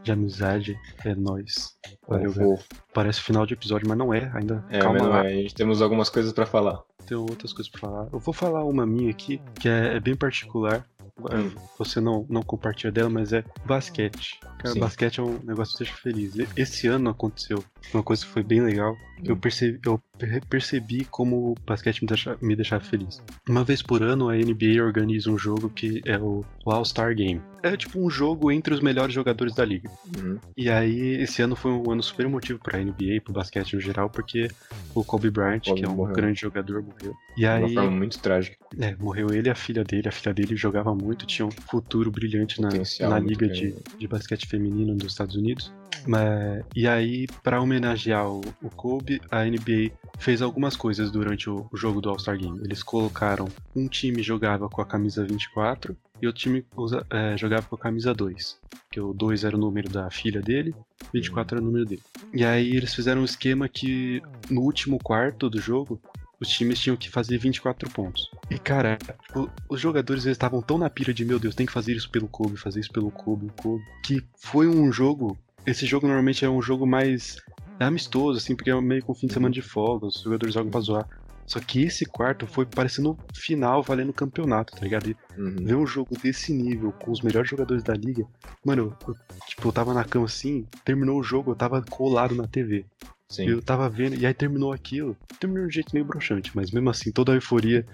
de 0.02 0.12
amizade. 0.12 0.78
É 1.04 1.14
nóis. 1.14 1.76
Valeu. 2.08 2.58
Parece 2.94 3.20
final 3.20 3.44
de 3.46 3.54
episódio, 3.54 3.88
mas 3.88 3.98
não 3.98 4.12
é. 4.14 4.30
Ainda 4.34 4.64
É, 4.70 4.78
calma 4.80 5.02
lá. 5.06 5.24
é, 5.24 5.28
a 5.28 5.42
gente 5.42 5.54
temos 5.54 5.82
algumas 5.82 6.08
coisas 6.08 6.32
pra 6.32 6.46
falar. 6.46 6.80
Tem 7.06 7.16
outras 7.16 7.52
coisas 7.52 7.70
pra 7.70 7.80
falar. 7.80 8.08
Eu 8.12 8.18
vou 8.18 8.34
falar 8.34 8.64
uma 8.64 8.86
minha 8.86 9.10
aqui, 9.10 9.40
que 9.60 9.68
é, 9.68 9.96
é 9.96 10.00
bem 10.00 10.16
particular. 10.16 10.84
Hum. 11.18 11.50
Você 11.78 11.98
não, 11.98 12.26
não 12.28 12.42
compartilha 12.42 12.92
dela, 12.92 13.08
mas 13.08 13.32
é 13.32 13.42
basquete. 13.64 14.38
Cara, 14.58 14.74
Sim. 14.74 14.80
basquete 14.80 15.18
é 15.18 15.22
um 15.22 15.38
negócio 15.44 15.72
que 15.78 15.84
deixa 15.84 15.98
feliz. 15.98 16.34
Esse 16.54 16.86
ano 16.88 17.08
aconteceu 17.08 17.64
uma 17.94 18.02
coisa 18.02 18.22
que 18.24 18.30
foi 18.30 18.42
bem 18.42 18.60
legal. 18.60 18.94
Eu 19.24 19.34
Hum. 19.34 19.38
percebi, 19.38 19.80
eu 19.86 19.98
per- 20.18 20.44
percebi 20.46 21.06
como 21.06 21.52
o 21.52 21.54
basquete 21.66 22.02
me, 22.02 22.08
deixa, 22.08 22.36
me 22.42 22.54
deixava 22.54 22.84
feliz. 22.84 23.22
Uma 23.48 23.64
vez 23.64 23.80
por 23.80 24.02
ano, 24.02 24.28
a 24.28 24.36
NBA 24.36 24.82
organiza 24.84 25.30
um 25.30 25.38
jogo 25.38 25.70
que 25.70 26.02
é 26.04 26.18
o, 26.18 26.44
o 26.66 26.70
All-Star 26.70 27.14
Game. 27.14 27.40
É 27.62 27.74
tipo 27.78 27.98
um 27.98 28.10
jogo 28.10 28.52
entre 28.52 28.74
os 28.74 28.80
melhores 28.80 29.14
jogadores 29.14 29.54
da 29.54 29.64
liga. 29.64 29.90
Uhum. 30.18 30.38
E 30.56 30.68
aí, 30.68 31.14
esse 31.22 31.40
ano 31.40 31.56
foi 31.56 31.70
um 31.72 31.90
ano 31.90 32.02
super 32.02 32.26
emotivo 32.26 32.58
pra 32.62 32.78
NBA, 32.78 33.22
pro 33.24 33.32
basquete 33.32 33.74
no 33.74 33.80
geral, 33.80 34.10
porque 34.10 34.48
o 34.94 35.02
Kobe 35.02 35.30
Bryant, 35.30 35.64
Kobe 35.64 35.80
que 35.80 35.86
é 35.86 35.88
um 35.88 35.94
morreu. 35.96 36.14
grande 36.14 36.40
jogador, 36.42 36.82
morreu. 37.00 37.14
E 37.36 37.40
De 37.40 37.46
uma 37.46 37.66
aí, 37.66 37.74
forma 37.74 37.90
muito 37.90 38.18
trágica. 38.18 38.56
é, 38.80 38.96
morreu 38.96 39.32
ele 39.32 39.48
e 39.48 39.50
a 39.50 39.54
filha 39.54 39.84
dele. 39.84 40.08
A 40.08 40.12
filha 40.12 40.32
dele 40.34 40.56
jogava 40.56 40.94
muito, 40.94 41.26
tinha 41.26 41.46
um 41.46 41.50
futuro 41.50 42.10
brilhante 42.10 42.60
na, 42.60 42.68
na 43.08 43.18
liga 43.18 43.46
de, 43.48 43.74
de 43.98 44.08
basquete 44.08 44.46
feminino 44.46 44.94
dos 44.94 45.12
Estados 45.12 45.36
Unidos. 45.36 45.72
Mas, 46.06 46.64
e 46.74 46.86
aí, 46.86 47.26
pra 47.42 47.60
homenagear 47.60 48.28
o, 48.30 48.40
o 48.62 48.70
Kobe, 48.70 49.20
a 49.30 49.44
NBA 49.44 49.90
fez 50.18 50.40
algumas 50.40 50.76
coisas 50.76 51.10
durante 51.10 51.50
o, 51.50 51.66
o 51.72 51.76
jogo 51.76 52.00
do 52.00 52.08
All-Star 52.08 52.38
Game. 52.38 52.58
Eles 52.64 52.82
colocaram 52.82 53.48
um 53.74 53.88
time 53.88 54.22
jogava 54.22 54.68
com 54.68 54.80
a 54.80 54.86
camisa 54.86 55.24
24 55.24 55.96
e 56.22 56.26
outro 56.26 56.40
time 56.42 56.64
usa- 56.76 57.04
é, 57.10 57.36
jogava 57.36 57.66
com 57.66 57.74
a 57.74 57.78
camisa 57.78 58.14
2. 58.14 58.58
Que 58.90 59.00
o 59.00 59.12
2 59.12 59.42
era 59.44 59.56
o 59.56 59.60
número 59.60 59.90
da 59.90 60.08
filha 60.10 60.40
dele, 60.40 60.74
24 61.12 61.56
era 61.58 61.62
o 61.62 61.66
número 61.66 61.84
dele. 61.84 62.02
E 62.32 62.44
aí 62.44 62.74
eles 62.76 62.94
fizeram 62.94 63.20
um 63.22 63.24
esquema 63.24 63.68
que 63.68 64.22
no 64.48 64.62
último 64.62 64.98
quarto 65.02 65.50
do 65.50 65.60
jogo 65.60 66.00
os 66.40 66.48
times 66.48 66.78
tinham 66.78 66.96
que 66.96 67.10
fazer 67.10 67.38
24 67.38 67.90
pontos. 67.90 68.30
E 68.50 68.58
cara, 68.58 68.98
tipo, 69.26 69.50
os 69.68 69.80
jogadores 69.80 70.24
eles 70.24 70.36
estavam 70.36 70.60
tão 70.60 70.78
na 70.78 70.90
pira 70.90 71.12
de 71.12 71.24
meu 71.24 71.38
Deus, 71.38 71.54
tem 71.54 71.66
que 71.66 71.72
fazer 71.72 71.94
isso 71.94 72.10
pelo 72.10 72.28
Kobe, 72.28 72.56
fazer 72.56 72.80
isso 72.80 72.92
pelo 72.92 73.10
Kobe, 73.10 73.50
Kobe, 73.56 73.84
que 74.02 74.22
foi 74.36 74.68
um 74.68 74.92
jogo. 74.92 75.36
Esse 75.66 75.86
jogo 75.86 76.06
normalmente 76.06 76.44
é 76.44 76.48
um 76.48 76.62
jogo 76.62 76.86
mais 76.86 77.36
amistoso, 77.78 78.38
assim, 78.38 78.54
porque 78.54 78.70
é 78.70 78.80
meio 78.80 79.04
com 79.04 79.14
fim 79.14 79.26
de 79.26 79.32
semana 79.34 79.52
de 79.52 79.62
folga, 79.62 80.06
os 80.06 80.20
jogadores 80.20 80.54
jogam 80.54 80.70
pra 80.70 80.80
zoar. 80.80 81.08
Só 81.46 81.60
que 81.60 81.82
esse 81.84 82.04
quarto 82.04 82.46
foi 82.46 82.66
parecendo 82.66 83.16
final 83.34 83.82
valendo 83.82 84.12
campeonato, 84.12 84.74
tá 84.74 84.80
ligado? 84.80 85.08
E 85.08 85.16
Uhum. 85.36 85.64
ver 85.64 85.76
um 85.76 85.86
jogo 85.86 86.16
desse 86.20 86.52
nível, 86.52 86.92
com 86.92 87.12
os 87.12 87.20
melhores 87.20 87.48
jogadores 87.48 87.82
da 87.82 87.92
liga, 87.94 88.26
mano, 88.64 88.96
eu, 89.06 89.14
tipo, 89.46 89.68
eu 89.68 89.72
tava 89.72 89.92
na 89.92 90.02
cama 90.02 90.24
assim, 90.24 90.66
terminou 90.84 91.20
o 91.20 91.22
jogo, 91.22 91.50
eu 91.52 91.54
tava 91.54 91.82
colado 91.82 92.34
na 92.34 92.46
TV. 92.48 92.86
Sim. 93.28 93.48
Eu 93.48 93.60
tava 93.60 93.88
vendo, 93.88 94.16
e 94.16 94.24
aí 94.24 94.32
terminou 94.32 94.72
aquilo. 94.72 95.16
Terminou 95.38 95.64
de 95.64 95.68
um 95.68 95.72
jeito 95.72 95.90
meio 95.92 96.06
broxante, 96.06 96.50
mas 96.54 96.70
mesmo 96.70 96.88
assim, 96.88 97.12
toda 97.12 97.32
a 97.32 97.34
euforia 97.34 97.86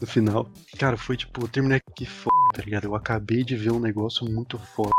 no 0.00 0.06
final. 0.06 0.50
Cara, 0.78 0.96
foi 0.96 1.16
tipo, 1.16 1.42
eu 1.42 1.48
terminei 1.48 1.78
aqui 1.78 2.06
foda, 2.06 2.34
tá 2.54 2.62
ligado? 2.62 2.84
Eu 2.84 2.94
acabei 2.94 3.44
de 3.44 3.56
ver 3.56 3.70
um 3.70 3.80
negócio 3.80 4.26
muito 4.28 4.58
foda. 4.58 4.90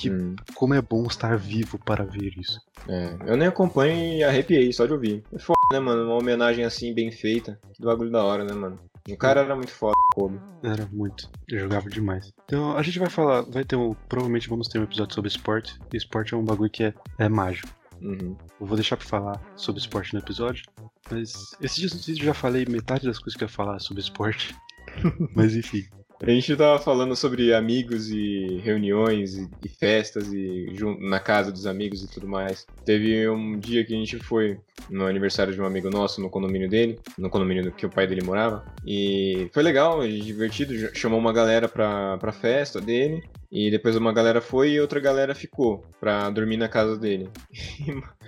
Que- 0.00 0.10
Hum, 0.10 0.36
Como 0.54 0.74
é 0.74 0.80
bom 0.82 1.04
estar 1.06 1.36
vivo 1.36 1.78
para 1.78 2.04
ver 2.04 2.32
isso. 2.38 2.58
é. 2.88 3.16
Eu 3.26 3.36
nem 3.36 3.48
acompanho 3.48 3.94
e 4.18 4.24
arrepiei 4.24 4.72
só 4.72 4.86
de 4.86 4.92
ouvir. 4.92 5.22
É 5.32 5.38
foda, 5.38 5.58
né, 5.72 5.80
mano? 5.80 6.04
Uma 6.04 6.16
homenagem 6.16 6.64
assim, 6.64 6.92
bem 6.94 7.10
feita. 7.10 7.58
Que 7.74 7.82
bagulho 7.84 8.10
da 8.10 8.22
hora, 8.24 8.44
né, 8.44 8.52
mano? 8.52 8.78
O 9.08 9.16
cara 9.16 9.40
era 9.40 9.56
muito 9.56 9.72
foda, 9.72 9.94
Kobe. 10.14 10.38
Era 10.62 10.86
muito. 10.92 11.28
Eu 11.48 11.58
jogava 11.60 11.88
demais. 11.88 12.30
Então 12.44 12.76
a 12.76 12.82
gente 12.82 12.98
vai 12.98 13.08
falar, 13.08 13.40
vai 13.42 13.64
ter 13.64 13.74
um. 13.76 13.94
Provavelmente 14.08 14.48
vamos 14.48 14.68
ter 14.68 14.78
um 14.78 14.84
episódio 14.84 15.14
sobre 15.14 15.28
esporte. 15.28 15.74
E 15.92 15.96
esporte 15.96 16.34
é 16.34 16.36
um 16.36 16.44
bagulho 16.44 16.70
que 16.70 16.84
é, 16.84 16.94
é 17.18 17.28
mágico. 17.28 17.68
Uhum. 18.00 18.36
Eu 18.60 18.66
vou 18.66 18.76
deixar 18.76 18.96
pra 18.96 19.06
falar 19.06 19.40
sobre 19.56 19.80
esporte 19.80 20.12
no 20.14 20.20
episódio. 20.20 20.64
Mas 21.10 21.32
esses 21.60 21.76
dias 21.76 21.92
no 21.94 21.98
vídeo 22.00 22.22
eu 22.22 22.26
já 22.26 22.34
falei 22.34 22.64
metade 22.68 23.06
das 23.06 23.18
coisas 23.18 23.36
que 23.36 23.42
eu 23.44 23.48
ia 23.48 23.52
falar 23.52 23.78
sobre 23.80 24.02
esporte. 24.02 24.54
mas 25.34 25.56
enfim. 25.56 25.84
A 26.22 26.30
gente 26.30 26.54
tava 26.54 26.78
falando 26.78 27.16
sobre 27.16 27.54
amigos 27.54 28.10
e 28.10 28.60
reuniões 28.62 29.36
e, 29.36 29.48
e 29.64 29.68
festas 29.68 30.30
e 30.30 30.66
na 31.00 31.18
casa 31.18 31.50
dos 31.50 31.66
amigos 31.66 32.04
e 32.04 32.08
tudo 32.08 32.28
mais. 32.28 32.66
Teve 32.84 33.26
um 33.30 33.58
dia 33.58 33.84
que 33.84 33.94
a 33.94 33.96
gente 33.96 34.18
foi 34.18 34.58
no 34.90 35.06
aniversário 35.06 35.54
de 35.54 35.60
um 35.60 35.64
amigo 35.64 35.88
nosso 35.88 36.20
no 36.20 36.28
condomínio 36.28 36.68
dele, 36.68 37.00
no 37.16 37.30
condomínio 37.30 37.72
que 37.72 37.86
o 37.86 37.90
pai 37.90 38.06
dele 38.06 38.22
morava. 38.22 38.64
E 38.86 39.48
foi 39.54 39.62
legal, 39.62 40.06
divertido. 40.06 40.94
Chamou 40.94 41.18
uma 41.18 41.32
galera 41.32 41.68
pra, 41.68 42.18
pra 42.18 42.32
festa 42.32 42.82
dele. 42.82 43.22
E 43.50 43.70
depois 43.70 43.96
uma 43.96 44.12
galera 44.12 44.42
foi 44.42 44.72
e 44.72 44.80
outra 44.80 45.00
galera 45.00 45.34
ficou 45.34 45.84
pra 45.98 46.28
dormir 46.28 46.58
na 46.58 46.68
casa 46.68 46.98
dele. 46.98 47.30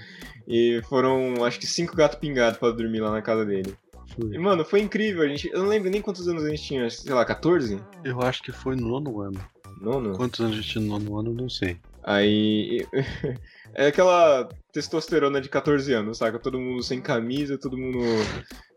E 0.47 0.83
foram, 0.89 1.45
acho 1.45 1.59
que 1.61 1.67
cinco 1.67 1.95
gatos 1.95 2.19
pingados 2.19 2.59
pra 2.59 2.73
dormir 2.73 3.01
lá 3.01 3.13
na 3.13 3.23
casa 3.23 3.45
dele. 3.45 3.77
Foi. 4.15 4.35
E, 4.35 4.39
mano, 4.39 4.65
foi 4.65 4.81
incrível. 4.81 5.23
A 5.23 5.29
gente, 5.29 5.49
eu 5.53 5.61
não 5.61 5.69
lembro 5.69 5.91
nem 5.91 6.01
quantos 6.03 6.27
anos 6.29 6.45
a 6.45 6.51
gente 6.51 6.63
tinha, 6.63 6.89
sei 6.91 7.13
lá, 7.13 7.25
14? 7.25 7.81
Eu 8.05 8.21
acho 8.23 8.43
que 8.43 8.53
foi 8.53 8.77
no 8.77 8.89
nono 8.89 9.21
ano. 9.21 9.41
Nono? 9.81 10.17
Quantos 10.17 10.41
anos 10.41 10.53
a 10.53 10.57
gente 10.57 10.69
tinha 10.69 10.85
no 10.85 10.99
nono 10.99 11.19
ano, 11.19 11.31
eu 11.31 11.35
não 11.35 11.49
sei. 11.49 11.77
Aí. 12.03 12.87
É 13.75 13.87
aquela 13.87 14.51
testosterona 14.71 15.41
de 15.41 15.49
14 15.49 15.95
anos, 15.95 16.19
saca? 16.19 16.39
Todo 16.39 16.61
mundo 16.61 16.83
sem 16.83 17.01
camisa, 17.01 17.57
todo 17.57 17.79
mundo 17.79 18.01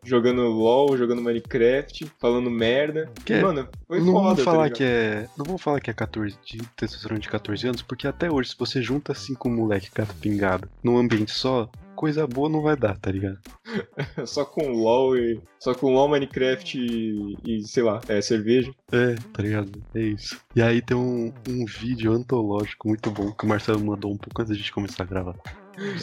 jogando 0.01 0.41
LOL, 0.43 0.95
jogando 0.97 1.21
Minecraft, 1.21 2.09
falando 2.17 2.49
merda. 2.49 3.11
Que 3.25 3.33
é- 3.33 3.41
Mano, 3.41 3.67
foi 3.89 3.99
não 3.99 4.13
foda. 4.13 4.37
tá 4.37 4.43
falar 4.43 4.63
ligado? 4.65 4.77
que 4.77 4.83
é. 4.85 5.27
Não 5.37 5.43
vamos 5.43 5.61
falar 5.61 5.81
que 5.81 5.89
é 5.89 5.93
14 5.93 6.37
de 6.45 6.59
testosterona 6.77 7.19
de 7.19 7.27
14 7.27 7.67
anos, 7.67 7.81
porque 7.81 8.07
até 8.07 8.31
hoje, 8.31 8.51
se 8.51 8.55
você 8.57 8.81
junta 8.81 9.13
cinco 9.13 9.49
moleque 9.49 9.89
gato 9.93 10.15
pingado 10.15 10.69
num 10.81 10.97
ambiente 10.97 11.31
só, 11.31 11.69
coisa 11.95 12.27
boa 12.27 12.49
não 12.49 12.61
vai 12.61 12.75
dar, 12.75 12.97
tá 12.97 13.11
ligado? 13.11 13.39
Só 14.25 14.45
com 14.45 14.71
LOL 14.71 15.17
e. 15.17 15.41
Só 15.59 15.73
com 15.73 15.93
LOL, 15.93 16.09
Minecraft 16.09 16.77
e, 16.77 17.37
e, 17.45 17.63
sei 17.63 17.83
lá, 17.83 18.01
é, 18.07 18.21
cerveja. 18.21 18.71
É, 18.91 19.15
tá 19.33 19.41
ligado? 19.41 19.71
É 19.95 19.99
isso. 19.99 20.39
E 20.55 20.61
aí 20.61 20.81
tem 20.81 20.95
um, 20.95 21.33
um 21.49 21.65
vídeo 21.65 22.11
antológico 22.11 22.87
muito 22.87 23.09
bom 23.09 23.31
que 23.31 23.45
o 23.45 23.47
Marcelo 23.47 23.83
mandou 23.83 24.11
um 24.11 24.17
pouco 24.17 24.41
antes 24.41 24.51
da 24.51 24.57
gente 24.57 24.71
começar 24.71 25.03
a 25.03 25.07
gravar. 25.07 25.35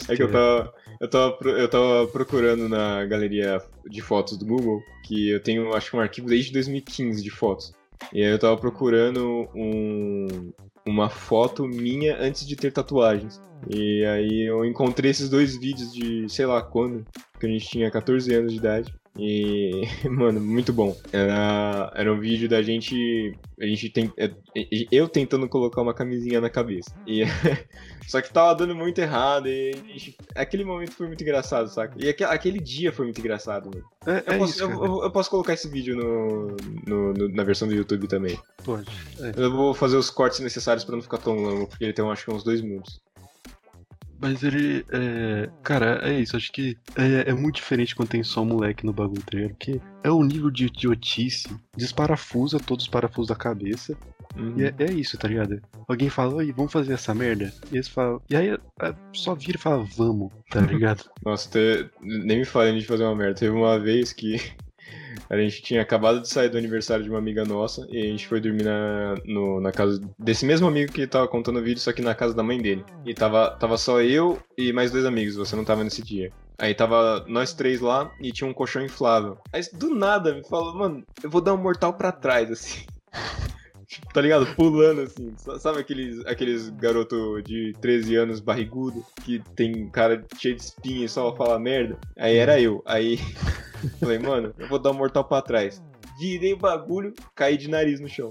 É 0.07 0.15
que 0.15 0.21
eu 0.21 0.31
tava, 0.31 0.73
eu 0.99 1.09
tava, 1.09 1.37
eu 1.49 1.67
tava 1.67 2.07
procurando 2.07 2.69
na 2.69 3.05
galeria 3.05 3.61
de 3.89 4.01
fotos 4.01 4.37
do 4.37 4.45
Google, 4.45 4.83
que 5.03 5.29
eu 5.29 5.41
tenho, 5.41 5.73
acho 5.73 5.89
que 5.89 5.97
um 5.97 5.99
arquivo 5.99 6.27
desde 6.27 6.51
2015 6.53 7.23
de 7.23 7.29
fotos. 7.29 7.73
E 8.11 8.23
aí 8.23 8.31
eu 8.31 8.39
tava 8.39 8.57
procurando 8.57 9.47
um, 9.55 10.51
uma 10.85 11.09
foto 11.09 11.67
minha 11.67 12.17
antes 12.19 12.45
de 12.45 12.55
ter 12.55 12.71
tatuagens. 12.71 13.41
E 13.69 14.03
aí 14.05 14.47
eu 14.47 14.65
encontrei 14.65 15.11
esses 15.11 15.29
dois 15.29 15.57
vídeos 15.57 15.93
de, 15.93 16.27
sei 16.29 16.45
lá 16.45 16.61
quando, 16.61 17.05
que 17.39 17.45
a 17.45 17.49
gente 17.49 17.67
tinha 17.67 17.89
14 17.89 18.33
anos 18.33 18.51
de 18.51 18.57
idade. 18.57 18.93
E, 19.17 19.81
mano, 20.09 20.39
muito 20.39 20.73
bom. 20.73 20.95
Era, 21.11 21.91
era 21.95 22.11
um 22.13 22.19
vídeo 22.19 22.49
da 22.49 22.61
gente. 22.63 23.37
A 23.59 23.65
gente 23.65 23.89
tem. 23.89 24.11
Eu 24.91 25.07
tentando 25.07 25.47
colocar 25.47 25.81
uma 25.81 25.93
camisinha 25.93 26.41
na 26.41 26.49
cabeça. 26.49 26.91
E 27.05 27.21
só 28.07 28.21
que 28.21 28.33
tava 28.33 28.55
dando 28.55 28.75
muito 28.75 28.99
errado. 28.99 29.47
E 29.47 29.73
gente- 29.85 30.17
aquele 30.35 30.65
momento 30.65 30.93
foi 30.93 31.07
muito 31.07 31.21
engraçado, 31.21 31.67
saca? 31.69 31.95
E 32.03 32.09
aque- 32.09 32.23
aquele 32.23 32.59
dia 32.59 32.91
foi 32.91 33.05
muito 33.05 33.19
engraçado, 33.19 33.69
mano. 33.73 33.85
É, 34.07 34.31
Eu, 34.31 34.33
é 34.33 34.37
posso, 34.39 34.53
isso, 34.53 34.63
eu- 34.63 35.03
eu 35.03 35.11
posso 35.11 35.29
colocar 35.29 35.53
esse 35.53 35.67
vídeo 35.67 35.95
no, 35.95 36.47
no- 36.87 37.13
no- 37.13 37.29
na 37.29 37.43
versão 37.43 37.67
do 37.67 37.73
YouTube 37.75 38.07
também. 38.07 38.37
Pode. 38.63 38.89
É. 39.19 39.31
Eu 39.37 39.51
vou 39.51 39.73
fazer 39.75 39.95
os 39.97 40.09
cortes 40.09 40.39
necessários 40.39 40.83
pra 40.83 40.95
não 40.95 41.03
ficar 41.03 41.19
tão 41.19 41.35
longo, 41.35 41.67
porque 41.67 41.83
ele 41.83 41.93
tem, 41.93 42.03
acho 42.09 42.25
que, 42.25 42.31
uns 42.33 42.43
dois 42.43 42.61
minutos. 42.61 42.99
Mas 44.23 44.41
ele. 44.41 44.85
É... 44.89 45.49
Cara, 45.61 45.99
é 46.01 46.19
isso. 46.19 46.37
Acho 46.37 46.51
que 46.51 46.77
é, 46.95 47.29
é 47.29 47.33
muito 47.33 47.55
diferente 47.55 47.93
quando 47.93 48.07
tem 48.09 48.23
só 48.23 48.43
moleque 48.45 48.85
no 48.85 48.93
bagulho, 48.93 49.21
tá? 49.21 49.37
Porque 49.49 49.81
é 50.01 50.09
um 50.09 50.23
nível 50.23 50.49
de 50.49 50.67
idiotice. 50.67 51.53
Desparafusa 51.75 52.57
todos 52.57 52.85
os 52.85 52.89
parafusos 52.89 53.27
da 53.27 53.35
cabeça. 53.35 53.97
E 54.57 54.63
é, 54.63 54.73
é 54.79 54.91
isso, 54.93 55.17
tá 55.17 55.27
ligado? 55.27 55.61
Alguém 55.87 56.09
fala, 56.09 56.35
oi, 56.35 56.51
vamos 56.51 56.71
fazer 56.71 56.93
essa 56.93 57.13
merda? 57.13 57.53
E 57.71 57.75
eles 57.75 57.87
falam. 57.87 58.19
E 58.29 58.35
aí 58.35 58.47
é, 58.81 58.95
só 59.13 59.35
vira 59.35 59.57
e 59.57 59.61
fala, 59.61 59.85
vamos, 59.95 60.31
tá 60.49 60.61
ligado? 60.65 61.03
Nossa, 61.23 61.49
te- 61.49 61.89
nem 62.01 62.39
me 62.39 62.45
falem 62.45 62.79
de 62.79 62.85
fazer 62.85 63.03
uma 63.03 63.15
merda. 63.15 63.35
Teve 63.35 63.51
uma 63.55 63.77
vez 63.77 64.11
que 64.13 64.37
a 65.41 65.43
gente 65.43 65.61
tinha 65.61 65.81
acabado 65.81 66.21
de 66.21 66.27
sair 66.29 66.49
do 66.49 66.57
aniversário 66.57 67.03
de 67.03 67.09
uma 67.09 67.19
amiga 67.19 67.43
nossa 67.45 67.85
e 67.89 67.97
a 67.97 68.07
gente 68.09 68.27
foi 68.27 68.39
dormir 68.41 68.63
na, 68.63 69.15
no- 69.25 69.59
na 69.61 69.71
casa 69.71 69.99
desse 70.19 70.45
mesmo 70.45 70.67
amigo 70.67 70.91
que 70.91 71.07
tava 71.07 71.27
contando 71.27 71.59
o 71.59 71.63
vídeo, 71.63 71.79
só 71.81 71.91
que 71.93 72.01
na 72.01 72.15
casa 72.15 72.33
da 72.33 72.43
mãe 72.43 72.61
dele. 72.61 72.85
E 73.05 73.13
tava, 73.13 73.49
tava 73.59 73.77
só 73.77 74.01
eu 74.01 74.39
e 74.57 74.71
mais 74.73 74.91
dois 74.91 75.05
amigos, 75.05 75.35
você 75.35 75.55
não 75.55 75.63
tava 75.65 75.83
nesse 75.83 76.03
dia. 76.03 76.31
Aí 76.59 76.73
tava 76.75 77.25
nós 77.27 77.53
três 77.53 77.81
lá 77.81 78.11
e 78.21 78.31
tinha 78.31 78.47
um 78.49 78.53
colchão 78.53 78.83
inflável. 78.83 79.37
Aí 79.51 79.61
do 79.73 79.93
nada 79.93 80.33
me 80.33 80.47
falou, 80.47 80.75
mano, 80.75 81.03
eu 81.23 81.29
vou 81.29 81.41
dar 81.41 81.53
um 81.53 81.57
mortal 81.57 81.93
pra 81.93 82.11
trás, 82.11 82.51
assim. 82.51 82.81
Tá 84.13 84.21
ligado? 84.21 84.45
Pulando 84.55 85.01
assim. 85.01 85.33
Sa- 85.37 85.59
Sabe 85.59 85.79
aqueles, 85.79 86.25
aqueles 86.25 86.69
garoto 86.69 87.41
de 87.41 87.73
13 87.81 88.15
anos 88.15 88.39
barrigudo 88.39 89.05
que 89.23 89.39
tem 89.55 89.89
cara 89.89 90.23
cheio 90.37 90.55
de 90.55 90.61
espinha 90.61 91.05
e 91.05 91.09
só 91.09 91.35
fala 91.35 91.59
merda? 91.59 91.97
Aí 92.17 92.35
era 92.37 92.59
eu. 92.59 92.81
Aí 92.85 93.17
falei, 93.99 94.19
mano, 94.19 94.53
eu 94.57 94.67
vou 94.67 94.79
dar 94.79 94.91
um 94.91 94.95
mortal 94.95 95.23
pra 95.23 95.41
trás. 95.41 95.81
Virei 96.19 96.53
o 96.53 96.57
bagulho, 96.57 97.13
caí 97.35 97.57
de 97.57 97.69
nariz 97.69 97.99
no 97.99 98.07
chão. 98.07 98.29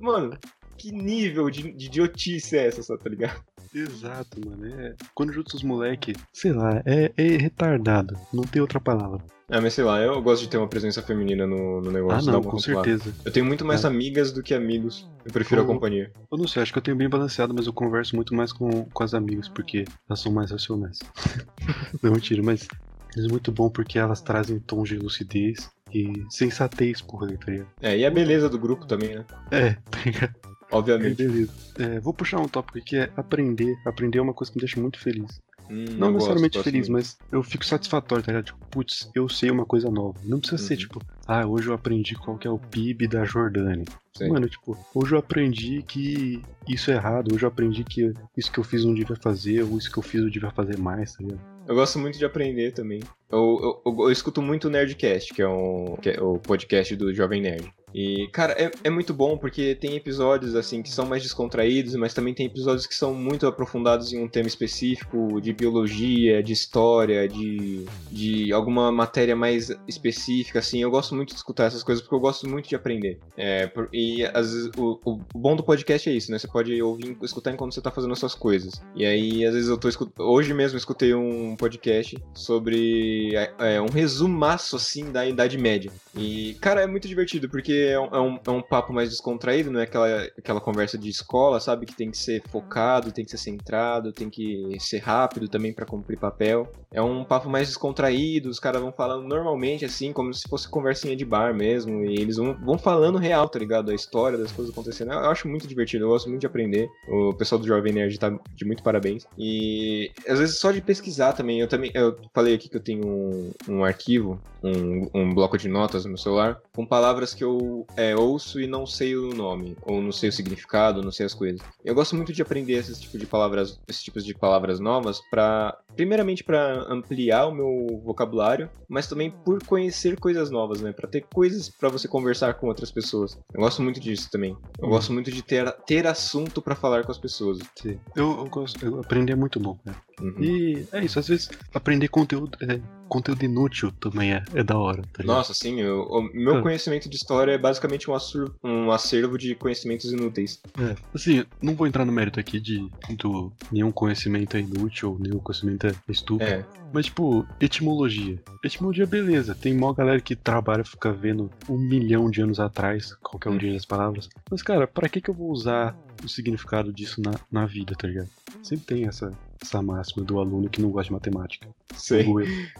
Mano, 0.00 0.38
que 0.78 0.92
nível 0.92 1.50
de, 1.50 1.72
de 1.72 1.86
idiotice 1.86 2.56
é 2.56 2.66
essa, 2.68 2.82
só, 2.82 2.96
tá 2.96 3.10
ligado? 3.10 3.42
Exato, 3.74 4.40
mano. 4.44 4.66
É... 4.66 4.94
Quando 5.14 5.32
junta 5.32 5.56
os 5.56 5.62
moleque, 5.62 6.14
sei 6.32 6.52
lá, 6.52 6.82
é, 6.84 7.12
é 7.16 7.36
retardado. 7.36 8.16
Não 8.32 8.42
tem 8.42 8.60
outra 8.60 8.80
palavra. 8.80 9.22
Ah, 9.52 9.60
mas 9.60 9.74
sei 9.74 9.82
lá, 9.82 10.00
eu 10.00 10.22
gosto 10.22 10.42
de 10.42 10.48
ter 10.48 10.58
uma 10.58 10.68
presença 10.68 11.02
feminina 11.02 11.44
no, 11.44 11.80
no 11.80 11.90
negócio. 11.90 12.28
Ah, 12.28 12.32
não, 12.32 12.42
com 12.42 12.50
controlada. 12.50 12.88
certeza. 12.88 13.14
Eu 13.24 13.32
tenho 13.32 13.44
muito 13.44 13.64
mais 13.64 13.84
É. 13.84 13.88
amigas 13.88 14.30
do 14.32 14.42
que 14.44 14.54
amigos. 14.54 15.08
Eu 15.24 15.32
prefiro 15.32 15.62
a 15.62 15.64
companhia. 15.64 16.12
Eu 16.30 16.38
não 16.38 16.46
sei, 16.46 16.62
acho 16.62 16.72
que 16.72 16.78
eu 16.78 16.82
tenho 16.82 16.96
bem 16.96 17.08
balanceado, 17.08 17.52
mas 17.52 17.66
eu 17.66 17.72
converso 17.72 18.14
muito 18.14 18.32
mais 18.32 18.52
com, 18.52 18.84
com 18.84 19.02
as 19.02 19.12
amigas, 19.12 19.48
porque 19.48 19.84
elas 20.08 20.20
são 20.20 20.30
mais 20.30 20.52
racionais. 20.52 21.00
não, 22.00 22.12
mentira, 22.12 22.42
mas 22.44 22.68
é 23.16 23.20
muito 23.22 23.50
bom 23.50 23.68
porque 23.68 23.98
elas 23.98 24.20
trazem 24.22 24.60
tons 24.60 24.88
de 24.88 24.96
lucidez 24.96 25.68
e 25.92 26.12
sensatez 26.30 27.00
por 27.02 27.28
aí, 27.28 27.36
tá 27.36 27.50
ligado? 27.50 27.68
É, 27.82 27.98
e 27.98 28.06
a 28.06 28.10
beleza 28.10 28.48
do 28.48 28.56
grupo 28.58 28.86
também, 28.86 29.16
né? 29.16 29.24
É, 29.50 29.72
tá 29.90 29.98
ligado? 30.06 30.34
Obviamente. 30.70 31.16
beleza. 31.16 31.52
É, 31.78 32.00
vou 32.00 32.12
puxar 32.14 32.38
um 32.40 32.48
tópico 32.48 32.78
aqui 32.78 32.86
que 32.90 32.96
é 32.96 33.10
aprender. 33.16 33.76
Aprender 33.84 34.18
é 34.18 34.22
uma 34.22 34.34
coisa 34.34 34.50
que 34.52 34.58
me 34.58 34.60
deixa 34.60 34.80
muito 34.80 34.98
feliz. 34.98 35.40
Hum, 35.70 35.84
Não 35.96 36.08
eu 36.08 36.14
necessariamente 36.14 36.58
gosto, 36.58 36.64
feliz, 36.64 36.88
mas 36.88 37.16
eu 37.30 37.44
fico 37.44 37.64
satisfatório, 37.64 38.24
tá 38.24 38.32
ligado? 38.32 38.46
Tipo, 38.46 38.58
putz, 38.70 39.08
eu 39.14 39.28
sei 39.28 39.50
uma 39.52 39.64
coisa 39.64 39.88
nova. 39.88 40.18
Não 40.24 40.40
precisa 40.40 40.60
ser 40.60 40.74
Uhum. 40.74 40.80
tipo, 40.80 41.02
ah, 41.28 41.46
hoje 41.46 41.68
eu 41.68 41.74
aprendi 41.74 42.16
qual 42.16 42.36
que 42.36 42.48
é 42.48 42.50
o 42.50 42.58
PIB 42.58 43.06
da 43.06 43.24
Jordânia. 43.24 43.84
Sim. 44.16 44.30
Mano, 44.30 44.48
tipo, 44.48 44.76
hoje 44.92 45.14
eu 45.14 45.18
aprendi 45.20 45.82
que 45.86 46.42
isso 46.68 46.90
é 46.90 46.94
errado, 46.94 47.32
hoje 47.32 47.44
eu 47.44 47.48
aprendi 47.48 47.84
que 47.84 48.12
isso 48.36 48.50
que 48.50 48.58
eu 48.58 48.64
fiz 48.64 48.82
dia 48.82 49.06
vai 49.06 49.16
fazer, 49.16 49.62
ou 49.62 49.78
isso 49.78 49.90
que 49.92 49.98
eu 49.98 50.02
fiz 50.02 50.28
dia 50.32 50.40
vai 50.40 50.50
fazer 50.50 50.76
mais, 50.76 51.12
tá 51.12 51.22
ligado? 51.22 51.40
Eu 51.68 51.74
gosto 51.76 52.00
muito 52.00 52.18
de 52.18 52.24
aprender 52.24 52.72
também. 52.72 52.98
Eu, 53.30 53.60
eu, 53.62 53.92
eu- 53.92 54.02
eu 54.06 54.10
escuto 54.10 54.42
muito 54.42 54.66
o 54.66 54.70
Nerdcast, 54.70 55.32
que 55.32 55.40
é, 55.40 55.46
um, 55.48 55.94
que 56.02 56.10
é 56.10 56.20
o 56.20 56.36
podcast 56.36 56.96
do 56.96 57.14
Jovem 57.14 57.40
Nerd. 57.42 57.72
E, 57.94 58.28
cara, 58.32 58.52
é, 58.52 58.70
é 58.84 58.90
muito 58.90 59.12
bom 59.12 59.36
porque 59.36 59.74
tem 59.74 59.96
episódios, 59.96 60.54
assim, 60.54 60.82
que 60.82 60.90
são 60.90 61.06
mais 61.06 61.22
descontraídos, 61.22 61.94
mas 61.94 62.14
também 62.14 62.34
tem 62.34 62.46
episódios 62.46 62.86
que 62.86 62.94
são 62.94 63.14
muito 63.14 63.46
aprofundados 63.46 64.12
em 64.12 64.22
um 64.22 64.28
tema 64.28 64.48
específico, 64.48 65.40
de 65.40 65.52
biologia, 65.52 66.42
de 66.42 66.52
história, 66.52 67.28
de, 67.28 67.84
de 68.10 68.52
alguma 68.52 68.92
matéria 68.92 69.34
mais 69.34 69.70
específica, 69.88 70.58
assim. 70.58 70.80
Eu 70.82 70.90
gosto 70.90 71.14
muito 71.14 71.30
de 71.30 71.36
escutar 71.36 71.64
essas 71.64 71.82
coisas 71.82 72.02
porque 72.02 72.14
eu 72.14 72.20
gosto 72.20 72.48
muito 72.48 72.68
de 72.68 72.74
aprender. 72.74 73.18
É, 73.36 73.66
por, 73.66 73.88
e 73.92 74.24
vezes 74.34 74.70
o, 74.76 74.98
o 75.04 75.20
bom 75.34 75.56
do 75.56 75.62
podcast 75.62 76.08
é 76.08 76.12
isso, 76.12 76.30
né? 76.30 76.38
Você 76.38 76.48
pode 76.48 76.80
ouvir, 76.82 77.16
escutar 77.22 77.52
enquanto 77.52 77.74
você 77.74 77.80
tá 77.80 77.90
fazendo 77.90 78.12
as 78.12 78.18
suas 78.18 78.34
coisas. 78.34 78.82
E 78.94 79.04
aí, 79.04 79.44
às 79.44 79.54
vezes 79.54 79.68
eu 79.68 79.78
tô 79.78 79.88
escutando. 79.88 80.26
Hoje 80.26 80.52
mesmo 80.52 80.76
eu 80.76 80.78
escutei 80.78 81.14
um 81.14 81.56
podcast 81.56 82.18
sobre 82.34 83.34
é, 83.34 83.52
é, 83.74 83.80
um 83.80 83.88
resumaço, 83.88 84.76
assim, 84.76 85.10
da 85.10 85.26
Idade 85.26 85.58
Média. 85.58 85.90
E, 86.16 86.56
cara, 86.60 86.82
é 86.82 86.86
muito 86.86 87.08
divertido 87.08 87.48
porque 87.48 87.79
é 87.88 88.00
um, 88.00 88.06
é 88.06 88.20
um, 88.20 88.40
é 88.46 88.50
um 88.50 88.62
papo 88.62 88.92
mais 88.92 89.10
descontraído, 89.10 89.70
não 89.70 89.80
é 89.80 89.84
aquela, 89.84 90.22
aquela 90.38 90.60
conversa 90.60 90.96
de 90.96 91.08
escola, 91.08 91.60
sabe? 91.60 91.86
Que 91.86 91.96
tem 91.96 92.10
que 92.10 92.18
ser 92.18 92.42
focado, 92.48 93.12
tem 93.12 93.24
que 93.24 93.30
ser 93.30 93.38
centrado, 93.38 94.12
tem 94.12 94.28
que 94.28 94.76
ser 94.78 94.98
rápido 94.98 95.48
também 95.48 95.72
para 95.72 95.86
cumprir 95.86 96.18
papel. 96.18 96.70
É 96.92 97.00
um 97.00 97.24
papo 97.24 97.48
mais 97.48 97.68
descontraído, 97.68 98.48
os 98.48 98.58
caras 98.58 98.82
vão 98.82 98.92
falando 98.92 99.26
normalmente, 99.26 99.84
assim, 99.84 100.12
como 100.12 100.32
se 100.34 100.48
fosse 100.48 100.68
conversinha 100.68 101.14
de 101.16 101.24
bar 101.24 101.54
mesmo. 101.54 102.04
E 102.04 102.20
eles 102.20 102.36
vão, 102.36 102.54
vão 102.64 102.78
falando 102.78 103.18
real, 103.18 103.48
tá 103.48 103.58
ligado? 103.58 103.90
A 103.90 103.94
história 103.94 104.36
das 104.36 104.52
coisas 104.52 104.72
acontecendo. 104.72 105.12
Eu 105.12 105.30
acho 105.30 105.48
muito 105.48 105.66
divertido, 105.66 106.04
eu 106.04 106.08
gosto 106.08 106.28
muito 106.28 106.40
de 106.40 106.46
aprender. 106.46 106.88
O 107.08 107.32
pessoal 107.34 107.60
do 107.60 107.66
Jovem 107.66 107.92
Nerd 107.92 108.18
tá 108.18 108.30
de 108.54 108.64
muito 108.64 108.82
parabéns. 108.82 109.26
E 109.38 110.10
às 110.28 110.38
vezes 110.38 110.58
só 110.58 110.72
de 110.72 110.80
pesquisar 110.80 111.32
também. 111.32 111.60
Eu 111.60 111.68
também 111.68 111.90
eu 111.94 112.16
falei 112.34 112.54
aqui 112.54 112.68
que 112.68 112.76
eu 112.76 112.82
tenho 112.82 113.06
um, 113.06 113.52
um 113.68 113.84
arquivo, 113.84 114.40
um, 114.62 115.08
um 115.14 115.34
bloco 115.34 115.56
de 115.56 115.68
notas 115.68 116.04
no 116.04 116.10
meu 116.10 116.18
celular, 116.18 116.60
com 116.74 116.86
palavras 116.86 117.34
que 117.34 117.44
eu 117.44 117.86
é, 117.96 118.14
ouço 118.14 118.60
e 118.60 118.66
não 118.66 118.86
sei 118.86 119.16
o 119.16 119.34
nome, 119.34 119.76
ou 119.82 120.00
não 120.00 120.12
sei 120.12 120.28
o 120.28 120.32
significado, 120.32 121.02
não 121.02 121.12
sei 121.12 121.26
as 121.26 121.34
coisas. 121.34 121.60
Eu 121.84 121.94
gosto 121.94 122.14
muito 122.16 122.32
de 122.32 122.42
aprender 122.42 122.74
esses 122.74 122.98
tipos 123.00 123.20
de 123.20 123.26
palavras, 123.26 123.80
esses 123.88 124.02
tipos 124.02 124.24
de 124.24 124.34
palavras 124.34 124.80
novas 124.80 125.20
para 125.30 125.78
primeiramente 125.96 126.44
para 126.44 126.86
ampliar 126.88 127.46
o 127.46 127.54
meu 127.54 128.00
vocabulário, 128.04 128.70
mas 128.88 129.06
também 129.06 129.30
por 129.30 129.62
conhecer 129.64 130.18
coisas 130.18 130.50
novas, 130.50 130.80
né? 130.80 130.92
Para 130.92 131.08
ter 131.08 131.22
coisas 131.32 131.68
para 131.68 131.88
você 131.88 132.08
conversar 132.08 132.54
com 132.54 132.68
outras 132.68 132.90
pessoas. 132.90 133.38
Eu 133.52 133.60
gosto 133.60 133.82
muito 133.82 134.00
disso 134.00 134.30
também. 134.30 134.56
Eu 134.78 134.84
uhum. 134.84 134.90
gosto 134.90 135.12
muito 135.12 135.30
de 135.30 135.42
ter, 135.42 135.70
ter 135.86 136.06
assunto 136.06 136.62
para 136.62 136.74
falar 136.74 137.04
com 137.04 137.12
as 137.12 137.18
pessoas. 137.18 137.58
Sim. 137.76 137.98
Eu, 138.14 138.30
eu 138.38 138.48
gosto, 138.48 138.84
eu 138.84 139.00
aprender 139.00 139.32
é 139.32 139.36
muito 139.36 139.60
bom, 139.60 139.78
né? 139.84 139.94
Uhum. 140.20 140.42
E 140.42 140.86
é 140.92 141.04
isso, 141.04 141.18
às 141.18 141.28
vezes 141.28 141.50
aprender 141.74 142.08
conteúdo, 142.08 142.58
é, 142.62 142.80
conteúdo 143.10 143.44
inútil 143.44 143.90
também 143.90 144.32
é, 144.32 144.42
é 144.54 144.62
da 144.62 144.78
hora. 144.78 145.02
Tá 145.12 145.24
Nossa, 145.24 145.52
sim, 145.52 145.80
eu, 145.80 146.02
o 146.02 146.22
meu 146.32 146.58
ah. 146.58 146.62
conhecimento 146.62 147.10
de 147.10 147.16
história 147.16 147.52
é 147.52 147.58
basicamente 147.58 148.08
um, 148.08 148.14
assur, 148.14 148.54
um 148.62 148.90
acervo 148.90 149.36
de 149.36 149.54
conhecimentos 149.56 150.12
inúteis. 150.12 150.62
É, 150.78 150.94
assim, 151.12 151.44
não 151.60 151.74
vou 151.74 151.86
entrar 151.86 152.04
no 152.04 152.12
mérito 152.12 152.38
aqui 152.38 152.60
de 152.60 152.88
do, 153.18 153.52
nenhum 153.70 153.90
conhecimento 153.90 154.56
é 154.56 154.60
inútil, 154.60 155.18
nenhum 155.20 155.38
conhecimento 155.38 155.88
é 155.88 155.94
estúpido. 156.08 156.50
É. 156.50 156.64
Mas, 156.92 157.06
tipo, 157.06 157.46
etimologia. 157.60 158.40
Etimologia, 158.64 159.06
beleza. 159.06 159.54
Tem 159.54 159.74
mó 159.74 159.92
galera 159.92 160.20
que 160.20 160.34
trabalha, 160.34 160.84
fica 160.84 161.12
vendo 161.12 161.50
um 161.68 161.78
milhão 161.78 162.30
de 162.30 162.42
anos 162.42 162.58
atrás 162.58 163.14
qual 163.22 163.38
é 163.44 163.48
a 163.48 163.52
origem 163.52 163.74
das 163.74 163.84
palavras. 163.84 164.28
Mas, 164.50 164.62
cara, 164.62 164.86
para 164.86 165.08
que, 165.08 165.20
que 165.20 165.30
eu 165.30 165.34
vou 165.34 165.50
usar 165.50 165.96
o 166.24 166.28
significado 166.28 166.92
disso 166.92 167.20
na, 167.20 167.32
na 167.50 167.66
vida, 167.66 167.94
tá 167.96 168.08
ligado? 168.08 168.28
Sempre 168.62 168.86
tem 168.86 169.06
essa, 169.06 169.32
essa 169.62 169.82
máxima 169.82 170.24
do 170.24 170.38
aluno 170.38 170.68
que 170.68 170.80
não 170.80 170.90
gosta 170.90 171.08
de 171.08 171.12
matemática. 171.12 171.68
Sim. 171.94 172.24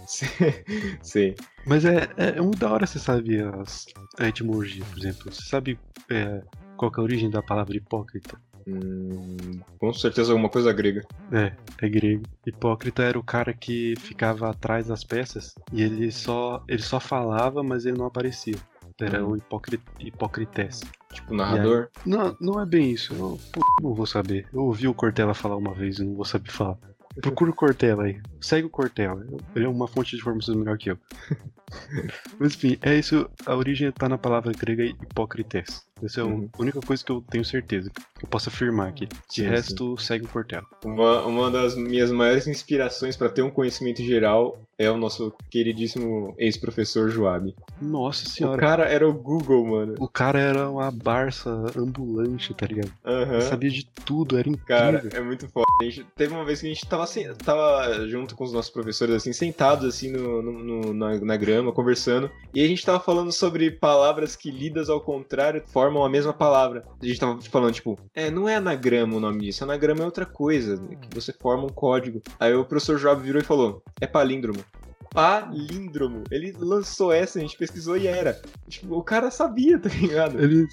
Sim. 1.02 1.34
Mas 1.66 1.84
é, 1.84 2.08
é, 2.16 2.38
é 2.38 2.40
muito 2.40 2.58
da 2.58 2.70
hora 2.70 2.86
você 2.86 2.98
saber 2.98 3.46
as, 3.54 3.86
a 4.18 4.28
etimologia, 4.28 4.84
por 4.84 4.98
exemplo. 4.98 5.32
Você 5.32 5.42
sabe 5.42 5.78
é, 6.10 6.42
qual 6.76 6.90
é 6.96 7.00
a 7.00 7.02
origem 7.02 7.30
da 7.30 7.42
palavra 7.42 7.76
hipócrita? 7.76 8.40
Hum, 8.66 9.60
com 9.78 9.92
certeza 9.92 10.32
alguma 10.32 10.48
coisa 10.48 10.72
grega. 10.72 11.02
É, 11.32 11.52
é 11.80 11.88
grego. 11.88 12.24
Hipócrita 12.46 13.02
era 13.02 13.18
o 13.18 13.22
cara 13.22 13.52
que 13.52 13.94
ficava 13.98 14.50
atrás 14.50 14.86
das 14.86 15.04
peças 15.04 15.54
e 15.72 15.82
ele 15.82 16.10
só, 16.10 16.62
ele 16.68 16.82
só 16.82 17.00
falava, 17.00 17.62
mas 17.62 17.84
ele 17.84 17.98
não 17.98 18.06
aparecia. 18.06 18.56
Era 19.00 19.24
hum. 19.24 19.30
o 19.30 19.36
hipócrit, 19.36 19.82
hipocrités. 19.98 20.82
Tipo, 21.12 21.34
narrador? 21.34 21.88
Não, 22.06 22.36
não 22.40 22.60
é 22.60 22.66
bem 22.66 22.92
isso. 22.92 23.12
Eu 23.14 23.38
pô, 23.52 23.60
não 23.82 23.94
vou 23.94 24.06
saber. 24.06 24.46
Eu 24.52 24.62
ouvi 24.62 24.86
o 24.86 24.94
Cortella 24.94 25.34
falar 25.34 25.56
uma 25.56 25.74
vez 25.74 25.98
e 25.98 26.04
não 26.04 26.14
vou 26.14 26.24
saber 26.24 26.50
falar. 26.50 26.78
Procura 27.20 27.50
o 27.50 27.54
Cortella 27.54 28.04
aí. 28.04 28.20
Segue 28.40 28.66
o 28.66 28.70
Cortella. 28.70 29.26
Ele 29.54 29.64
é 29.64 29.68
uma 29.68 29.88
fonte 29.88 30.10
de 30.10 30.16
informações 30.18 30.56
melhor 30.56 30.78
que 30.78 30.90
eu. 30.92 30.98
Mas 32.38 32.54
enfim, 32.54 32.78
é 32.82 32.96
isso. 32.96 33.28
A 33.46 33.54
origem 33.54 33.90
tá 33.90 34.08
na 34.08 34.16
palavra 34.16 34.52
grega 34.52 34.84
hipócrites. 34.84 35.84
Essa 36.02 36.20
é 36.20 36.22
a 36.22 36.26
uhum. 36.26 36.48
única 36.58 36.80
coisa 36.80 37.04
que 37.04 37.10
eu 37.10 37.22
tenho 37.28 37.44
certeza. 37.44 37.90
Que 38.18 38.24
eu 38.24 38.28
posso 38.28 38.48
afirmar 38.48 38.88
aqui. 38.88 39.06
De 39.06 39.16
sim, 39.28 39.42
resto, 39.42 39.98
sim. 39.98 40.06
segue 40.06 40.24
o 40.24 40.28
Cortella. 40.28 40.66
Uma, 40.84 41.26
uma 41.26 41.50
das 41.50 41.74
minhas 41.74 42.10
maiores 42.10 42.46
inspirações 42.46 43.16
para 43.16 43.28
ter 43.28 43.42
um 43.42 43.50
conhecimento 43.50 44.02
geral 44.02 44.60
é 44.80 44.90
o 44.90 44.96
nosso 44.96 45.30
queridíssimo 45.50 46.34
ex-professor 46.38 47.10
Joab. 47.10 47.54
Nossa 47.82 48.26
senhora. 48.26 48.56
O 48.56 48.60
cara 48.60 48.84
era 48.84 49.06
o 49.06 49.12
Google, 49.12 49.66
mano. 49.66 49.94
O 49.98 50.08
cara 50.08 50.40
era 50.40 50.70
uma 50.70 50.90
Barça 50.90 51.50
ambulante, 51.76 52.54
tá 52.54 52.66
ligado? 52.66 52.90
Uhum. 53.04 53.40
sabia 53.42 53.68
de 53.68 53.86
tudo, 54.06 54.38
era 54.38 54.48
incrível. 54.48 54.66
Cara, 54.66 55.08
é 55.12 55.20
muito 55.20 55.46
foda. 55.48 55.66
Gente, 55.82 56.06
teve 56.16 56.32
uma 56.32 56.46
vez 56.46 56.62
que 56.62 56.66
a 56.66 56.70
gente 56.70 56.86
tava, 56.86 57.04
assim, 57.04 57.24
tava 57.44 58.06
junto 58.08 58.34
com 58.34 58.42
os 58.42 58.54
nossos 58.54 58.70
professores, 58.70 59.16
assim, 59.16 59.34
sentados 59.34 59.86
assim 59.86 60.10
no, 60.10 60.40
no, 60.40 60.52
no 60.52 60.94
na, 60.94 61.20
na 61.20 61.36
grama, 61.36 61.72
conversando. 61.72 62.30
E 62.54 62.64
a 62.64 62.66
gente 62.66 62.84
tava 62.84 63.00
falando 63.00 63.32
sobre 63.32 63.70
palavras 63.70 64.34
que 64.34 64.50
lidas 64.50 64.88
ao 64.88 65.02
contrário 65.02 65.62
formam 65.66 66.04
a 66.04 66.08
mesma 66.08 66.32
palavra. 66.32 66.84
A 67.02 67.04
gente 67.04 67.20
tava 67.20 67.38
falando, 67.42 67.74
tipo, 67.74 67.98
é, 68.14 68.30
não 68.30 68.48
é 68.48 68.56
anagrama 68.56 69.16
o 69.16 69.20
nome 69.20 69.42
disso, 69.42 69.62
anagrama 69.62 70.00
é 70.00 70.06
outra 70.06 70.24
coisa, 70.24 70.78
que 70.78 71.14
você 71.14 71.34
forma 71.34 71.64
um 71.64 71.68
código. 71.68 72.22
Aí 72.38 72.54
o 72.54 72.64
professor 72.64 72.98
Job 72.98 73.22
virou 73.22 73.42
e 73.42 73.44
falou, 73.44 73.82
é 74.00 74.06
palíndromo 74.06 74.64
palíndromo. 75.12 76.24
Ele 76.30 76.54
lançou 76.58 77.12
essa, 77.12 77.38
a 77.38 77.42
gente 77.42 77.56
pesquisou 77.56 77.96
e 77.96 78.06
era. 78.06 78.40
Tipo, 78.68 78.96
o 78.96 79.02
cara 79.02 79.30
sabia, 79.30 79.78
tá 79.78 79.88
ligado? 79.88 80.40
Ele, 80.40 80.68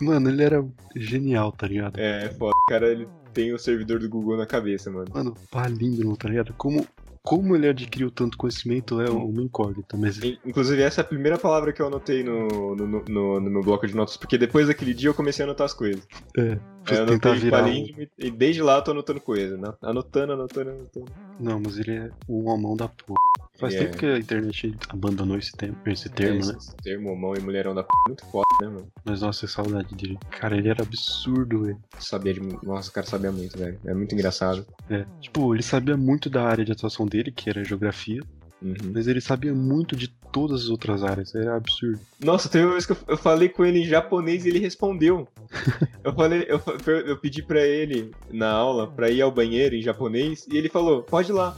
mano, 0.00 0.28
ele 0.28 0.42
era 0.42 0.64
genial, 0.96 1.52
tá 1.52 1.66
ligado? 1.66 1.98
É, 1.98 2.28
foda. 2.30 2.52
O 2.56 2.66
cara, 2.68 2.88
ele 2.88 3.08
tem 3.32 3.52
o 3.52 3.58
servidor 3.58 3.98
do 3.98 4.08
Google 4.08 4.36
na 4.36 4.46
cabeça, 4.46 4.90
mano. 4.90 5.06
Mano, 5.12 5.34
palíndromo, 5.50 6.16
tá 6.16 6.28
ligado? 6.28 6.52
Como 6.54 6.86
como 7.22 7.54
ele 7.54 7.68
adquiriu 7.68 8.10
tanto 8.10 8.36
conhecimento 8.36 9.00
é 9.00 9.08
uma 9.08 9.42
incógnita, 9.42 9.96
mas... 9.96 10.18
Inclusive, 10.44 10.82
essa 10.82 11.00
é 11.00 11.02
a 11.02 11.06
primeira 11.06 11.38
palavra 11.38 11.72
que 11.72 11.80
eu 11.80 11.86
anotei 11.86 12.24
no, 12.24 12.74
no, 12.74 12.86
no, 12.86 13.40
no 13.40 13.50
meu 13.50 13.62
bloco 13.62 13.86
de 13.86 13.94
notas, 13.94 14.16
porque 14.16 14.36
depois 14.36 14.66
daquele 14.66 14.92
dia 14.92 15.08
eu 15.08 15.14
comecei 15.14 15.44
a 15.44 15.46
anotar 15.46 15.66
as 15.66 15.72
coisas. 15.72 16.02
É, 16.36 16.58
eu 16.90 17.06
tentar 17.06 17.34
virar 17.34 17.64
um... 17.64 17.86
e 18.18 18.30
desde 18.30 18.62
lá 18.62 18.76
eu 18.76 18.82
tô 18.82 18.90
anotando 18.90 19.20
coisa, 19.20 19.56
né? 19.56 19.72
Anotando, 19.82 20.32
anotando, 20.32 20.70
anotando. 20.70 21.12
Não, 21.38 21.60
mas 21.60 21.78
ele 21.78 21.92
é 21.92 22.10
um 22.28 22.48
homão 22.48 22.76
da 22.76 22.88
porra. 22.88 23.16
Faz 23.58 23.74
tempo 23.74 23.96
que 23.96 24.06
a 24.06 24.18
internet 24.18 24.76
abandonou 24.88 25.38
esse, 25.38 25.52
tempo, 25.52 25.76
esse 25.88 26.08
termo, 26.08 26.42
é, 26.42 26.46
né? 26.46 26.54
Esse 26.58 26.74
termo, 26.76 27.12
homão 27.12 27.34
e 27.36 27.40
mulherão 27.40 27.74
da 27.74 27.84
p... 27.84 27.90
muito 28.08 28.24
foda, 28.26 28.44
né, 28.60 28.66
mano? 28.66 28.92
Mas 29.04 29.20
nossa, 29.20 29.46
saudade 29.46 29.94
dele. 29.94 30.18
Cara, 30.30 30.56
ele 30.56 30.68
era 30.68 30.82
absurdo, 30.82 31.62
velho. 31.62 31.78
Sabia 31.98 32.34
de. 32.34 32.40
Nossa, 32.40 32.90
o 32.90 32.92
cara 32.92 33.06
sabia 33.06 33.30
muito, 33.30 33.56
velho. 33.56 33.78
É 33.84 33.94
muito 33.94 34.14
engraçado. 34.14 34.66
É. 34.90 35.04
Tipo, 35.20 35.54
ele 35.54 35.62
sabia 35.62 35.96
muito 35.96 36.28
da 36.28 36.42
área 36.42 36.64
de 36.64 36.72
atuação 36.72 37.06
dele, 37.06 37.30
que 37.30 37.48
era 37.48 37.62
geografia. 37.62 38.22
Uhum. 38.60 38.74
Mas 38.94 39.06
ele 39.06 39.20
sabia 39.20 39.54
muito 39.54 39.94
de 39.94 40.08
todas 40.32 40.62
as 40.62 40.68
outras 40.68 41.04
áreas, 41.04 41.34
era 41.34 41.56
absurdo. 41.56 42.00
Nossa, 42.18 42.48
teve 42.48 42.64
uma 42.64 42.72
vez 42.72 42.86
que 42.86 42.96
eu, 43.06 43.16
falei 43.16 43.48
com 43.48 43.64
ele 43.64 43.80
em 43.80 43.86
japonês 43.86 44.44
e 44.44 44.48
ele 44.48 44.58
respondeu. 44.58 45.28
eu 46.02 46.12
falei, 46.12 46.46
eu, 46.48 46.60
eu 47.06 47.16
pedi 47.18 47.42
para 47.42 47.60
ele 47.60 48.10
na 48.30 48.50
aula 48.50 48.86
pra 48.90 49.10
ir 49.10 49.20
ao 49.20 49.30
banheiro 49.30 49.76
em 49.76 49.82
japonês 49.82 50.46
e 50.50 50.56
ele 50.56 50.68
falou, 50.68 51.02
pode 51.02 51.30
ir 51.30 51.34
lá. 51.34 51.56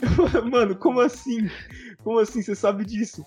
Mano, 0.50 0.76
como 0.76 1.00
assim? 1.00 1.48
Como 2.04 2.18
assim 2.18 2.42
você 2.42 2.54
sabe 2.54 2.84
disso? 2.84 3.24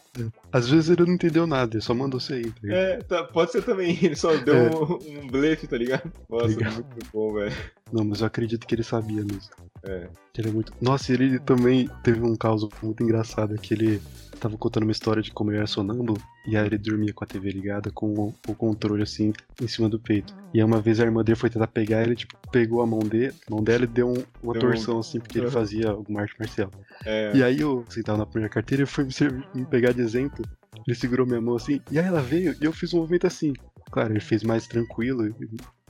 Às 0.51 0.69
vezes 0.69 0.89
ele 0.89 1.05
não 1.05 1.13
entendeu 1.13 1.45
nada, 1.45 1.75
ele 1.75 1.83
só 1.83 1.93
mandou 1.93 2.19
você 2.19 2.41
ir. 2.41 2.51
Tá 2.53 2.67
é, 2.67 2.97
tá, 2.97 3.23
pode 3.23 3.51
ser 3.51 3.63
também, 3.63 3.97
ele 4.01 4.15
só 4.15 4.35
deu 4.37 4.55
é. 4.55 4.69
um, 4.69 5.19
um 5.21 5.27
blefe, 5.27 5.67
tá 5.67 5.77
ligado? 5.77 6.11
Nossa, 6.29 6.47
Legal. 6.47 6.73
muito 6.73 7.07
bom, 7.11 7.33
velho. 7.33 7.55
Não, 7.93 8.03
mas 8.03 8.21
eu 8.21 8.27
acredito 8.27 8.65
que 8.65 8.73
ele 8.73 8.81
sabia 8.81 9.21
mesmo. 9.23 9.51
É. 9.83 10.09
Ele 10.35 10.49
é 10.49 10.51
muito. 10.51 10.73
Nossa, 10.81 11.13
ele 11.13 11.37
também 11.37 11.87
teve 12.03 12.19
um 12.21 12.35
caso 12.35 12.67
muito 12.81 13.03
engraçado 13.03 13.55
que 13.55 13.71
ele 13.71 14.01
tava 14.39 14.57
contando 14.57 14.83
uma 14.83 14.91
história 14.91 15.21
de 15.21 15.31
como 15.31 15.51
ele 15.51 15.59
era 15.59 15.67
sonâmbulo 15.67 16.17
e 16.45 16.57
aí 16.57 16.65
ele 16.65 16.77
dormia 16.77 17.13
com 17.13 17.23
a 17.23 17.27
TV 17.27 17.51
ligada 17.51 17.89
com 17.91 18.13
o, 18.13 18.35
o, 18.47 18.55
controle 18.55 19.03
assim 19.03 19.31
em 19.61 19.67
cima 19.67 19.87
do 19.87 19.99
peito. 19.99 20.35
E 20.53 20.59
aí 20.59 20.63
uma 20.63 20.81
vez 20.81 20.99
a 20.99 21.03
irmã 21.03 21.23
dele 21.23 21.37
foi 21.37 21.51
tentar 21.51 21.67
pegar 21.67 22.01
ele, 22.01 22.15
tipo, 22.15 22.35
pegou 22.51 22.81
a 22.81 22.87
mão 22.87 22.99
dele, 22.99 23.33
a 23.47 23.51
mão 23.51 23.63
dela 23.63 23.83
e 23.83 23.87
deu 23.87 24.09
um, 24.09 24.23
uma 24.41 24.53
deu 24.53 24.61
torção 24.63 24.99
assim, 24.99 25.19
porque 25.19 25.37
ele 25.37 25.51
fazia 25.51 25.91
alguma 25.91 26.21
arte 26.21 26.35
marcial. 26.39 26.71
É. 27.05 27.31
E 27.35 27.43
aí 27.43 27.61
eu 27.61 27.85
sentava 27.89 28.17
na 28.17 28.25
primeira 28.25 28.51
carteira 28.51 28.83
e 28.83 28.87
foi 28.87 29.07
me 29.53 29.65
pegar 29.65 29.93
de 29.93 30.01
exemplo. 30.01 30.43
Ele 30.85 30.95
segurou 30.95 31.27
minha 31.27 31.39
mão 31.39 31.55
assim, 31.55 31.79
e 31.91 31.99
aí 31.99 32.05
ela 32.05 32.21
veio 32.21 32.55
e 32.59 32.65
eu 32.65 32.73
fiz 32.73 32.91
um 32.93 32.97
movimento 32.97 33.27
assim. 33.27 33.53
Claro, 33.91 34.11
ele 34.11 34.19
fez 34.19 34.43
mais 34.43 34.67
tranquilo 34.67 35.33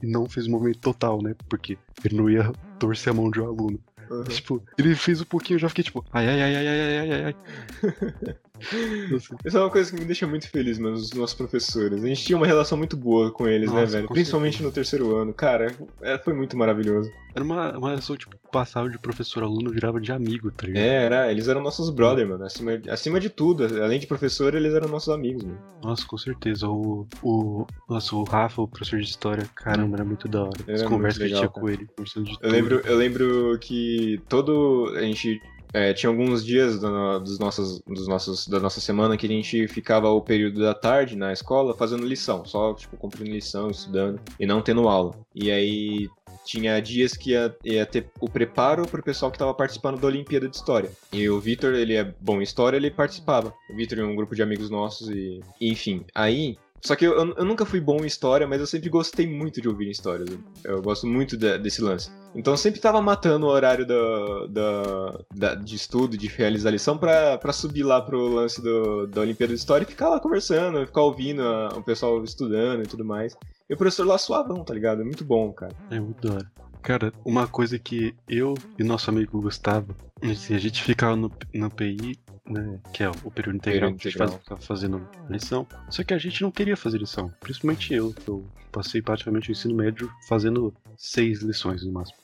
e 0.04 0.08
não 0.08 0.28
fez 0.28 0.48
o 0.48 0.52
movimento 0.52 0.80
total, 0.80 1.22
né? 1.22 1.34
Porque 1.48 1.78
ele 2.04 2.16
não 2.18 2.30
ia 2.30 2.52
torcer 2.78 3.12
a 3.12 3.16
mão 3.16 3.32
de 3.32 3.40
um 3.40 3.46
aluno. 3.46 3.80
Uhum. 4.10 4.24
Tipo, 4.26 4.62
ele 4.78 4.94
fez 4.96 5.22
um 5.22 5.26
pouquinho, 5.26 5.56
eu 5.56 5.60
já 5.60 5.70
fiquei 5.70 5.86
tipo, 5.86 6.06
ai, 6.12 6.28
ai, 6.28 6.42
ai, 6.42 6.56
ai, 6.56 6.68
ai, 6.68 7.12
ai, 7.12 7.24
ai. 7.24 7.36
Isso 9.46 9.58
é 9.58 9.60
uma 9.60 9.70
coisa 9.70 9.92
que 9.92 10.00
me 10.00 10.06
deixa 10.06 10.26
muito 10.28 10.50
feliz, 10.50 10.78
mano, 10.80 10.96
os 10.96 11.12
nossos 11.14 11.36
professores. 11.36 12.04
A 12.04 12.08
gente 12.08 12.24
tinha 12.24 12.38
uma 12.38 12.48
relação 12.48 12.78
muito 12.78 12.96
boa 12.96 13.32
com 13.32 13.48
eles, 13.48 13.72
né, 13.72 13.82
Nossa, 13.82 13.94
velho? 13.94 14.08
com 14.08 14.14
Principalmente 14.14 14.54
certeza. 14.58 14.70
no 14.70 14.74
terceiro 14.74 15.16
ano. 15.16 15.34
Cara, 15.34 15.74
é, 16.02 16.18
foi 16.18 16.34
muito 16.34 16.58
maravilhoso. 16.58 17.12
Era 17.36 17.44
uma, 17.44 17.76
uma 17.78 17.90
relação, 17.90 18.16
tipo, 18.16 18.38
passava 18.52 18.88
de 18.90 19.00
professor-aluno, 19.00 19.72
virava 19.72 20.00
de 20.00 20.12
amigo, 20.12 20.52
tá 20.52 20.68
ligado? 20.68 20.84
É, 20.84 21.06
era, 21.06 21.32
eles 21.32 21.48
eram 21.48 21.62
nossos 21.62 21.90
brother, 21.90 22.28
mano. 22.28 22.44
Acima, 22.46 22.80
acima 22.90 23.20
de 23.20 23.30
tudo, 23.30 23.66
além 23.84 24.00
de 24.00 24.06
professor, 24.06 24.54
eles 24.54 24.74
eram 24.74 24.88
nossos 24.88 25.10
amigos, 25.10 25.44
mano. 25.44 25.58
Nossa, 25.84 26.06
com 26.06 26.18
certeza. 26.18 26.68
O, 26.70 27.08
o, 27.24 27.66
nossa, 27.90 28.16
o 28.16 28.24
Rafa, 28.24 28.62
o 28.62 28.68
professor 28.68 29.00
de 29.00 29.06
história, 29.10 29.50
caramba, 29.56 29.98
era 29.98 30.06
muito 30.06 30.28
da 30.28 30.44
hora. 30.44 30.52
As 30.72 30.84
conversas 30.84 31.18
que 31.18 31.24
a 31.24 31.28
gente 31.28 31.38
tinha 31.38 31.50
com 31.50 31.68
ele, 31.70 31.88
conversando 31.96 32.26
de 32.26 32.34
Eu 32.34 32.38
tudo. 32.40 32.52
lembro, 32.52 32.82
eu 32.86 32.96
lembro 32.98 33.58
que 33.60 34.22
todo. 34.30 34.94
A 34.96 35.02
gente. 35.02 35.42
É, 35.74 35.94
tinha 35.94 36.10
alguns 36.10 36.46
dias 36.46 36.80
do- 36.80 37.20
dos 37.20 37.40
nossos, 37.40 37.82
dos 37.82 38.08
nossos, 38.08 38.48
da 38.48 38.60
nossa 38.60 38.80
semana 38.80 39.18
que 39.18 39.26
a 39.26 39.30
gente 39.30 39.68
ficava 39.68 40.10
o 40.10 40.22
período 40.22 40.62
da 40.62 40.74
tarde 40.74 41.16
na 41.16 41.34
escola 41.34 41.76
fazendo 41.76 42.06
lição, 42.06 42.46
só 42.46 42.74
tipo 42.74 42.96
cumprindo 42.96 43.32
lição, 43.32 43.70
estudando 43.70 44.20
e 44.40 44.46
não 44.46 44.62
tendo 44.62 44.88
aula. 44.88 45.16
E 45.34 45.52
aí 45.52 46.10
tinha 46.46 46.80
dias 46.82 47.16
que 47.18 47.32
ia, 47.32 47.56
ia 47.64 47.86
ter 47.86 48.08
o 48.20 48.30
preparo 48.30 48.88
pro 48.88 49.02
pessoal 49.02 49.32
que 49.32 49.38
tava 49.38 49.54
participando 49.54 50.00
da 50.00 50.08
Olimpíada 50.08 50.48
de 50.48 50.56
História. 50.56 50.92
E 51.12 51.30
o 51.30 51.40
Vitor, 51.40 51.74
ele 51.74 51.96
é 51.96 52.14
bom 52.20 52.40
em 52.40 52.44
História, 52.44 52.78
ele 52.78 52.92
participava. 52.92 53.54
O 53.70 53.76
Vitor 53.76 53.98
e 53.98 54.04
um 54.04 54.16
grupo 54.16 54.36
de 54.36 54.44
amigos 54.44 54.70
nossos 54.70 55.10
e 55.10 55.40
enfim, 55.60 56.06
aí... 56.14 56.58
Só 56.86 56.96
que 56.98 57.06
eu, 57.06 57.14
eu 57.14 57.46
nunca 57.46 57.66
fui 57.66 57.80
bom 57.80 58.04
em 58.04 58.06
História, 58.06 58.46
mas 58.46 58.60
eu 58.60 58.68
sempre 58.68 58.90
gostei 58.90 59.26
muito 59.26 59.62
de 59.62 59.70
ouvir 59.70 59.90
histórias. 59.90 60.30
Eu 60.66 60.82
gosto 60.82 61.08
muito 61.08 61.38
de- 61.38 61.58
desse 61.58 61.82
lance. 61.82 62.12
Então 62.36 62.54
eu 62.54 62.58
sempre 62.58 62.82
tava 62.82 63.02
matando 63.02 63.46
o 63.46 63.50
horário 63.50 63.86
da, 63.88 64.48
da, 64.50 65.20
da- 65.34 65.56
de 65.56 65.76
estudo, 65.76 66.18
de 66.18 66.28
realizar 66.28 66.72
lição, 66.72 66.98
pra, 66.98 67.38
pra 67.38 67.54
subir 67.54 67.84
lá 67.84 68.02
pro 68.02 68.28
lance 68.28 68.62
do, 68.62 69.08
da 69.08 69.22
Olimpíada 69.22 69.54
de 69.54 69.60
História 69.60 69.86
e 69.86 69.88
ficar 69.88 70.10
lá 70.10 70.20
conversando, 70.20 70.86
ficar 70.86 71.02
ouvindo 71.04 71.42
a- 71.42 71.70
o 71.78 71.82
pessoal 71.84 72.22
estudando 72.24 72.84
e 72.84 72.88
tudo 72.88 73.06
mais. 73.06 73.36
E 73.70 73.74
o 73.74 73.78
professor 73.78 74.06
lá 74.06 74.18
suavão, 74.18 74.64
tá 74.64 74.74
ligado? 74.74 75.02
É 75.02 75.06
muito 75.06 75.24
bom, 75.24 75.54
cara. 75.54 75.74
É 75.90 76.00
muito 76.00 76.28
da 76.28 76.34
hora. 76.36 76.52
Cara, 76.82 77.14
uma 77.24 77.48
coisa 77.48 77.80
que 77.80 78.14
eu 78.28 78.56
e 78.78 78.84
nosso 78.84 79.10
amigo 79.10 79.40
Gustavo, 79.42 79.96
a 80.22 80.28
gente 80.58 80.84
ficava 80.84 81.16
no, 81.16 81.32
no 81.54 81.70
PI, 81.72 82.20
né, 82.46 82.80
que 82.92 83.04
é 83.04 83.10
o 83.10 83.32
período 83.32 83.58
integral, 83.58 83.92
Período 83.92 84.00
que 84.00 84.08
a 84.08 84.12
gente 84.12 84.18
faz, 84.18 84.34
ficava 84.34 84.62
fazendo 84.62 85.08
lição, 85.30 85.68
só 85.90 86.04
que 86.04 86.14
a 86.14 86.18
gente 86.18 86.42
não 86.42 86.52
queria 86.52 86.76
fazer 86.76 86.98
lição, 86.98 87.32
principalmente 87.40 87.94
eu, 87.94 88.14
que 88.14 88.28
eu 88.28 88.46
passei 88.72 89.02
praticamente 89.02 89.50
o 89.50 89.52
ensino 89.52 89.76
médio 89.76 90.12
fazendo 90.28 90.74
seis 90.98 91.42
lições 91.42 91.86
no 91.86 91.94
máximo. 91.94 92.18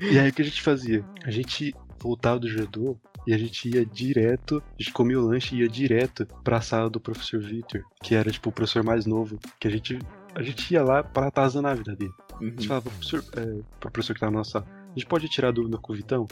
e 0.00 0.18
aí 0.18 0.30
o 0.30 0.32
que 0.32 0.42
a 0.42 0.44
gente 0.44 0.62
fazia? 0.62 1.04
A 1.24 1.30
gente 1.30 1.74
voltava 1.98 2.40
do 2.40 2.48
judô 2.48 2.96
e 3.26 3.34
a 3.34 3.38
gente 3.38 3.68
ia 3.68 3.84
direto, 3.84 4.62
a 4.66 4.82
gente 4.82 4.92
comia 4.92 5.20
o 5.20 5.26
lanche 5.26 5.54
e 5.54 5.60
ia 5.60 5.68
direto 5.68 6.26
pra 6.42 6.60
sala 6.60 6.88
do 6.88 6.98
professor 6.98 7.40
Victor, 7.40 7.84
que 8.02 8.14
era 8.14 8.30
tipo 8.30 8.48
o 8.48 8.52
professor 8.52 8.82
mais 8.82 9.06
novo, 9.06 9.38
que 9.58 9.68
a 9.68 9.70
gente 9.70 9.98
a 10.34 10.42
gente 10.42 10.72
ia 10.72 10.82
lá 10.82 11.02
pra 11.02 11.26
atazanar 11.26 11.72
a 11.72 11.74
vida 11.74 11.94
dele. 11.94 12.12
A 12.40 12.44
gente 12.44 12.66
falava, 12.66 12.88
professor, 12.88 13.24
é, 13.36 13.62
pro 13.78 13.90
professor 13.90 14.14
que 14.14 14.20
tava 14.20 14.32
na 14.32 14.38
nossa 14.38 14.50
sala, 14.52 14.66
a 14.90 14.98
gente 14.98 15.06
pode 15.06 15.28
tirar 15.28 15.52
dúvida 15.52 15.76
com 15.78 15.92
o 15.92 15.96
Vitão? 15.96 16.26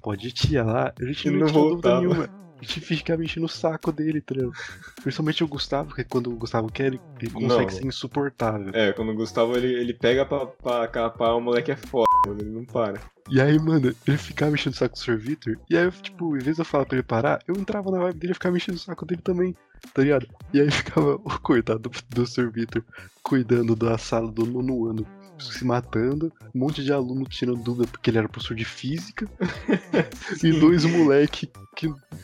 Pode 0.00 0.32
tirar 0.32 0.64
lá. 0.64 0.94
A 1.00 1.04
gente 1.04 1.30
não, 1.30 1.40
não 1.40 1.46
tinha 1.46 1.62
dúvida 1.62 2.00
nenhuma. 2.00 2.46
A 2.58 2.64
gente 2.64 2.80
ficava 2.80 3.22
enchendo 3.22 3.46
o 3.46 3.50
saco 3.50 3.92
dele, 3.92 4.20
tá 4.20 4.34
ligado? 4.34 4.52
Principalmente 5.02 5.44
o 5.44 5.48
Gustavo, 5.48 5.94
que 5.94 6.02
quando 6.04 6.32
o 6.32 6.36
Gustavo 6.36 6.72
quer, 6.72 6.86
ele, 6.86 7.00
ele 7.20 7.30
consegue 7.30 7.70
Não. 7.72 7.78
ser 7.78 7.86
insuportável. 7.86 8.70
É, 8.72 8.92
quando 8.92 9.10
o 9.10 9.14
Gustavo 9.14 9.56
ele, 9.56 9.74
ele 9.74 9.92
pega 9.92 10.24
pra, 10.24 10.46
pra 10.46 10.88
capar, 10.88 11.36
o 11.36 11.40
moleque 11.40 11.70
é 11.70 11.76
foda, 11.76 12.06
mano, 12.26 12.40
ele 12.40 12.50
não 12.50 12.64
para. 12.64 12.98
E 13.28 13.40
aí, 13.40 13.58
mano, 13.58 13.94
ele 14.06 14.16
ficava 14.16 14.54
enchendo 14.54 14.74
o 14.74 14.78
saco 14.78 14.94
do 14.94 14.98
Sr. 14.98 15.18
Victor. 15.18 15.58
E 15.68 15.76
aí, 15.76 15.84
eu, 15.84 15.92
tipo, 15.92 16.34
em 16.34 16.40
vez 16.40 16.56
de 16.56 16.62
eu 16.62 16.64
falar 16.64 16.86
pra 16.86 16.96
ele 16.96 17.02
parar, 17.02 17.40
eu 17.46 17.54
entrava 17.56 17.90
na 17.90 17.98
vibe 17.98 18.18
dele 18.18 18.32
e 18.32 18.34
ficava 18.34 18.56
enchendo 18.56 18.78
o 18.78 18.80
saco 18.80 19.04
dele 19.04 19.20
também, 19.20 19.54
tá 19.92 20.02
ligado? 20.02 20.26
E 20.54 20.60
aí 20.60 20.70
ficava 20.70 21.16
o 21.16 21.40
coitado 21.40 21.80
do, 21.80 21.90
do 22.08 22.26
Sr. 22.26 22.50
Victor 22.50 22.82
cuidando 23.22 23.76
da 23.76 23.98
sala 23.98 24.30
do 24.30 24.46
nono 24.46 24.86
ano, 24.86 25.06
se 25.38 25.64
matando, 25.64 26.32
um 26.54 26.58
monte 26.58 26.82
de 26.82 26.92
aluno 26.92 27.24
tirando 27.24 27.62
dúvida 27.62 27.86
porque 27.86 28.10
ele 28.10 28.18
era 28.18 28.28
professor 28.28 28.56
de 28.56 28.64
física, 28.64 29.28
e 30.42 30.52
dois 30.52 30.84
moleque 30.84 31.46
que 31.46 31.65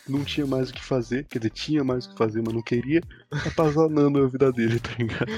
não 0.08 0.24
tinha 0.24 0.46
mais 0.46 0.70
o 0.70 0.72
que 0.74 0.84
fazer, 0.84 1.24
quer 1.24 1.38
dizer, 1.38 1.50
tinha 1.50 1.82
mais 1.84 2.06
o 2.06 2.10
que 2.10 2.16
fazer, 2.18 2.42
mas 2.44 2.54
não 2.54 2.62
queria, 2.62 3.02
atazanando 3.46 4.22
a 4.22 4.26
vida 4.26 4.52
dele, 4.52 4.78
tá 4.78 4.90
ligado? 4.98 5.30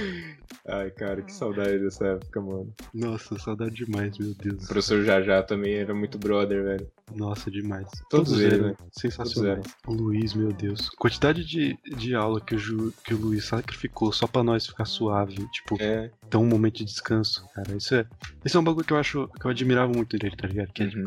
Ai, 0.66 0.90
cara, 0.90 1.20
que 1.20 1.32
saudade 1.32 1.78
dessa 1.78 2.06
época, 2.06 2.40
mano. 2.40 2.72
Nossa, 2.94 3.38
saudade 3.38 3.74
demais, 3.74 4.16
meu 4.18 4.30
O 4.30 4.34
Deus. 4.34 4.66
professor 4.66 5.02
Jajá 5.04 5.42
também 5.42 5.74
era 5.74 5.94
muito 5.94 6.16
brother, 6.18 6.62
velho. 6.64 6.90
Nossa, 7.14 7.50
demais. 7.50 7.86
Todos 8.08 8.40
eles, 8.40 8.60
né? 8.62 8.74
Sensacional. 8.90 9.60
O 9.86 9.92
Luiz, 9.92 10.32
meu 10.32 10.52
Deus. 10.54 10.88
Quantidade 10.96 11.44
de, 11.44 11.76
de 11.96 12.14
aula 12.14 12.40
que 12.40 12.54
o, 12.54 12.58
Ju, 12.58 12.94
que 13.04 13.12
o 13.12 13.18
Luiz 13.18 13.44
sacrificou 13.44 14.10
só 14.10 14.26
pra 14.26 14.42
nós 14.42 14.66
ficar 14.66 14.86
suave. 14.86 15.34
Tipo, 15.52 15.76
É. 15.78 16.10
ter 16.30 16.36
um 16.38 16.46
momento 16.46 16.76
de 16.78 16.84
descanso, 16.86 17.46
cara. 17.54 17.76
Isso 17.76 17.94
é. 17.94 18.06
Isso 18.42 18.56
é 18.56 18.60
um 18.60 18.64
bagulho 18.64 18.86
que 18.86 18.92
eu 18.94 18.98
acho 18.98 19.28
que 19.38 19.46
eu 19.46 19.50
admirava 19.50 19.92
muito 19.92 20.16
dele, 20.16 20.34
tá 20.34 20.48
ligado? 20.48 20.72
Que 20.72 20.82
é 20.84 20.86
Uhum. 20.86 21.04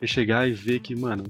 é 0.00 0.06
chegar 0.06 0.48
e 0.48 0.52
ver 0.52 0.78
que, 0.78 0.94
mano. 0.94 1.24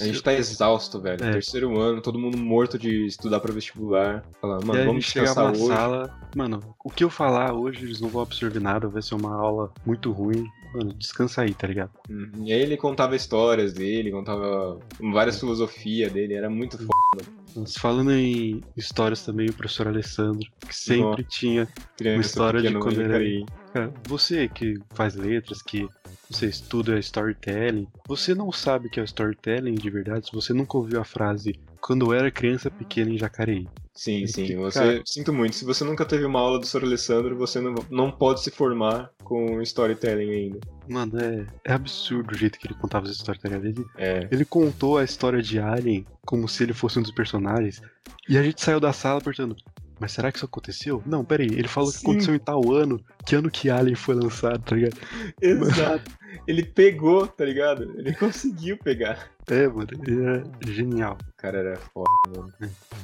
A 0.00 0.04
gente 0.04 0.22
tá 0.22 0.32
exausto, 0.32 1.00
velho. 1.00 1.24
É. 1.24 1.32
Terceiro 1.32 1.78
ano, 1.78 2.00
todo 2.00 2.18
mundo 2.18 2.38
morto 2.38 2.78
de 2.78 3.06
estudar 3.06 3.40
pra 3.40 3.52
vestibular. 3.52 4.24
Falando, 4.40 4.62
e 4.62 4.66
mano, 4.66 4.80
aí 4.80 4.86
vamos 4.86 5.14
na 5.14 5.50
hoje. 5.50 5.66
sala, 5.66 6.18
mano, 6.34 6.74
o 6.84 6.90
que 6.90 7.04
eu 7.04 7.10
falar 7.10 7.52
hoje 7.52 7.84
eles 7.84 8.00
não 8.00 8.08
vão 8.08 8.22
absorver 8.22 8.60
nada, 8.60 8.88
vai 8.88 9.02
ser 9.02 9.14
uma 9.14 9.34
aula 9.34 9.72
muito 9.84 10.10
ruim. 10.10 10.46
Mano, 10.74 10.92
descansa 10.94 11.42
aí, 11.42 11.54
tá 11.54 11.66
ligado? 11.66 11.90
Uhum. 12.08 12.44
E 12.44 12.52
aí 12.52 12.60
ele 12.60 12.76
contava 12.76 13.14
histórias 13.14 13.72
dele, 13.72 14.10
contava 14.10 14.78
várias 15.12 15.38
filosofias 15.38 16.12
dele, 16.12 16.34
era 16.34 16.48
muito 16.48 16.78
foda. 16.78 17.24
Mas 17.54 17.76
falando 17.76 18.12
em 18.12 18.62
histórias 18.76 19.22
também, 19.24 19.48
o 19.48 19.52
professor 19.52 19.86
Alessandro, 19.86 20.50
que 20.66 20.74
sempre 20.74 21.22
tinha 21.24 21.68
Criança 21.96 22.20
história 22.20 22.62
de 22.62 22.72
quando 22.72 22.94
Jacareí. 22.94 23.44
Cara, 23.72 23.92
você 24.08 24.48
que 24.48 24.78
faz 24.94 25.14
letras, 25.14 25.60
que 25.62 25.86
você 26.30 26.46
estuda 26.46 26.98
storytelling, 26.98 27.86
você 28.06 28.34
não 28.34 28.50
sabe 28.50 28.86
o 28.86 28.90
que 28.90 28.98
é 28.98 29.02
o 29.02 29.04
storytelling 29.04 29.74
de 29.74 29.90
verdade 29.90 30.26
se 30.26 30.32
você 30.32 30.54
nunca 30.54 30.78
ouviu 30.78 31.00
a 31.00 31.04
frase 31.04 31.54
quando 31.82 32.06
eu 32.06 32.14
era 32.18 32.30
criança 32.30 32.70
pequena 32.70 33.10
em 33.10 33.18
Jacareí. 33.18 33.68
Sim, 33.94 34.26
sim. 34.26 34.46
Que- 34.46 34.56
Você, 34.56 34.78
cara- 34.78 35.02
sinto 35.04 35.32
muito. 35.32 35.54
Se 35.56 35.64
você 35.66 35.84
nunca 35.84 36.04
teve 36.06 36.24
uma 36.24 36.40
aula 36.40 36.58
do 36.58 36.66
Sr. 36.66 36.84
Alessandro, 36.84 37.36
você 37.36 37.60
não, 37.60 37.74
não 37.90 38.10
pode 38.10 38.40
se 38.42 38.50
formar 38.50 39.10
com 39.22 39.60
storytelling 39.60 40.30
ainda. 40.30 40.60
Mano, 40.88 41.18
é, 41.20 41.46
é 41.64 41.72
absurdo 41.74 42.32
o 42.32 42.38
jeito 42.38 42.58
que 42.58 42.66
ele 42.66 42.74
contava 42.74 43.04
as 43.06 43.12
histórias, 43.12 43.42
tá 43.42 43.48
ligado? 43.50 43.66
Ele, 43.66 43.84
É. 43.98 44.26
ele 44.30 44.44
contou 44.46 44.96
a 44.96 45.04
história 45.04 45.42
de 45.42 45.58
Alien 45.58 46.06
como 46.24 46.48
se 46.48 46.62
ele 46.62 46.72
fosse 46.72 46.98
um 46.98 47.02
dos 47.02 47.12
personagens, 47.12 47.82
e 48.28 48.38
a 48.38 48.42
gente 48.42 48.62
saiu 48.62 48.80
da 48.80 48.92
sala 48.92 49.20
perguntando. 49.20 49.56
Mas 50.00 50.10
será 50.12 50.32
que 50.32 50.38
isso 50.38 50.46
aconteceu? 50.46 51.00
Não, 51.06 51.24
peraí, 51.24 51.46
ele 51.46 51.68
falou 51.68 51.92
que 51.92 51.98
Sim. 51.98 52.06
aconteceu 52.10 52.34
em 52.34 52.38
tal 52.38 52.72
ano, 52.72 53.00
que 53.24 53.36
ano 53.36 53.48
que 53.50 53.70
Alien 53.70 53.94
foi 53.94 54.16
lançado, 54.16 54.58
tá 54.64 54.74
ligado? 54.74 54.96
Exato. 55.40 56.10
Ele 56.48 56.64
pegou, 56.64 57.26
tá 57.26 57.44
ligado? 57.44 57.94
Ele 57.98 58.12
conseguiu 58.14 58.76
pegar. 58.78 59.30
É, 59.48 59.66
mano, 59.68 59.88
ele 60.06 60.24
é 60.24 60.42
genial. 60.70 61.18
O 61.28 61.36
cara 61.36 61.58
era 61.58 61.76
foda, 61.76 62.08
mano. 62.36 62.52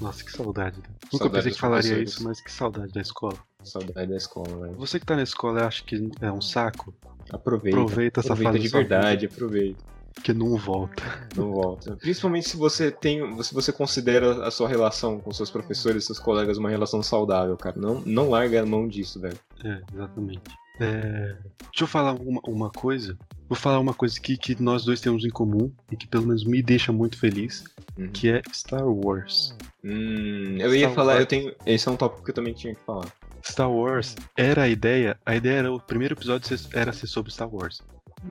Nossa, 0.00 0.22
que 0.24 0.30
saudade. 0.30 0.78
né? 0.78 0.84
Nunca 1.12 1.28
pensei 1.30 1.52
que 1.52 1.58
falaria 1.58 1.82
professores. 1.90 2.10
isso, 2.12 2.24
mas 2.24 2.40
que 2.40 2.52
saudade 2.52 2.92
da 2.92 3.00
escola. 3.00 3.36
Saudade 3.64 4.08
da 4.10 4.16
escola, 4.16 4.48
velho. 4.66 4.74
Você 4.76 5.00
que 5.00 5.06
tá 5.06 5.16
na 5.16 5.22
escola 5.22 5.60
e 5.60 5.64
acha 5.64 5.82
que 5.84 6.10
é 6.20 6.30
um 6.30 6.40
saco, 6.40 6.94
Aproveita. 7.30 7.76
aproveita 7.78 8.20
essa 8.20 8.32
Aproveita 8.32 8.52
fase 8.52 8.62
de 8.62 8.68
verdade, 8.72 9.26
aproveita. 9.26 9.78
vida, 9.82 10.22
que 10.22 10.32
não 10.32 10.56
volta. 10.56 11.02
Não 11.36 11.50
volta. 11.52 11.96
Principalmente 11.96 12.48
se 12.48 12.56
você 12.56 12.90
tem. 12.90 13.42
Se 13.42 13.52
você 13.52 13.72
considera 13.72 14.46
a 14.46 14.50
sua 14.50 14.68
relação 14.68 15.18
com 15.20 15.32
seus 15.32 15.50
professores, 15.50 16.04
seus 16.06 16.18
colegas, 16.20 16.56
uma 16.56 16.70
relação 16.70 17.02
saudável, 17.02 17.56
cara. 17.56 17.76
Não, 17.78 18.00
não 18.06 18.30
larga 18.30 18.62
a 18.62 18.66
mão 18.66 18.86
disso, 18.88 19.20
velho. 19.20 19.38
É, 19.64 19.80
exatamente. 19.92 20.40
É, 20.80 21.36
Deixa 21.70 21.82
eu 21.82 21.86
falar 21.88 22.12
uma, 22.14 22.40
uma 22.46 22.70
coisa. 22.70 23.18
Vou 23.48 23.56
falar 23.56 23.78
uma 23.80 23.94
coisa 23.94 24.18
aqui 24.18 24.36
que 24.36 24.60
nós 24.62 24.84
dois 24.84 25.00
temos 25.00 25.24
em 25.24 25.30
comum 25.30 25.72
e 25.90 25.96
que 25.96 26.06
pelo 26.06 26.26
menos 26.26 26.44
me 26.44 26.62
deixa 26.62 26.92
muito 26.92 27.18
feliz, 27.18 27.64
Uhum. 27.96 28.08
que 28.08 28.28
é 28.28 28.42
Star 28.52 28.86
Wars. 28.86 29.54
Hum, 29.82 30.56
eu 30.58 30.74
ia 30.74 30.80
Star 30.88 30.94
falar, 30.94 31.12
Wars. 31.12 31.20
eu 31.20 31.26
tenho. 31.26 31.54
Esse 31.64 31.88
é 31.88 31.90
um 31.90 31.96
tópico 31.96 32.22
que 32.24 32.30
eu 32.30 32.34
também 32.34 32.52
tinha 32.52 32.74
que 32.74 32.80
falar. 32.84 33.06
Star 33.44 33.70
Wars 33.70 34.14
era 34.36 34.62
a 34.64 34.68
ideia, 34.68 35.16
a 35.24 35.34
ideia 35.34 35.58
era 35.60 35.72
o 35.72 35.80
primeiro 35.80 36.14
episódio 36.14 36.46
ser- 36.46 36.68
era 36.76 36.92
ser 36.92 37.06
sobre 37.06 37.32
Star 37.32 37.48
Wars. 37.52 37.82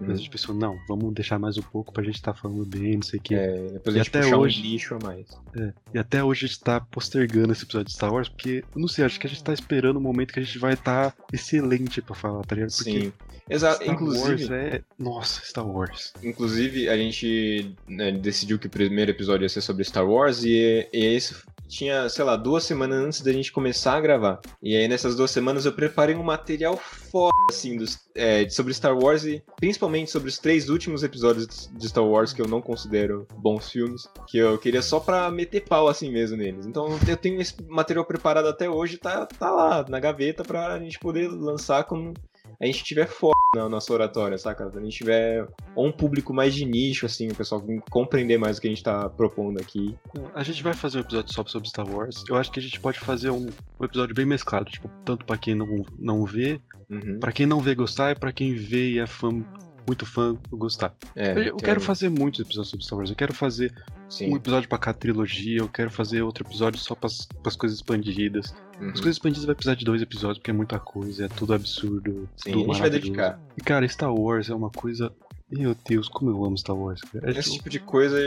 Mas 0.01 0.09
a 0.09 0.13
Hum. 0.13 0.18
gente 0.18 0.30
pensou, 0.30 0.53
não, 0.53 0.78
vamos 0.86 1.13
deixar 1.13 1.39
mais 1.39 1.57
um 1.57 1.61
pouco 1.61 1.93
pra 1.93 2.03
gente 2.03 2.22
tá 2.22 2.34
falando 2.34 2.65
bem, 2.65 2.95
não 2.95 3.01
sei 3.01 3.20
o 3.20 3.22
que. 3.24 3.34
É, 3.34 3.53
depois 3.72 3.95
E 3.95 3.99
a 3.99 4.03
gente 4.03 4.18
até 4.18 4.36
hoje- 4.36 4.59
um 4.59 4.63
lixo 4.63 4.95
a 4.95 4.99
mais. 4.99 5.28
E 5.93 5.97
até 5.97 6.22
hoje 6.22 6.45
a 6.45 6.47
gente 6.49 6.59
tá 6.59 6.82
postergando 6.82 7.53
esse 7.53 7.63
episódio 7.63 7.86
de 7.88 7.93
Star 7.93 8.13
Wars, 8.13 8.28
porque, 8.28 8.65
eu 8.76 8.82
não 8.82 8.88
sei, 8.89 9.05
acho 9.05 9.18
que 9.18 9.26
a 9.26 9.30
gente 9.30 9.41
tá 9.43 9.53
esperando 9.53 9.95
o 9.95 10.01
momento 10.01 10.34
que 10.34 10.41
a 10.41 10.43
gente 10.43 10.59
vai 10.59 10.74
estar 10.74 11.15
excelente 11.32 12.01
pra 12.01 12.13
falar, 12.13 12.43
tá 12.43 12.53
ligado? 12.53 12.76
Porque 12.76 13.01
Sim. 13.01 13.13
Exato. 13.50 13.84
Star 13.84 13.93
Inclusive, 13.93 14.30
Wars 14.30 14.52
é. 14.52 14.82
Nossa, 14.98 15.41
Star 15.45 15.68
Wars. 15.68 16.14
inclusive, 16.24 16.89
a 16.89 16.98
gente 16.98 17.76
né, 17.88 18.12
decidiu 18.12 18.60
que 18.60 18.68
o 18.68 18.70
primeiro 18.70 19.12
episódio 19.12 19.45
ia 19.45 19.50
ser 19.50 19.62
sobre 19.62 19.84
Star 19.84 20.08
Wars 20.08 20.43
e, 20.43 20.88
e 20.91 21.06
esse, 21.16 21.36
tinha, 21.68 22.08
sei 22.10 22.24
lá, 22.24 22.36
duas 22.36 22.64
semanas 22.64 22.98
antes 23.04 23.22
da 23.22 23.32
gente 23.32 23.52
começar 23.52 23.95
a 23.95 24.02
gravar. 24.02 24.39
E 24.62 24.76
aí 24.76 24.88
nessas 24.88 25.16
duas 25.16 25.32
semanas 25.32 25.66
eu 25.66 25.74
preparei 25.74 26.16
um 26.16 26.24
material 26.24 26.78
foda, 26.78 27.36
assim, 27.50 27.78
dos, 27.78 28.00
é, 28.16 28.48
sobre 28.50 28.74
Star 28.74 28.98
Wars 28.98 29.26
e 29.26 29.43
principalmente 29.58 30.10
sobre 30.10 30.30
os 30.30 30.38
três 30.38 30.70
últimos 30.70 31.04
episódios 31.04 31.70
de 31.72 31.89
Star 31.89 32.06
Wars 32.06 32.34
que 32.34 32.41
eu 32.41 32.48
não 32.48 32.62
considero 32.62 33.28
bons 33.38 33.70
filmes, 33.70 34.08
que 34.28 34.38
eu 34.38 34.58
queria 34.58 34.82
só 34.82 35.00
pra 35.00 35.30
meter 35.30 35.62
pau 35.62 35.88
assim 35.88 36.12
mesmo 36.12 36.38
neles. 36.38 36.66
Então 36.66 36.98
eu 37.08 37.18
tenho 37.18 37.41
esse 37.41 37.56
material 37.68 38.06
preparado 38.06 38.48
até 38.48 38.70
hoje, 38.70 38.98
tá, 38.98 39.26
tá 39.26 39.52
lá 39.52 39.86
na 39.88 40.00
gaveta 40.00 40.43
pra 40.43 40.80
gente 40.80 41.00
poder 41.00 41.28
lançar 41.30 41.84
quando 41.84 42.14
a 42.60 42.66
gente 42.66 42.84
tiver 42.84 43.08
foda 43.08 43.36
na 43.55 43.70
nossa 43.70 43.93
oratória, 43.93 44.38
saca? 44.38 44.66
Quando 44.66 44.80
a 44.80 44.84
gente 44.84 44.97
tiver 44.97 45.47
um 45.76 45.91
público 45.91 46.34
mais 46.34 46.53
de 46.55 46.66
nicho, 46.66 47.05
assim, 47.05 47.28
o 47.28 47.36
pessoal 47.36 47.64
compreender 47.89 48.38
mais 48.38 48.58
o 48.58 48.62
que 48.62 48.68
a 48.68 48.70
gente 48.70 48.84
tá 48.84 49.08
propondo 49.10 49.60
aqui. 49.60 49.95
A 50.34 50.43
gente 50.43 50.64
vai 50.64 50.74
fazer 50.74 50.97
um 50.97 51.01
episódio 51.01 51.34
só 51.34 51.45
sobre 51.45 51.70
Star 51.70 51.88
Wars. 51.89 52.24
Eu 52.28 52.36
acho 52.36 52.51
que 52.51 52.60
a 52.60 52.64
gente 52.64 52.80
pode 52.80 52.99
fazer 52.99 53.30
um, 53.30 53.47
um 53.80 53.86
episódio 53.86 54.16
bem 54.16 54.26
mesclado, 54.26 54.66
tipo, 54.70 54.89
tanto 55.05 55.26
pra 55.26 55.38
quem 55.38 55.53
não, 55.55 55.86
não 55.99 56.26
vê, 56.26 56.60
Uhum. 56.89 57.20
pra 57.20 57.34
quem 57.34 57.45
não 57.45 57.60
vê 57.60 57.76
gostar 57.76 58.12
e 58.12 58.16
pra 58.16 58.32
quem 58.32 58.53
vê 58.55 58.91
e 58.91 58.99
é 58.99 59.05
fã, 59.05 59.30
muito 59.86 60.05
fã 60.05 60.38
gostar. 60.51 60.95
É, 61.16 61.34
eu 61.38 61.43
eu 61.43 61.58
quero 61.58 61.82
fazer 61.82 62.08
muitos 62.10 62.39
episódios 62.39 62.70
sobre 62.70 62.86
Star 62.86 62.97
Wars. 62.97 63.10
Eu 63.10 63.16
quero 63.16 63.34
fazer 63.34 63.74
Sim. 64.10 64.32
um 64.34 64.36
episódio 64.38 64.70
pra 64.70 64.78
cada 64.78 64.97
trilogia, 64.97 65.60
eu 65.60 65.68
quero 65.70 65.89
fazer 65.91 66.22
outro 66.22 66.45
episódio 66.47 66.80
só 66.80 66.95
pras, 66.95 67.28
pras 67.43 67.55
coisas 67.55 67.78
expandidas. 67.78 68.53
Uhum. 68.80 68.88
As 68.89 68.95
coisas 68.99 69.16
expandidas 69.16 69.45
vai 69.45 69.55
precisar 69.55 69.76
de 69.76 69.84
dois 69.86 70.01
episódios, 70.01 70.38
porque 70.38 70.51
é 70.51 70.53
muita 70.53 70.80
coisa, 70.80 71.26
é 71.26 71.28
tudo 71.28 71.53
absurdo. 71.53 72.30
Sim, 72.38 72.51
tudo 72.53 72.64
a 72.72 72.74
gente 72.74 72.82
vai 72.82 72.89
dedicar. 72.89 73.39
E 73.58 73.62
cara, 73.62 73.88
Star 73.88 74.14
Wars 74.14 74.49
é 74.49 74.55
uma 74.55 74.70
coisa. 74.70 75.12
Meu 75.49 75.74
Deus, 75.88 76.10
como 76.10 76.30
eu 76.30 76.43
amo 76.43 76.58
Star 76.58 76.76
Wars, 76.76 76.99
cara. 77.01 77.32
É 77.34 77.39
Esse 77.39 77.53
tipo- 77.53 77.70
de 77.70 77.80
coisa 77.80 78.18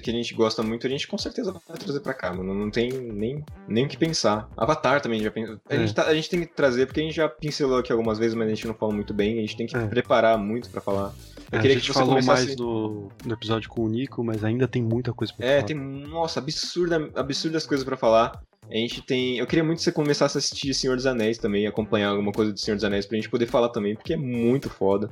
que 0.00 0.10
a 0.10 0.12
gente 0.12 0.32
gosta 0.32 0.62
muito, 0.62 0.86
a 0.86 0.90
gente 0.90 1.08
com 1.08 1.18
certeza 1.18 1.50
vai 1.50 1.76
trazer 1.76 1.98
pra 1.98 2.14
cá, 2.14 2.32
mano. 2.32 2.54
Não 2.54 2.70
tem 2.70 2.92
nem, 2.92 3.44
nem 3.66 3.84
o 3.84 3.88
que 3.88 3.96
pensar. 3.96 4.48
Avatar 4.56 5.00
também 5.00 5.20
já 5.20 5.28
pensa. 5.30 5.60
A, 5.68 5.74
É. 5.74 5.78
gente 5.78 5.92
tá- 5.94 6.06
a 6.06 6.14
gente 6.14 6.30
tem 6.30 6.40
que 6.40 6.46
trazer, 6.46 6.86
porque 6.86 7.00
a 7.00 7.02
gente 7.02 7.16
já 7.16 7.28
pincelou 7.28 7.78
aqui 7.78 7.90
algumas 7.90 8.16
vezes, 8.16 8.34
mas 8.36 8.46
a 8.46 8.50
gente 8.54 8.66
não 8.68 8.74
fala 8.74 8.92
muito 8.94 9.12
bem. 9.12 9.38
A 9.38 9.40
gente 9.40 9.56
tem 9.56 9.66
que 9.66 9.76
É. 9.76 9.86
preparar 9.88 10.38
muito 10.38 10.70
pra 10.70 10.80
falar. 10.80 11.12
Eu 11.50 11.58
É, 11.58 11.62
queria 11.62 11.76
a 11.76 11.78
gente 11.78 11.86
que 11.88 11.92
você 11.94 11.98
falou 11.98 12.22
mais 12.22 12.56
no, 12.56 13.08
no 13.24 13.32
episódio 13.34 13.68
com 13.70 13.82
o 13.84 13.88
Nico, 13.88 14.22
mas 14.22 14.44
ainda 14.44 14.68
tem 14.68 14.82
muita 14.82 15.12
coisa 15.12 15.32
pra 15.32 15.46
É, 15.46 15.56
falar. 15.56 15.66
tem, 15.66 15.76
nossa, 15.76 16.40
absurda, 16.40 17.10
absurdas 17.14 17.66
coisas 17.66 17.84
pra 17.84 17.96
falar. 17.96 18.32
A 18.70 18.74
gente 18.74 19.00
tem. 19.02 19.38
Eu 19.38 19.46
queria 19.46 19.64
muito 19.64 19.78
que 19.78 19.84
você 19.84 19.92
começasse 19.92 20.36
a 20.36 20.40
assistir 20.40 20.74
Senhor 20.74 20.94
dos 20.96 21.06
Anéis 21.06 21.38
também, 21.38 21.66
acompanhar 21.66 22.10
alguma 22.10 22.32
coisa 22.32 22.52
do 22.52 22.58
Senhor 22.58 22.74
dos 22.76 22.84
Anéis 22.84 23.06
pra 23.06 23.16
gente 23.16 23.30
poder 23.30 23.46
falar 23.46 23.70
também, 23.70 23.94
porque 23.94 24.12
é 24.12 24.16
muito 24.16 24.68
foda. 24.68 25.10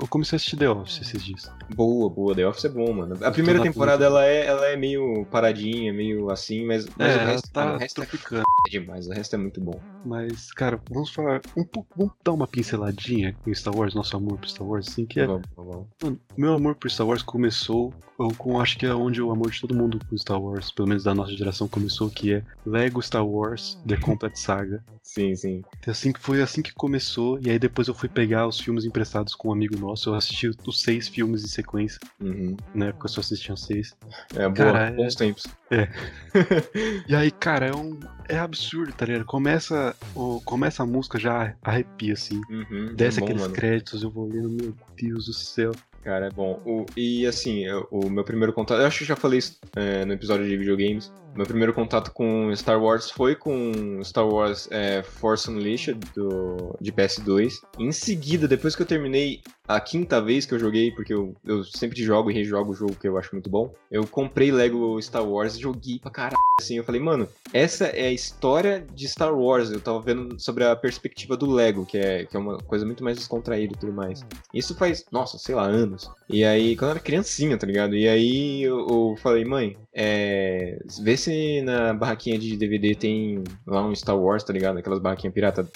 Eu 0.00 0.06
comecei 0.08 0.34
a 0.34 0.38
assistir 0.38 0.56
The 0.56 0.68
Office 0.68 1.00
esses 1.00 1.24
dias. 1.24 1.50
Boa, 1.74 2.10
boa, 2.10 2.34
The 2.34 2.46
Office 2.46 2.64
é 2.66 2.68
bom, 2.68 2.92
mano. 2.92 3.14
A 3.24 3.30
primeira 3.30 3.60
temporada 3.62 4.04
ela 4.04 4.26
é, 4.26 4.46
ela 4.46 4.66
é 4.66 4.76
meio 4.76 5.24
paradinha, 5.30 5.92
meio 5.92 6.30
assim, 6.30 6.66
mas, 6.66 6.86
mas 6.98 7.14
é, 7.16 7.22
o 7.22 7.26
resto, 7.26 7.50
tá 7.50 7.74
o 7.74 7.78
resto 7.78 8.02
é 8.02 8.06
tropicando. 8.06 8.42
f- 8.66 8.70
demais, 8.80 9.06
o 9.06 9.10
resto 9.12 9.34
é 9.34 9.38
muito 9.38 9.60
bom. 9.60 9.80
Mas, 10.04 10.50
cara, 10.52 10.80
vamos 10.90 11.10
falar 11.10 11.40
um 11.56 11.64
pouco. 11.64 11.88
Vamos 11.96 12.12
dar 12.24 12.32
uma 12.32 12.46
pinceladinha 12.46 13.34
em 13.46 13.54
Star 13.54 13.74
Wars, 13.76 13.94
nosso 13.94 14.16
amor 14.16 14.38
por 14.38 14.48
Star 14.48 14.66
Wars, 14.66 14.88
assim, 14.88 15.06
que 15.06 15.20
é. 15.20 15.26
Vamos, 15.26 15.42
vamos. 15.56 15.86
Mano, 16.02 16.20
meu 16.36 16.52
amor 16.54 16.74
por 16.74 16.90
Star 16.90 17.06
Wars 17.06 17.22
começou 17.22 17.92
com, 18.38 18.60
acho 18.60 18.78
que 18.78 18.86
é 18.86 18.94
onde 18.94 19.20
o 19.20 19.32
amor 19.32 19.50
de 19.50 19.60
todo 19.60 19.74
mundo 19.74 19.98
com 20.08 20.16
Star 20.16 20.40
Wars, 20.40 20.70
pelo 20.70 20.86
menos 20.88 21.02
da 21.02 21.12
nossa 21.14 21.32
geração, 21.32 21.66
começou, 21.66 22.08
que 22.08 22.34
é 22.34 22.42
Lego 22.82 23.00
Star 23.00 23.24
Wars 23.26 23.78
The 23.86 23.96
Complete 23.96 24.38
Saga. 24.38 24.82
Sim, 25.02 25.34
sim. 25.36 25.62
Assim 25.86 26.12
que 26.12 26.20
foi 26.20 26.40
assim 26.42 26.62
que 26.62 26.72
começou, 26.74 27.38
e 27.40 27.50
aí 27.50 27.58
depois 27.58 27.86
eu 27.88 27.94
fui 27.94 28.08
pegar 28.08 28.46
os 28.46 28.58
filmes 28.60 28.84
emprestados 28.84 29.34
com 29.34 29.48
um 29.48 29.52
amigo 29.52 29.76
nosso, 29.78 30.10
eu 30.10 30.14
assisti 30.14 30.48
os 30.66 30.80
seis 30.82 31.08
filmes 31.08 31.44
em 31.44 31.48
sequência, 31.48 31.98
Uhum. 32.20 32.56
na 32.74 32.86
época 32.86 33.06
eu 33.06 33.10
só 33.10 33.20
assistia 33.20 33.56
seis. 33.56 33.94
É 34.34 34.48
boa, 34.48 34.54
Cara, 34.72 34.88
é- 34.88 34.92
bons 34.92 35.14
tempos. 35.14 35.44
E 37.08 37.14
aí, 37.14 37.30
cara, 37.30 37.66
é 37.66 37.74
um. 37.74 37.98
É 38.28 38.38
absurdo, 38.38 38.92
tá 38.92 39.04
ligado? 39.06 39.24
Começa, 39.24 39.94
o, 40.14 40.40
começa 40.44 40.82
a 40.82 40.86
música, 40.86 41.18
já 41.18 41.54
arrepia, 41.62 42.12
assim. 42.14 42.40
Uhum. 42.50 42.94
Desce 42.94 43.18
é 43.18 43.20
bom, 43.20 43.26
aqueles 43.26 43.42
mano. 43.42 43.54
créditos, 43.54 44.02
eu 44.02 44.10
vou 44.10 44.26
lendo, 44.28 44.48
meu 44.48 44.74
Deus 44.96 45.26
do 45.26 45.32
céu. 45.32 45.72
Cara, 46.02 46.26
é 46.26 46.30
bom. 46.30 46.60
O- 46.66 46.84
e 46.96 47.24
assim, 47.26 47.64
eu- 47.64 47.86
o 47.90 48.10
meu 48.10 48.24
primeiro 48.24 48.52
contato. 48.52 48.80
Eu 48.80 48.86
acho 48.86 48.98
que 48.98 49.04
eu 49.04 49.08
já 49.08 49.14
falei 49.16 49.38
isso 49.38 49.58
é, 49.76 50.04
no 50.04 50.12
episódio 50.12 50.44
de 50.48 50.56
videogames. 50.56 51.12
Meu 51.36 51.46
primeiro 51.46 51.72
contato 51.72 52.10
com 52.12 52.52
Star 52.56 52.82
Wars 52.82 53.08
foi 53.10 53.36
com 53.36 54.00
Star 54.02 54.26
Wars 54.26 54.68
é, 54.72 55.02
Force 55.04 55.48
Unleashed 55.48 55.98
do, 56.14 56.76
de 56.80 56.90
PS2. 56.92 57.60
Em 57.78 57.92
seguida, 57.92 58.48
depois 58.48 58.74
que 58.74 58.82
eu 58.82 58.86
terminei 58.86 59.40
a 59.76 59.80
quinta 59.80 60.20
vez 60.20 60.46
que 60.46 60.54
eu 60.54 60.58
joguei, 60.58 60.90
porque 60.90 61.12
eu, 61.12 61.34
eu 61.44 61.64
sempre 61.64 62.02
jogo 62.02 62.30
e 62.30 62.34
rejogo 62.34 62.72
o 62.72 62.74
jogo 62.74 62.94
que 62.94 63.08
eu 63.08 63.18
acho 63.18 63.30
muito 63.32 63.50
bom, 63.50 63.74
eu 63.90 64.06
comprei 64.06 64.50
Lego 64.50 65.00
Star 65.00 65.26
Wars 65.26 65.56
e 65.56 65.60
joguei 65.60 65.98
pra 65.98 66.10
caralho. 66.10 66.42
Assim, 66.60 66.76
eu 66.76 66.84
falei, 66.84 67.00
mano, 67.00 67.28
essa 67.52 67.86
é 67.86 68.06
a 68.06 68.12
história 68.12 68.86
de 68.94 69.08
Star 69.08 69.34
Wars. 69.34 69.70
Eu 69.70 69.80
tava 69.80 70.00
vendo 70.00 70.38
sobre 70.38 70.64
a 70.64 70.76
perspectiva 70.76 71.36
do 71.36 71.50
Lego, 71.50 71.86
que 71.86 71.98
é, 71.98 72.24
que 72.24 72.36
é 72.36 72.40
uma 72.40 72.58
coisa 72.58 72.84
muito 72.84 73.02
mais 73.02 73.16
descontraída 73.16 73.74
e 73.74 73.78
tudo 73.78 73.92
mais. 73.92 74.24
Isso 74.52 74.74
faz, 74.74 75.04
nossa, 75.10 75.38
sei 75.38 75.54
lá, 75.54 75.64
anos. 75.64 76.10
E 76.28 76.44
aí, 76.44 76.76
quando 76.76 76.90
eu 76.90 76.96
era 76.96 77.00
criancinha, 77.00 77.56
tá 77.56 77.66
ligado? 77.66 77.96
E 77.96 78.08
aí 78.08 78.62
eu, 78.62 78.86
eu 78.88 79.16
falei, 79.20 79.44
mãe, 79.44 79.76
é. 79.94 80.78
Vê 81.02 81.16
se 81.16 81.60
na 81.62 81.92
barraquinha 81.92 82.38
de 82.38 82.56
DVD 82.56 82.94
tem 82.94 83.44
lá 83.66 83.84
um 83.86 83.94
Star 83.94 84.18
Wars, 84.18 84.42
tá 84.42 84.52
ligado? 84.52 84.78
Aquelas 84.78 84.98
barraquinhas 84.98 85.34
pirata 85.34 85.68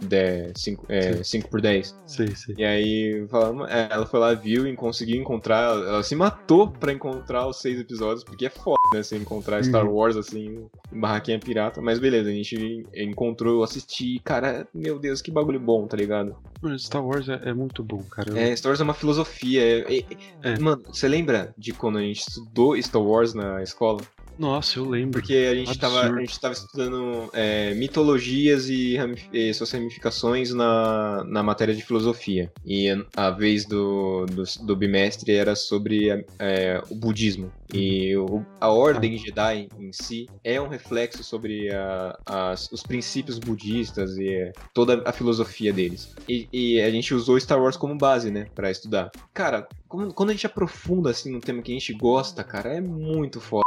5 0.55 0.86
é, 0.88 1.22
5 1.22 1.51
por 1.51 1.61
10. 1.61 1.94
Sei, 2.07 2.28
sei. 2.34 2.55
E 2.59 2.64
aí 2.64 3.26
falamos, 3.28 3.68
é, 3.70 3.86
ela 3.91 4.07
foi 4.07 4.20
lá, 4.20 4.32
viu 4.34 4.66
e 4.66 4.74
conseguiu 4.76 5.16
encontrar. 5.20 5.74
Ela 5.76 6.03
se 6.03 6.14
matou 6.14 6.68
pra 6.70 6.93
encontrar 6.93 7.47
os 7.47 7.57
seis 7.61 7.78
episódios, 7.80 8.22
porque 8.24 8.47
é 8.47 8.51
foda, 8.51 8.76
né? 8.95 9.03
Você 9.03 9.16
encontrar 9.16 9.62
Star 9.64 9.84
Uhum. 9.87 9.93
Wars 9.95 10.16
assim, 10.16 10.68
em 10.93 11.01
barraquinha 11.01 11.39
pirata. 11.39 11.80
Mas 11.80 11.99
beleza, 11.99 12.28
a 12.28 12.32
gente 12.32 12.87
encontrou, 12.95 13.55
eu 13.57 13.62
assisti. 13.62 14.20
Cara, 14.24 14.66
meu 14.74 14.99
Deus, 14.99 15.20
que 15.22 15.30
bagulho 15.30 15.61
bom, 15.61 15.87
tá 15.87 15.97
ligado? 15.97 16.37
Mano, 16.62 16.78
Star 16.78 17.05
Wars 17.05 17.28
é, 17.28 17.41
é 17.51 17.53
muito 17.53 17.82
bom, 17.82 18.03
cara. 18.11 18.39
É, 18.39 18.55
Star 18.57 18.70
Wars 18.70 18.80
é 18.80 18.84
uma 18.84 18.95
filosofia. 18.95 19.62
é- 19.62 19.99
é- 19.99 20.05
É. 20.43 20.59
Mano, 20.59 20.82
você 20.87 21.07
lembra 21.09 21.55
de 21.57 21.72
quando 21.72 21.99
a 21.99 22.03
gente 22.03 22.20
estudou 22.20 22.80
Star 22.82 23.03
Wars 23.03 23.34
na 23.34 23.62
escola? 23.62 24.01
Nossa, 24.39 24.78
eu 24.78 24.84
lembro. 24.89 25.12
Porque 25.20 25.34
a 25.34 25.55
gente 25.55 25.78
tava, 25.78 26.01
a 26.03 26.20
gente 26.20 26.41
tava 26.41 26.53
estudando 26.55 27.30
é, 27.32 27.72
mitologias 27.74 28.68
e, 28.68 28.97
e 29.32 29.55
suas 29.55 29.70
ramificações 29.70 30.53
na, 30.53 31.24
na 31.24 31.43
matéria 31.43 31.74
de 31.74 31.82
filosofia. 31.82 32.53
E 32.64 32.89
a 33.16 33.30
vez 33.30 33.64
do, 33.64 34.26
do, 34.26 34.43
do 34.66 34.76
bimestre 34.76 35.32
era 35.32 35.55
sobre 35.57 36.24
é, 36.39 36.82
o 36.91 36.95
budismo. 36.95 37.51
E 37.72 38.16
o- 38.16 38.43
a 38.61 38.68
ordem 38.70 39.16
Jedi 39.18 39.68
em 39.78 39.93
si 39.93 40.28
é 40.45 40.61
um 40.61 40.68
reflexo 40.68 41.24
sobre 41.24 41.72
a- 41.72 42.16
as- 42.24 42.70
os 42.70 42.82
princípios 42.82 43.39
budistas 43.39 44.16
e 44.18 44.28
é, 44.28 44.53
toda 44.74 45.03
a 45.05 45.12
filosofia 45.12 45.72
deles. 45.72 46.14
E, 46.28 46.47
e 46.53 46.80
a 46.80 46.91
gente 46.91 47.12
usou 47.14 47.39
Star 47.41 47.61
Wars 47.61 47.76
como 47.76 47.97
base, 47.97 48.30
né, 48.30 48.47
pra 48.55 48.70
estudar. 48.70 49.11
Cara, 49.34 49.66
quando 49.89 50.30
a 50.30 50.32
gente 50.32 50.47
aprofunda 50.47 51.11
assim 51.11 51.32
no 51.32 51.41
tema 51.41 51.62
que 51.62 51.70
a 51.72 51.74
gente 51.74 51.93
gosta, 51.95 52.45
cara, 52.45 52.74
é 52.74 52.80
muito 52.80 53.41
foda. 53.41 53.64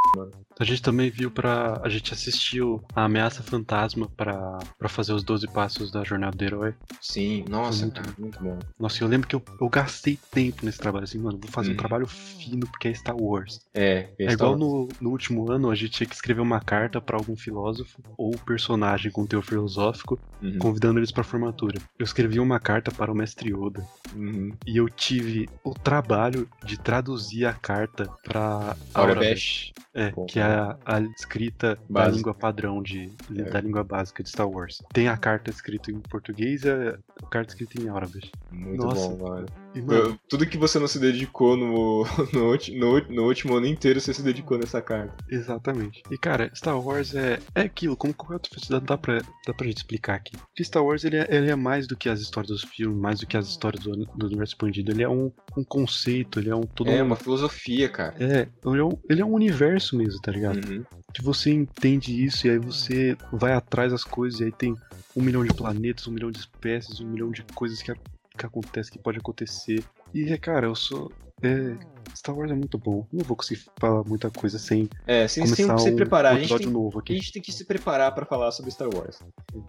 A 0.60 0.64
gente 0.66 0.82
também 0.82 1.10
viu 1.10 1.32
pra. 1.32 1.80
A 1.84 1.88
gente 1.90 2.14
assistiu 2.14 2.84
a 2.94 3.06
Ameaça 3.06 3.42
Fantasma 3.42 4.10
pra, 4.18 4.58
pra 4.78 4.90
fazer 4.90 5.14
os 5.14 5.24
12 5.24 5.48
passos 5.48 5.90
da 5.92 6.04
jornada 6.04 6.36
do 6.36 6.44
herói. 6.44 6.74
Sim, 7.02 7.46
nossa, 7.48 7.84
muito 7.86 8.02
cara, 8.02 8.14
muito 8.20 8.44
bom. 8.44 8.60
Nossa, 8.78 9.02
eu 9.04 9.08
lembro 9.08 9.28
que 9.28 9.36
eu, 9.36 9.42
eu 9.60 9.70
gastei 9.70 10.18
tempo 10.32 10.66
nesse 10.66 10.78
trabalho, 10.80 11.06
assim, 11.06 11.18
mano, 11.18 11.38
vou 11.42 11.50
fazer 11.50 11.70
Uhum. 11.70 11.76
um 11.76 11.78
trabalho 11.78 12.08
fino 12.08 12.68
porque 12.68 12.90
é 12.90 12.94
Star 12.94 13.16
Wars. 13.16 13.62
É, 13.74 14.10
É 14.20 14.34
igual 14.34 14.58
no, 14.58 14.90
no 15.00 15.10
último 15.12 15.50
ano, 15.50 15.72
a 15.72 15.76
gente 15.76 15.92
tinha 15.92 16.08
que 16.08 16.16
escrever 16.16 16.42
uma 16.42 16.60
carta 16.60 17.00
pra 17.00 17.18
algum 17.18 17.38
filósofo 17.38 18.02
ou 18.18 18.32
personagem 18.32 19.12
com 19.12 19.26
teor 19.26 19.44
filosófico, 19.44 20.20
Uhum, 20.42 20.58
convidando 20.58 21.00
eles 21.00 21.12
pra 21.12 21.24
formatura. 21.24 21.80
Eu 21.98 22.04
escrevi 22.04 22.40
uma 22.40 22.60
carta 22.60 22.92
para 22.92 23.12
o 23.12 23.16
mestre 23.16 23.50
Yoda 23.50 23.86
uhum. 24.16 24.54
e 24.66 24.78
eu 24.78 24.88
tive 24.90 25.50
o 25.66 25.74
trabalho 25.74 26.48
de 26.64 26.78
traduzir 26.78 27.46
a 27.46 27.54
carta 27.54 28.10
pra 28.24 28.76
Aurabesh. 28.94 29.72
É, 29.94 30.12
Bom, 30.12 30.26
que 30.28 30.40
é 30.40 30.44
a, 30.50 30.78
a 30.86 31.02
escrita 31.02 31.78
da 31.90 32.08
língua 32.08 32.34
padrão 32.34 32.82
de 32.82 33.12
É. 33.36 33.44
da 33.44 33.62
língua 33.62 33.84
básica 33.84 34.24
de 34.24 34.30
Star 34.30 34.48
Wars. 34.50 34.82
Tem 34.94 35.08
a 35.08 35.18
carta 35.18 35.50
escrita 35.50 35.92
em 35.92 36.00
português 36.00 36.64
e 36.64 36.70
a, 36.70 36.98
a 37.24 37.26
carta 37.28 37.52
escrita 37.54 37.82
em 37.82 37.88
Aurabesh. 37.88 38.32
Muito 38.52 38.84
Nossa. 38.84 39.10
bom, 39.10 39.30
mano. 39.30 39.46
Mano, 39.76 40.20
tudo 40.28 40.46
que 40.46 40.58
você 40.58 40.80
não 40.80 40.88
se 40.88 41.00
dedicou 41.00 41.56
no, 41.56 42.06
no, 42.34 42.56
no, 42.56 43.16
no 43.16 43.24
último 43.24 43.56
ano 43.56 43.68
inteiro, 43.68 44.00
você 44.00 44.14
se 44.14 44.24
dedicou 44.24 44.58
nessa 44.58 44.82
carta. 44.82 45.16
Exatamente. 45.30 46.02
E 46.10 46.18
cara, 46.18 46.52
Star 46.56 46.80
Wars 46.80 47.14
é, 47.16 47.40
é 47.56 47.62
aquilo, 47.62 47.96
como 47.96 48.14
qualquer 48.14 48.36
outra 48.36 48.52
festividade, 48.52 48.86
dá 48.86 48.98
pra, 48.98 49.22
dá 49.46 49.54
pra 49.54 49.68
gente 49.68 49.78
explicar 49.78 50.16
aqui. 50.16 50.36
Que 50.56 50.64
Star 50.64 50.84
Wars 50.84 51.04
ele 51.04 51.18
é, 51.18 51.28
ele 51.30 51.52
é 51.52 51.56
mais 51.56 51.88
do 51.88 51.96
que 51.96 52.10
as 52.10 52.20
histórias 52.20 52.50
dos 52.50 52.64
filmes, 52.64 53.00
mais 53.00 53.20
do 53.20 53.28
que 53.28 53.38
as 53.38 53.48
histórias 53.48 53.84
do, 53.84 53.92
do 53.92 54.26
universo 54.26 54.54
expandido. 54.54 54.92
Ele 54.92 55.04
é 55.04 55.10
um, 55.10 55.32
um 55.58 55.64
conceito, 55.64 56.40
ele 56.40 56.50
é 56.50 56.56
um 56.56 56.64
todo 56.64 56.90
É 56.90 57.02
um. 57.04 57.08
uma 57.08 57.16
filosofia, 57.16 57.90
cara. 57.90 58.16
É, 58.20 58.48
ele 58.66 58.80
é, 58.80 58.84
um, 58.84 58.98
ele 59.10 59.22
é 59.22 59.26
um 59.26 59.34
universo 59.34 59.96
mesmo, 59.98 60.22
tá 60.22 60.32
ligado? 60.32 60.68
Uhum. 60.68 60.84
Que 61.14 61.24
você 61.24 61.52
entende 61.52 62.24
isso 62.24 62.48
e 62.48 62.52
aí 62.52 62.60
você 62.60 63.18
vai 63.32 63.54
atrás 63.54 63.92
das 63.92 64.04
coisas 64.04 64.40
e 64.40 64.46
aí 64.46 64.52
tem 64.52 64.76
um 65.16 65.22
milhão 65.22 65.44
de 65.44 65.54
planetas, 65.54 66.08
um 66.08 66.12
milhão 66.12 66.32
de 66.32 66.40
espécies, 66.40 67.00
um 67.00 67.08
milhão 67.08 67.32
de 67.32 67.44
coisas 67.56 67.82
que, 67.82 67.92
que 68.40 68.46
acontecem, 68.46 68.92
que 68.94 69.00
pode 69.00 69.20
acontecer. 69.20 69.84
E, 70.14 70.36
cara, 70.38 70.66
eu 70.66 70.76
sou. 70.76 71.12
É, 71.44 71.78
Star 72.16 72.36
Wars 72.38 72.52
é 72.52 72.56
muito 72.56 72.78
bom. 72.78 73.06
Não 73.12 73.24
vou 73.24 73.36
conseguir 73.38 73.62
falar 73.80 74.04
muita 74.04 74.30
coisa 74.30 74.58
sem 74.60 74.90
É, 75.08 75.28
sem, 75.28 75.46
sem 75.46 75.66
começar 75.66 75.78
se 75.84 75.92
um 75.92 75.96
preparar. 75.96 76.36
A 76.36 76.40
gente, 76.40 76.56
tem, 76.58 76.68
novo 76.68 76.98
a 77.00 77.02
aqui. 77.02 77.16
gente 77.16 77.32
tem 77.32 77.42
que 77.42 77.52
se 77.52 77.66
preparar 77.66 78.14
pra 78.14 78.26
falar 78.26 78.52
sobre 78.52 78.72
Star 78.72 78.88
Wars. 78.94 79.20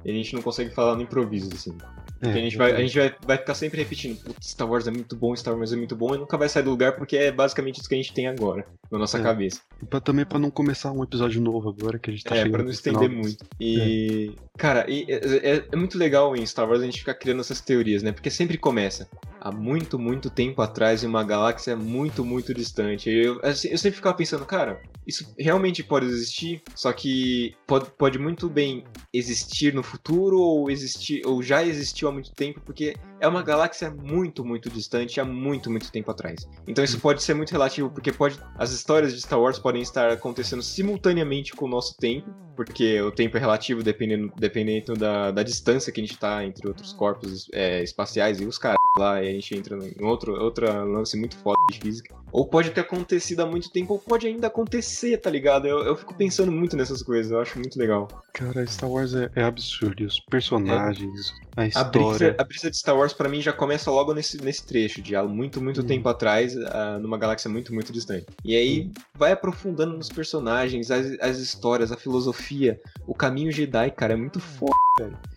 E 0.04 0.10
a 0.10 0.14
gente 0.14 0.34
não 0.34 0.42
consegue 0.42 0.70
falar 0.70 0.94
no 0.96 1.02
improviso, 1.02 1.50
assim. 1.54 1.76
É, 2.22 2.28
a 2.28 2.32
gente, 2.32 2.56
vai, 2.56 2.72
a 2.72 2.80
gente 2.80 2.98
vai, 2.98 3.14
vai 3.26 3.38
ficar 3.38 3.54
sempre 3.54 3.78
repetindo, 3.78 4.20
"Putz, 4.22 4.48
Star 4.50 4.68
Wars 4.70 4.86
é 4.86 4.90
muito 4.90 5.16
bom, 5.16 5.34
Star 5.34 5.56
Wars 5.56 5.72
é 5.72 5.76
muito 5.76 5.96
bom, 5.96 6.14
e 6.14 6.18
nunca 6.18 6.36
vai 6.36 6.48
sair 6.48 6.62
do 6.62 6.70
lugar 6.70 6.96
porque 6.96 7.16
é 7.16 7.32
basicamente 7.32 7.78
isso 7.80 7.88
que 7.88 7.94
a 7.94 7.98
gente 7.98 8.12
tem 8.12 8.26
agora, 8.28 8.66
na 8.90 8.98
nossa 8.98 9.18
É. 9.18 9.22
cabeça. 9.22 9.60
Pra- 9.88 10.00
também 10.00 10.24
pra 10.26 10.38
não 10.38 10.50
começar 10.50 10.92
um 10.92 11.02
episódio 11.02 11.40
novo 11.40 11.68
agora, 11.70 11.98
que 11.98 12.10
a 12.10 12.12
gente 12.12 12.24
tá 12.24 12.36
é, 12.36 12.48
pra 12.48 12.62
não 12.62 12.70
estender 12.70 13.08
final. 13.08 13.22
muito. 13.24 13.44
E, 13.58 14.32
cara, 14.58 14.84
e 14.88 15.06
é, 15.08 15.56
é- 15.56 15.64
é 15.72 15.76
muito 15.76 15.96
legal 15.96 16.36
em 16.36 16.44
Star 16.44 16.68
Wars 16.68 16.82
a 16.82 16.84
gente 16.84 16.98
ficar 16.98 17.14
criando 17.14 17.40
essas 17.40 17.60
teorias, 17.60 18.02
né? 18.02 18.12
Porque 18.12 18.30
sempre 18.30 18.58
começa 18.58 19.08
há 19.40 19.50
muito, 19.50 19.98
muito 19.98 20.28
tempo 20.28 20.60
atrás 20.60 21.02
em 21.02 21.06
uma 21.06 21.24
galáxia 21.24 21.74
muito, 21.74 22.19
muito 22.24 22.54
distante. 22.54 23.10
E 23.10 23.24
Eu, 23.24 23.40
assim, 23.42 23.68
eu 23.68 23.78
sempre 23.78 23.96
ficava 23.96 24.16
pensando, 24.16 24.44
cara, 24.44 24.82
isso 25.06 25.34
realmente 25.38 25.82
pode 25.82 26.06
existir, 26.06 26.62
só 26.74 26.92
que 26.92 27.54
pode, 27.66 27.90
pode 27.92 28.18
muito 28.18 28.48
bem 28.48 28.84
existir 29.12 29.74
no 29.74 29.82
futuro 29.82 30.38
ou 30.38 30.70
existir 30.70 31.22
ou 31.26 31.42
já 31.42 31.64
existiu 31.64 32.08
há 32.08 32.12
muito 32.12 32.32
tempo, 32.32 32.60
porque 32.60 32.94
é 33.20 33.28
uma 33.28 33.42
galáxia 33.42 33.90
muito, 33.90 34.44
muito 34.44 34.70
distante 34.70 35.20
há 35.20 35.24
muito, 35.24 35.70
muito 35.70 35.92
tempo 35.92 36.10
atrás. 36.10 36.48
Então 36.66 36.82
isso 36.82 36.98
pode 36.98 37.22
ser 37.22 37.34
muito 37.34 37.50
relativo, 37.50 37.90
porque 37.90 38.10
pode 38.10 38.38
as 38.56 38.72
histórias 38.72 39.14
de 39.14 39.20
Star 39.20 39.40
Wars 39.40 39.58
podem 39.58 39.82
estar 39.82 40.10
acontecendo 40.10 40.62
simultaneamente 40.62 41.52
com 41.52 41.66
o 41.66 41.68
nosso 41.68 41.96
tempo, 41.98 42.30
porque 42.56 43.00
o 43.00 43.12
tempo 43.12 43.36
é 43.36 43.40
relativo 43.40 43.82
dependendo, 43.82 44.32
dependendo 44.36 44.94
da, 44.94 45.30
da 45.30 45.42
distância 45.42 45.92
que 45.92 46.00
a 46.00 46.04
gente 46.04 46.18
tá 46.18 46.44
entre 46.44 46.66
outros 46.66 46.92
corpos 46.92 47.48
é, 47.52 47.82
espaciais 47.82 48.40
e 48.40 48.44
os 48.44 48.58
caras 48.58 48.78
lá, 48.96 49.22
e 49.22 49.28
a 49.28 49.32
gente 49.32 49.56
entra 49.56 49.76
em 49.76 50.04
outro, 50.04 50.32
outra 50.32 50.82
lance 50.82 51.16
muito 51.16 51.36
foda 51.36 51.60
de 51.70 51.78
física. 51.78 52.14
Ou 52.32 52.46
pode 52.46 52.70
ter 52.70 52.80
acontecido 52.80 53.40
há 53.40 53.46
muito 53.46 53.70
tempo, 53.70 53.94
ou 53.94 53.98
pode 53.98 54.26
ainda 54.26 54.46
acontecer, 54.46 55.16
tá 55.18 55.28
ligado? 55.30 55.66
Eu, 55.66 55.80
eu 55.80 55.96
fico 55.96 56.14
pensando 56.14 56.50
muito 56.52 56.76
nessas 56.76 57.02
coisas, 57.02 57.32
eu 57.32 57.40
acho 57.40 57.58
muito 57.58 57.78
legal. 57.78 58.06
Cara, 58.32 58.64
Star 58.66 58.88
Wars 58.90 59.14
é, 59.14 59.30
é 59.34 59.42
absurdo. 59.42 60.04
Os 60.04 60.20
personagens, 60.20 61.32
a 61.56 61.62
A 61.62 61.66
história. 61.66 61.90
brisa, 61.90 62.36
a 62.38 62.44
brisa 62.44 62.70
de 62.70 62.76
Star 62.76 62.96
Wars 62.96 63.12
pra 63.12 63.28
mim 63.28 63.40
já 63.40 63.52
começa 63.52 63.90
logo 63.90 64.14
nesse, 64.14 64.42
nesse 64.42 64.64
trecho, 64.66 65.02
de 65.02 65.16
há 65.16 65.22
muito, 65.24 65.60
muito 65.60 65.80
Hum. 65.82 65.86
tempo 65.86 66.08
atrás, 66.08 66.56
ah, 66.56 66.98
numa 67.00 67.18
galáxia 67.18 67.50
muito, 67.50 67.74
muito 67.74 67.92
distante. 67.92 68.26
E 68.44 68.54
aí 68.56 68.90
vai 69.14 69.32
aprofundando 69.32 69.96
nos 69.96 70.08
personagens, 70.08 70.90
as, 70.90 71.18
as 71.20 71.38
histórias, 71.38 71.90
a 71.92 71.96
filosofia, 71.96 72.80
o 73.06 73.14
caminho 73.14 73.50
Jedi, 73.52 73.90
cara, 73.90 74.12
é 74.12 74.16
muito 74.16 74.38
foda. 74.40 74.72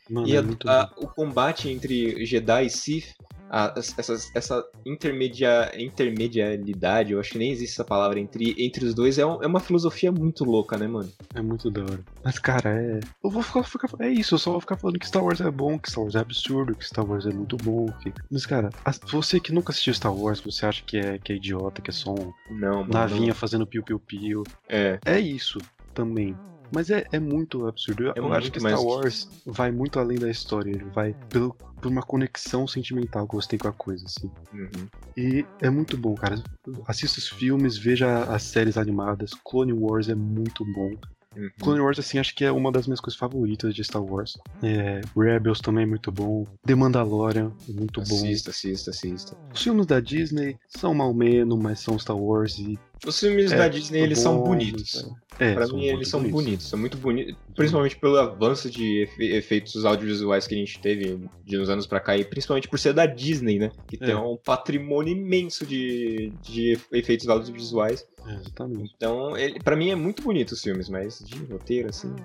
Mano, 0.10 0.28
E 0.28 0.36
é 0.36 0.40
a- 0.40 0.44
muito 0.44 0.70
a- 0.70 0.92
o 0.98 1.08
combate 1.08 1.70
entre 1.70 2.26
Jedi 2.26 2.66
e 2.66 2.70
Sith, 2.70 3.14
a- 3.56 3.74
essas- 3.78 4.32
essa 4.34 4.66
intermedia, 4.86 5.72
intermedialidade, 5.78 7.14
eu 7.14 7.20
acho 7.20 7.32
que 7.32 7.38
nem 7.38 7.52
existe 7.52 7.74
essa 7.74 7.84
palavra, 7.84 8.20
entre, 8.20 8.56
entre 8.58 8.84
os 8.86 8.94
dois, 8.94 9.18
é, 9.18 9.26
um- 9.26 9.42
é 9.44 9.48
uma 9.48 9.60
filosofia 9.60 10.12
muito 10.12 10.44
louca, 10.44 10.78
né, 10.78 10.88
mano? 10.88 11.12
É 11.36 11.42
muito 11.42 11.70
da 11.70 11.82
hora. 11.84 12.00
Mas, 12.24 12.40
cara, 12.40 12.70
é. 12.82 13.00
Eu 13.24 13.30
vou 13.30 13.44
ficar, 13.44 13.64
ficar- 13.64 13.90
É 14.00 14.10
isso, 14.10 14.34
eu 14.36 14.40
só 14.40 14.52
vou 14.52 14.60
ficar 14.62 14.78
falando 14.78 14.98
que 15.00 15.08
Star 15.08 15.24
Wars 15.24 15.40
é 15.42 15.52
bom, 15.52 15.78
que 15.78 15.90
Star 15.90 16.04
Wars 16.04 16.16
é 16.16 16.20
absurdo, 16.20 16.76
que 16.76 16.86
Star 16.86 17.06
Wars 17.08 17.26
é 17.26 17.32
muito 17.32 17.56
bom. 17.58 17.86
Que... 18.02 18.12
Mas, 18.32 18.46
cara, 18.46 18.70
você 19.12 19.40
que 19.40 19.54
nunca 19.54 19.72
assistiu 19.72 19.94
Star 19.94 20.14
Wars, 20.16 20.40
você 20.42 20.66
acha 20.66 20.84
que 20.84 20.98
é, 20.98 21.18
que 21.20 21.32
é 21.34 21.36
idiota, 21.36 21.82
que 21.82 21.90
é 21.90 21.94
só 21.94 22.12
um 22.12 22.34
Não, 22.50 22.78
mano. 22.80 22.90
navinha 22.94 23.34
fazendo 23.36 23.68
piu-piu-piu. 23.68 24.44
É, 24.68 25.00
É 25.06 25.20
isso 25.20 25.60
também. 25.94 26.36
Mas 26.74 26.90
é, 26.90 27.06
é 27.12 27.20
muito 27.20 27.68
absurdo. 27.68 28.04
Eu, 28.04 28.14
É 28.16 28.20
eu 28.20 28.34
acho 28.34 28.52
que 28.52 28.60
Star 28.60 28.78
que 28.78 28.84
Wars 28.84 29.30
vai 29.46 29.72
muito 29.72 30.00
além 30.00 30.18
da 30.18 30.30
história. 30.30 30.72
Ele 30.72 30.86
vai 30.86 31.16
pelo, 31.30 31.54
por 31.82 31.92
uma 31.92 32.02
conexão 32.02 32.68
sentimental 32.68 33.28
que 33.28 33.36
você 33.36 33.50
tem 33.50 33.60
com 33.60 33.68
a 33.68 33.74
coisa, 33.74 34.06
assim. 34.06 34.32
uhum. 34.54 34.88
E 35.16 35.46
é 35.62 35.70
muito 35.70 35.96
bom, 35.98 36.16
cara. 36.16 36.42
Assista 36.88 37.20
os 37.20 37.28
filmes, 37.30 37.78
veja 37.78 38.24
as 38.24 38.44
séries 38.44 38.78
animadas. 38.78 39.32
Clone 39.46 39.74
Wars 39.74 40.10
é 40.10 40.16
muito 40.16 40.66
bom. 40.74 40.92
uhum. 41.36 41.50
Clone 41.60 41.82
Wars, 41.82 42.00
assim, 42.00 42.18
acho 42.18 42.34
que 42.34 42.44
é 42.46 42.52
uma 42.52 42.72
das 42.72 42.88
minhas 42.88 43.00
coisas 43.00 43.20
favoritas 43.20 43.76
de 43.76 43.84
Star 43.84 44.04
Wars. 44.04 44.38
É, 44.64 45.02
Rebels 45.16 45.60
também 45.60 45.84
é 45.84 45.88
muito 45.88 46.12
bom. 46.12 46.46
The 46.66 46.74
Mandalorian 46.74 47.52
muito 47.68 48.02
bom. 48.02 48.16
Assista, 48.16 48.50
assista, 48.50 48.90
assista. 48.92 49.38
Os 49.54 49.62
filmes 49.62 49.86
da 49.86 50.00
Disney 50.00 50.58
são 50.68 50.94
mal 50.94 51.14
menos, 51.14 51.60
mas 51.60 51.80
são 51.80 52.00
Star 52.00 52.18
Wars 52.18 52.58
e. 52.58 52.80
Os 53.06 53.20
filmes 53.20 53.52
é 53.52 53.58
da 53.58 53.68
Disney, 53.68 54.00
eles 54.02 54.20
são 54.20 54.38
bons, 54.38 54.48
bonitos. 54.50 55.10
É, 55.40 55.54
pra 55.54 55.66
são 55.68 55.76
mim, 55.78 55.86
eles 55.86 56.08
são 56.08 56.24
bonitos. 56.24 56.70
São 56.70 56.80
muito 56.80 56.96
bonitos. 56.98 57.36
Principalmente 57.56 57.96
pelo 57.98 58.18
avanço 58.18 58.70
de 58.70 59.02
efe- 59.04 59.34
efeitos 59.36 59.84
audiovisuais 59.84 60.46
que 60.48 60.54
a 60.56 60.58
gente 60.58 60.80
teve 60.80 61.20
de 61.44 61.58
uns 61.58 61.70
anos 61.70 61.86
pra 61.88 62.00
cá. 62.00 62.16
E 62.18 62.24
principalmente 62.24 62.68
por 62.68 62.78
ser 62.80 62.94
da 62.94 63.06
Disney, 63.06 63.58
né? 63.60 63.72
Que 63.88 63.98
tem 63.98 64.12
É. 64.12 64.16
um 64.16 64.38
patrimônio 64.38 65.12
imenso 65.16 65.66
de, 65.66 66.32
de 66.42 66.78
efeitos 66.92 67.28
audiovisuais. 67.28 68.06
É, 68.26 68.36
exatamente. 68.36 68.94
Então, 68.96 69.36
ele, 69.36 69.60
pra 69.60 69.76
mim, 69.76 69.90
é 69.90 69.96
muito 69.96 70.22
bonito 70.24 70.52
os 70.54 70.62
filmes. 70.62 70.88
Mas 70.88 71.20
de 71.20 71.36
roteiro, 71.46 71.90
assim, 71.90 72.16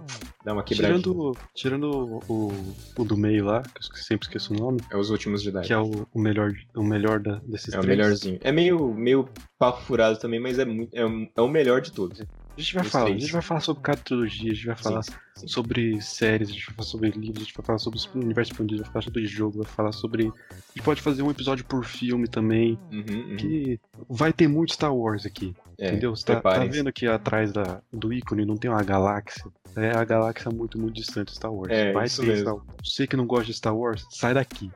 dá 0.44 0.52
uma 0.52 0.62
quebradinha. 0.62 1.00
Tirando, 1.02 1.36
tirando 1.54 2.20
o, 2.28 2.52
o 2.96 3.04
do 3.04 3.16
meio 3.16 3.46
lá, 3.46 3.62
que 3.62 3.80
eu 3.80 4.02
sempre 4.02 4.26
esqueço 4.28 4.52
o 4.54 4.56
nome, 4.56 4.80
É 4.92 4.96
os 4.96 5.10
últimos 5.10 5.42
Jedi. 5.42 5.66
que 5.66 5.72
é 5.72 5.78
o, 5.78 6.06
o 6.14 6.20
melhor, 6.20 6.52
o 6.76 6.84
melhor 6.84 7.18
da, 7.20 7.40
desses 7.46 7.74
É 7.74 7.78
o 7.78 7.80
três. 7.80 7.98
melhorzinho. 7.98 8.38
É 8.42 8.52
meio, 8.52 8.94
meio 8.94 9.28
papo 9.58 9.82
furado 9.82 10.18
também, 10.20 10.38
mas 10.38 10.58
é, 10.58 10.64
muito, 10.74 10.94
é, 10.96 11.04
o- 11.04 11.28
é 11.36 11.40
o 11.40 11.48
melhor 11.48 11.80
de 11.80 11.92
todos. 11.92 12.20
A 12.20 12.60
gente 12.60 12.74
vai 12.74 12.84
Os 12.84 12.90
falar, 12.90 13.04
a 13.04 13.06
três. 13.08 13.22
gente 13.22 13.32
vai 13.32 13.42
falar 13.42 13.60
sobre 13.60 13.82
cada 13.82 14.00
trilogia, 14.02 14.50
a 14.50 14.54
gente 14.54 14.66
vai 14.66 14.76
falar 14.76 15.02
Sim, 15.04 15.12
sim. 15.36 15.46
sobre 15.48 16.00
séries, 16.02 16.48
a 16.48 16.52
gente 16.52 16.66
vai 16.66 16.74
falar 16.74 16.86
sobre 16.88 17.10
livros, 17.10 17.36
a 17.36 17.44
gente 17.44 17.54
vai 17.56 17.64
falar 17.66 17.78
sobre 17.78 18.00
o 18.00 18.18
universo 18.18 18.52
expandido, 18.52 18.82
vai 18.82 18.90
falar 18.92 19.02
sobre 19.04 19.26
jogo, 19.26 19.58
vai 19.62 19.66
falar 19.72 19.92
sobre. 19.92 20.26
A 20.50 20.54
gente 20.74 20.84
pode 20.84 21.00
fazer 21.00 21.22
um 21.22 21.30
episódio 21.30 21.64
por 21.64 21.84
filme 21.84 22.26
também, 22.26 22.76
Uhum, 22.90 22.98
uhum. 23.30 23.36
que 23.36 23.78
vai 24.08 24.32
ter 24.32 24.48
muito 24.48 24.72
Star 24.72 24.92
Wars 24.94 25.24
aqui, 25.24 25.54
É, 25.78 25.88
entendeu? 25.88 26.14
Você 26.14 26.24
tá, 26.24 26.40
tá 26.40 26.64
vendo 26.64 26.88
aqui 26.88 27.06
atrás 27.06 27.52
da, 27.52 27.80
do 27.92 28.12
ícone 28.12 28.44
não 28.44 28.56
tem 28.56 28.70
uma 28.70 28.82
galáxia? 28.82 29.44
É 29.76 29.90
a 29.96 30.04
galáxia 30.04 30.50
muito, 30.50 30.76
muito 30.78 30.94
distante 30.96 31.28
de 31.28 31.36
Star 31.36 31.52
Wars. 31.52 31.70
É, 31.70 31.92
vai 31.92 32.06
isso 32.06 32.20
ter 32.22 32.26
mesmo. 32.28 32.42
Star 32.42 32.54
Wars. 32.56 32.66
Você 32.84 33.06
que 33.06 33.16
não 33.16 33.26
gosta 33.26 33.44
de 33.46 33.54
Star 33.54 33.76
Wars, 33.76 34.04
sai 34.10 34.34
daqui. 34.34 34.70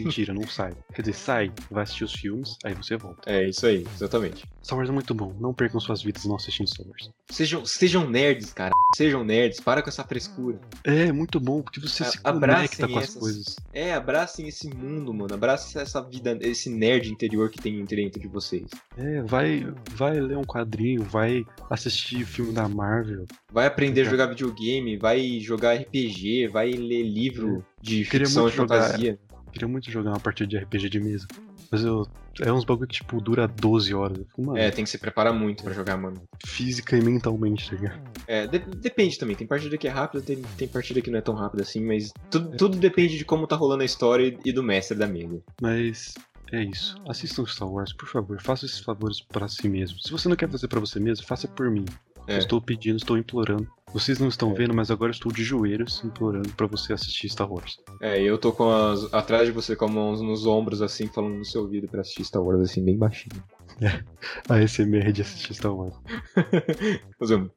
Mentira, 0.00 0.32
não 0.32 0.46
sai. 0.46 0.72
Quer 0.94 1.02
dizer, 1.02 1.12
sai, 1.12 1.52
vai 1.70 1.82
assistir 1.82 2.04
os 2.04 2.12
filmes, 2.14 2.56
aí 2.64 2.72
você 2.72 2.96
volta. 2.96 3.30
É 3.30 3.46
isso 3.46 3.66
aí, 3.66 3.86
exatamente. 3.94 4.46
Star 4.64 4.78
Wars 4.78 4.88
é 4.88 4.92
muito 4.92 5.12
bom, 5.14 5.34
não 5.38 5.52
percam 5.52 5.78
suas 5.78 6.02
vidas 6.02 6.24
não 6.24 6.36
assistindo 6.36 6.68
Star 6.68 6.86
Wars. 6.86 7.10
Sejam, 7.30 7.66
sejam 7.66 8.08
nerds, 8.08 8.52
cara. 8.54 8.72
Sejam 8.96 9.22
nerds, 9.24 9.60
para 9.60 9.82
com 9.82 9.90
essa 9.90 10.04
frescura. 10.04 10.58
É, 10.84 11.12
muito 11.12 11.38
bom, 11.38 11.60
porque 11.60 11.80
você 11.80 12.02
A- 12.04 12.06
se 12.06 12.18
conecta 12.22 12.88
com 12.88 12.96
as 12.98 13.04
essas- 13.04 13.20
coisas. 13.20 13.56
É, 13.74 13.92
abracem 13.92 14.48
esse 14.48 14.68
mundo, 14.74 15.12
mano. 15.12 15.34
Abracem 15.34 15.82
essa 15.82 16.00
vida, 16.00 16.38
esse 16.40 16.70
nerd 16.70 17.10
interior 17.10 17.50
que 17.50 17.58
tem 17.60 17.84
dentro 17.84 18.18
de 18.20 18.28
vocês. 18.28 18.70
É, 18.96 19.20
vai, 19.22 19.66
vai 19.92 20.18
ler 20.18 20.38
um 20.38 20.44
quadrinho, 20.46 21.02
vai 21.02 21.44
assistir 21.70 22.24
filme 22.24 22.52
da 22.52 22.68
Marvel. 22.68 23.26
Vai 23.52 23.66
aprender 23.66 24.00
a 24.00 24.04
Exato. 24.04 24.16
jogar 24.16 24.26
videogame, 24.30 24.96
vai 24.96 25.40
jogar 25.40 25.74
RPG, 25.74 26.48
vai 26.48 26.70
ler 26.72 27.02
livro 27.02 27.64
de 27.80 28.04
Queria 28.04 28.26
ficção 28.26 28.48
e 28.48 28.52
jogar- 28.52 28.82
fantasia. 28.82 29.18
Queria 29.52 29.68
muito 29.68 29.90
jogar 29.90 30.10
uma 30.10 30.20
partida 30.20 30.48
de 30.48 30.56
RPG 30.58 30.88
de 30.88 31.00
mesa. 31.00 31.26
Mas 31.70 31.82
eu. 31.82 32.06
É 32.42 32.52
uns 32.52 32.64
bagulho 32.66 32.86
que, 32.86 32.96
tipo, 32.96 33.18
dura 33.18 33.48
12 33.48 33.94
horas. 33.94 34.18
Fico, 34.18 34.54
É, 34.58 34.70
tem 34.70 34.84
que 34.84 34.90
se 34.90 34.98
preparar 34.98 35.32
muito 35.32 35.64
pra 35.64 35.72
jogar, 35.72 35.96
mano. 35.96 36.22
física 36.44 36.94
e 36.94 37.00
mentalmente, 37.02 37.70
tá 37.70 37.74
ligado? 37.76 38.02
É, 38.26 38.46
de- 38.46 38.58
depende 38.58 39.18
também. 39.18 39.34
Tem 39.34 39.46
partida 39.46 39.78
que 39.78 39.88
é 39.88 39.90
rápida, 39.90 40.22
tem, 40.22 40.36
tem 40.58 40.68
partida 40.68 41.00
que 41.00 41.10
não 41.10 41.18
é 41.18 41.22
tão 41.22 41.34
rápida 41.34 41.62
assim, 41.62 41.82
mas 41.82 42.12
tudo, 42.30 42.54
tudo 42.54 42.76
depende 42.76 43.16
de 43.16 43.24
como 43.24 43.46
tá 43.46 43.56
rolando 43.56 43.82
a 43.82 43.86
história 43.86 44.26
e- 44.26 44.38
e 44.50 44.52
do 44.52 44.62
mestre 44.62 44.98
da 44.98 45.06
mesa. 45.06 45.40
Mas 45.62 46.12
é 46.52 46.62
isso. 46.64 46.96
Assistam 47.08 47.44
Star 47.46 47.68
Wars, 47.70 47.92
por 47.92 48.08
favor. 48.08 48.40
Faça 48.40 48.64
esses 48.66 48.80
favores 48.80 49.20
pra 49.20 49.48
si 49.48 49.68
mesmo. 49.68 49.98
Se 50.00 50.10
você 50.10 50.28
não 50.28 50.36
quer 50.36 50.48
fazer 50.50 50.68
pra 50.68 50.80
você 50.80 50.98
mesmo, 51.00 51.26
faça 51.26 51.46
por 51.48 51.70
mim. 51.70 51.84
É. 52.28 52.38
Estou 52.38 52.60
pedindo, 52.60 52.96
estou 52.96 53.16
implorando. 53.16 53.68
Vocês 53.92 54.18
não 54.18 54.26
estão 54.26 54.50
É. 54.50 54.54
vendo, 54.54 54.74
mas 54.74 54.90
agora 54.90 55.12
estou 55.12 55.30
de 55.30 55.44
joelhos 55.44 56.02
implorando 56.04 56.48
pra 56.50 56.66
você 56.66 56.92
assistir 56.92 57.28
Star 57.28 57.50
Wars. 57.50 57.78
É, 58.02 58.20
eu 58.20 58.36
tô 58.36 58.52
com 58.52 58.68
as. 58.68 59.12
atrás 59.14 59.46
de 59.46 59.52
você 59.52 59.76
com 59.76 59.84
as 59.84 59.90
mãos 59.92 60.20
nos 60.20 60.44
ombros, 60.44 60.82
assim, 60.82 61.06
falando 61.06 61.36
no 61.36 61.44
seu 61.44 61.62
ouvido 61.62 61.86
pra 61.86 62.00
assistir 62.00 62.24
Star 62.24 62.42
Wars, 62.42 62.60
assim, 62.60 62.84
bem 62.84 62.96
baixinho. 62.98 63.40
A 64.48 64.60
SMR 64.66 65.12
de 65.12 65.22
assistir 65.22 65.54
Star 65.54 65.72
Wars. 65.74 65.94
Fazendo. 67.18 67.52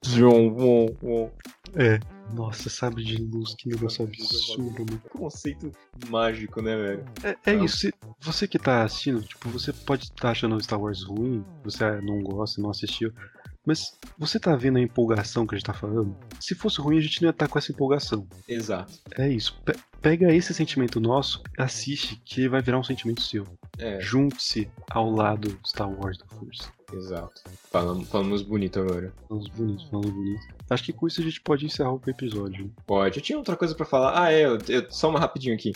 É. 1.76 2.00
Nossa, 2.34 2.70
sabre 2.70 3.04
de 3.04 3.18
luz, 3.18 3.56
que 3.56 3.68
negócio 3.70 4.06
absurdo, 4.06 4.86
mano. 4.86 5.02
Conceito 5.10 5.72
mágico, 6.10 6.62
né, 6.62 6.76
velho? 6.76 7.06
É, 7.24 7.52
é 7.52 7.56
isso. 7.56 7.90
Você 8.22 8.48
que 8.48 8.60
tá 8.60 8.84
assistindo, 8.84 9.22
tipo, 9.22 9.50
você 9.50 9.74
pode 9.74 10.04
estar 10.06 10.32
achando 10.32 10.62
Star 10.64 10.80
Wars 10.80 11.04
ruim, 11.04 11.44
você 11.64 12.00
não 12.02 12.22
gosta, 12.22 12.62
não 12.62 12.70
assistiu. 12.70 13.12
Mas 13.66 13.98
você 14.18 14.40
tá 14.40 14.56
vendo 14.56 14.78
a 14.78 14.82
empolgação 14.82 15.46
que 15.46 15.54
a 15.54 15.58
gente 15.58 15.66
tá 15.68 15.74
falando? 15.74 16.16
Se 16.40 16.56
fosse 16.56 16.80
ruim, 16.82 16.98
a 16.98 17.02
gente 17.02 17.22
não 17.22 17.28
ia 17.28 17.32
estar 17.32 17.48
com 17.48 17.60
essa 17.60 17.72
empolgação. 17.72 18.28
Exato. 18.48 18.94
É 19.18 19.28
isso. 19.30 19.60
Pe- 19.64 19.78
pega 20.02 20.34
esse 20.34 20.54
sentimento 20.54 21.00
nosso, 21.00 21.44
assiste, 21.58 22.16
que 22.26 22.48
vai 22.48 22.62
virar 22.62 22.80
um 22.80 22.84
sentimento 22.84 23.22
seu. 23.22 23.46
É, 23.78 24.00
Junte-se 24.02 24.72
ao 24.90 25.12
lado 25.12 25.60
Star 25.66 25.90
Wars 25.90 26.18
do 26.18 26.26
Force. 26.28 26.70
Exato. 26.94 27.42
Falamos, 27.72 28.08
falamos 28.10 28.42
bonito 28.42 28.80
agora. 28.80 29.14
Falamos 29.28 29.48
bonitos, 29.50 29.86
falamos 29.90 30.12
bonitos. 30.12 30.48
Acho 30.70 30.84
que 30.84 30.94
com 30.94 31.08
isso 31.08 31.22
a 31.22 31.24
gente 31.24 31.42
pode 31.42 31.66
encerrar 31.66 31.94
o 31.94 32.02
episódio. 32.08 32.66
né? 32.66 32.72
Pode. 32.86 33.18
Eu 33.18 33.24
tinha 33.24 33.38
outra 33.38 33.56
coisa 33.56 33.74
pra 33.76 33.86
falar. 33.86 34.22
Ah, 34.24 34.32
é, 34.32 34.46
eu, 34.46 34.58
eu- 34.68 34.92
só 34.92 35.10
uma 35.10 35.20
rapidinho 35.20 35.56
aqui. 35.56 35.74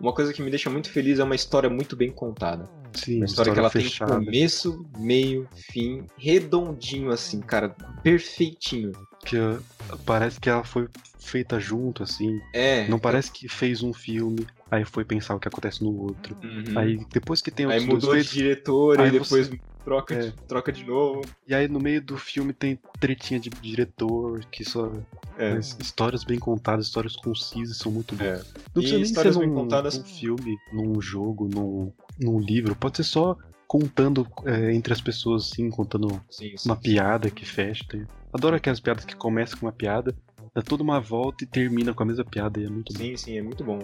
uma 0.00 0.12
coisa 0.12 0.32
que 0.32 0.42
me 0.42 0.50
deixa 0.50 0.68
muito 0.68 0.90
feliz 0.90 1.18
é 1.18 1.24
uma 1.24 1.34
história 1.34 1.70
muito 1.70 1.96
bem 1.96 2.10
contada. 2.10 2.68
Sim, 2.92 3.16
Uma 3.16 3.26
história, 3.26 3.52
que 3.52 3.58
ela 3.58 3.70
fechada. 3.70 4.16
tem 4.16 4.24
começo, 4.24 4.86
meio, 4.98 5.48
fim, 5.70 6.06
redondinho 6.16 7.10
assim, 7.10 7.40
cara, 7.40 7.74
perfeitinho. 8.02 8.92
Que 9.24 9.36
uh, 9.38 9.60
parece 10.04 10.38
que 10.40 10.48
ela 10.48 10.64
foi 10.64 10.88
feita 11.18 11.58
junto, 11.58 12.02
assim. 12.02 12.40
É. 12.52 12.86
Não 12.88 12.98
parece 12.98 13.30
que 13.32 13.48
fez 13.48 13.82
um 13.82 13.92
filme, 13.92 14.46
aí 14.70 14.84
foi 14.84 15.04
pensar 15.04 15.34
o 15.34 15.40
que 15.40 15.48
acontece 15.48 15.82
no 15.82 15.94
outro. 15.94 16.36
Uhum. 16.42 16.78
Aí 16.78 17.04
depois 17.12 17.42
que 17.42 17.50
tem 17.50 17.66
Aí 17.66 17.80
outros 17.80 17.88
dois 17.88 18.04
mudou 18.04 18.16
de 18.22 18.30
diretor, 18.30 19.00
aí 19.00 19.08
e 19.08 19.10
depois 19.10 19.50
troca, 19.86 20.14
É. 20.14 20.18
de, 20.18 20.32
troca 20.48 20.72
de 20.72 20.84
novo. 20.84 21.22
E 21.46 21.54
aí 21.54 21.68
no 21.68 21.78
meio 21.78 22.02
do 22.02 22.18
filme 22.18 22.52
tem 22.52 22.78
tretinha 23.00 23.38
de 23.40 23.48
diretor, 23.48 24.44
que 24.50 24.64
só. 24.64 24.90
É. 25.38 25.56
Histórias 25.58 26.24
bem 26.24 26.38
contadas, 26.38 26.86
histórias 26.86 27.14
concisas, 27.14 27.76
são 27.78 27.92
muito 27.92 28.16
boas. 28.16 28.28
É. 28.28 28.34
Não 28.34 28.42
E 28.42 28.72
precisa 28.72 28.94
nem 28.94 29.02
histórias 29.04 29.34
ser 29.34 29.40
bem 29.40 29.48
num, 29.48 29.54
contadas- 29.54 29.96
num 29.98 30.04
filme, 30.04 30.56
num 30.72 31.00
jogo, 31.00 31.48
num, 31.48 31.92
num 32.20 32.38
livro. 32.40 32.74
Pode 32.74 32.96
ser 32.98 33.04
só 33.04 33.36
contando 33.68 34.26
é, 34.44 34.72
entre 34.74 34.92
as 34.92 35.00
pessoas, 35.00 35.50
assim, 35.52 35.70
contando 35.70 36.08
Sim, 36.30 36.56
sim. 36.56 36.68
uma 36.68 36.76
piada 36.76 37.30
que 37.30 37.44
fecha. 37.46 37.84
Adoro 38.32 38.56
aquelas 38.56 38.80
piadas 38.80 39.04
que 39.04 39.14
começam 39.16 39.58
com 39.58 39.66
uma 39.66 39.72
piada, 39.72 40.14
dá 40.56 40.62
toda 40.62 40.82
uma 40.82 40.98
volta 40.98 41.44
e 41.44 41.46
termina 41.46 41.92
com 41.92 42.02
a 42.02 42.06
mesma 42.06 42.24
piada 42.24 42.58
e 42.58 42.64
é 42.64 42.68
muito 42.70 42.90
bom. 42.94 42.98
Sim, 42.98 43.14
sim, 43.14 43.36
é 43.36 43.42
muito 43.42 43.62
bom. 43.62 43.78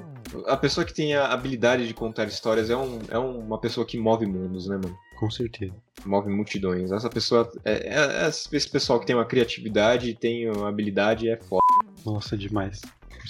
A 0.46 0.56
pessoa 0.56 0.86
que 0.86 0.94
tem 0.94 1.14
a 1.14 1.26
habilidade 1.26 1.86
de 1.86 1.92
contar 1.92 2.24
histórias 2.24 2.70
é, 2.70 2.76
um, 2.76 2.98
é 3.10 3.18
uma 3.18 3.58
pessoa 3.58 3.84
que 3.84 3.98
move 3.98 4.24
mundos, 4.24 4.66
né, 4.66 4.76
mano? 4.82 4.96
Com 5.18 5.30
certeza. 5.30 5.74
Move 6.06 6.30
multidões. 6.30 6.90
Essa 6.90 7.10
pessoa. 7.10 7.46
É, 7.62 7.72
é- 7.94 8.24
é 8.24 8.28
esse 8.28 8.70
pessoal 8.70 8.98
que 8.98 9.06
tem 9.06 9.14
uma 9.14 9.26
criatividade 9.26 10.08
e 10.08 10.14
tem 10.14 10.50
uma 10.50 10.70
habilidade 10.70 11.28
é 11.28 11.36
foda. 11.36 11.60
Nossa, 12.06 12.38
demais. 12.38 12.80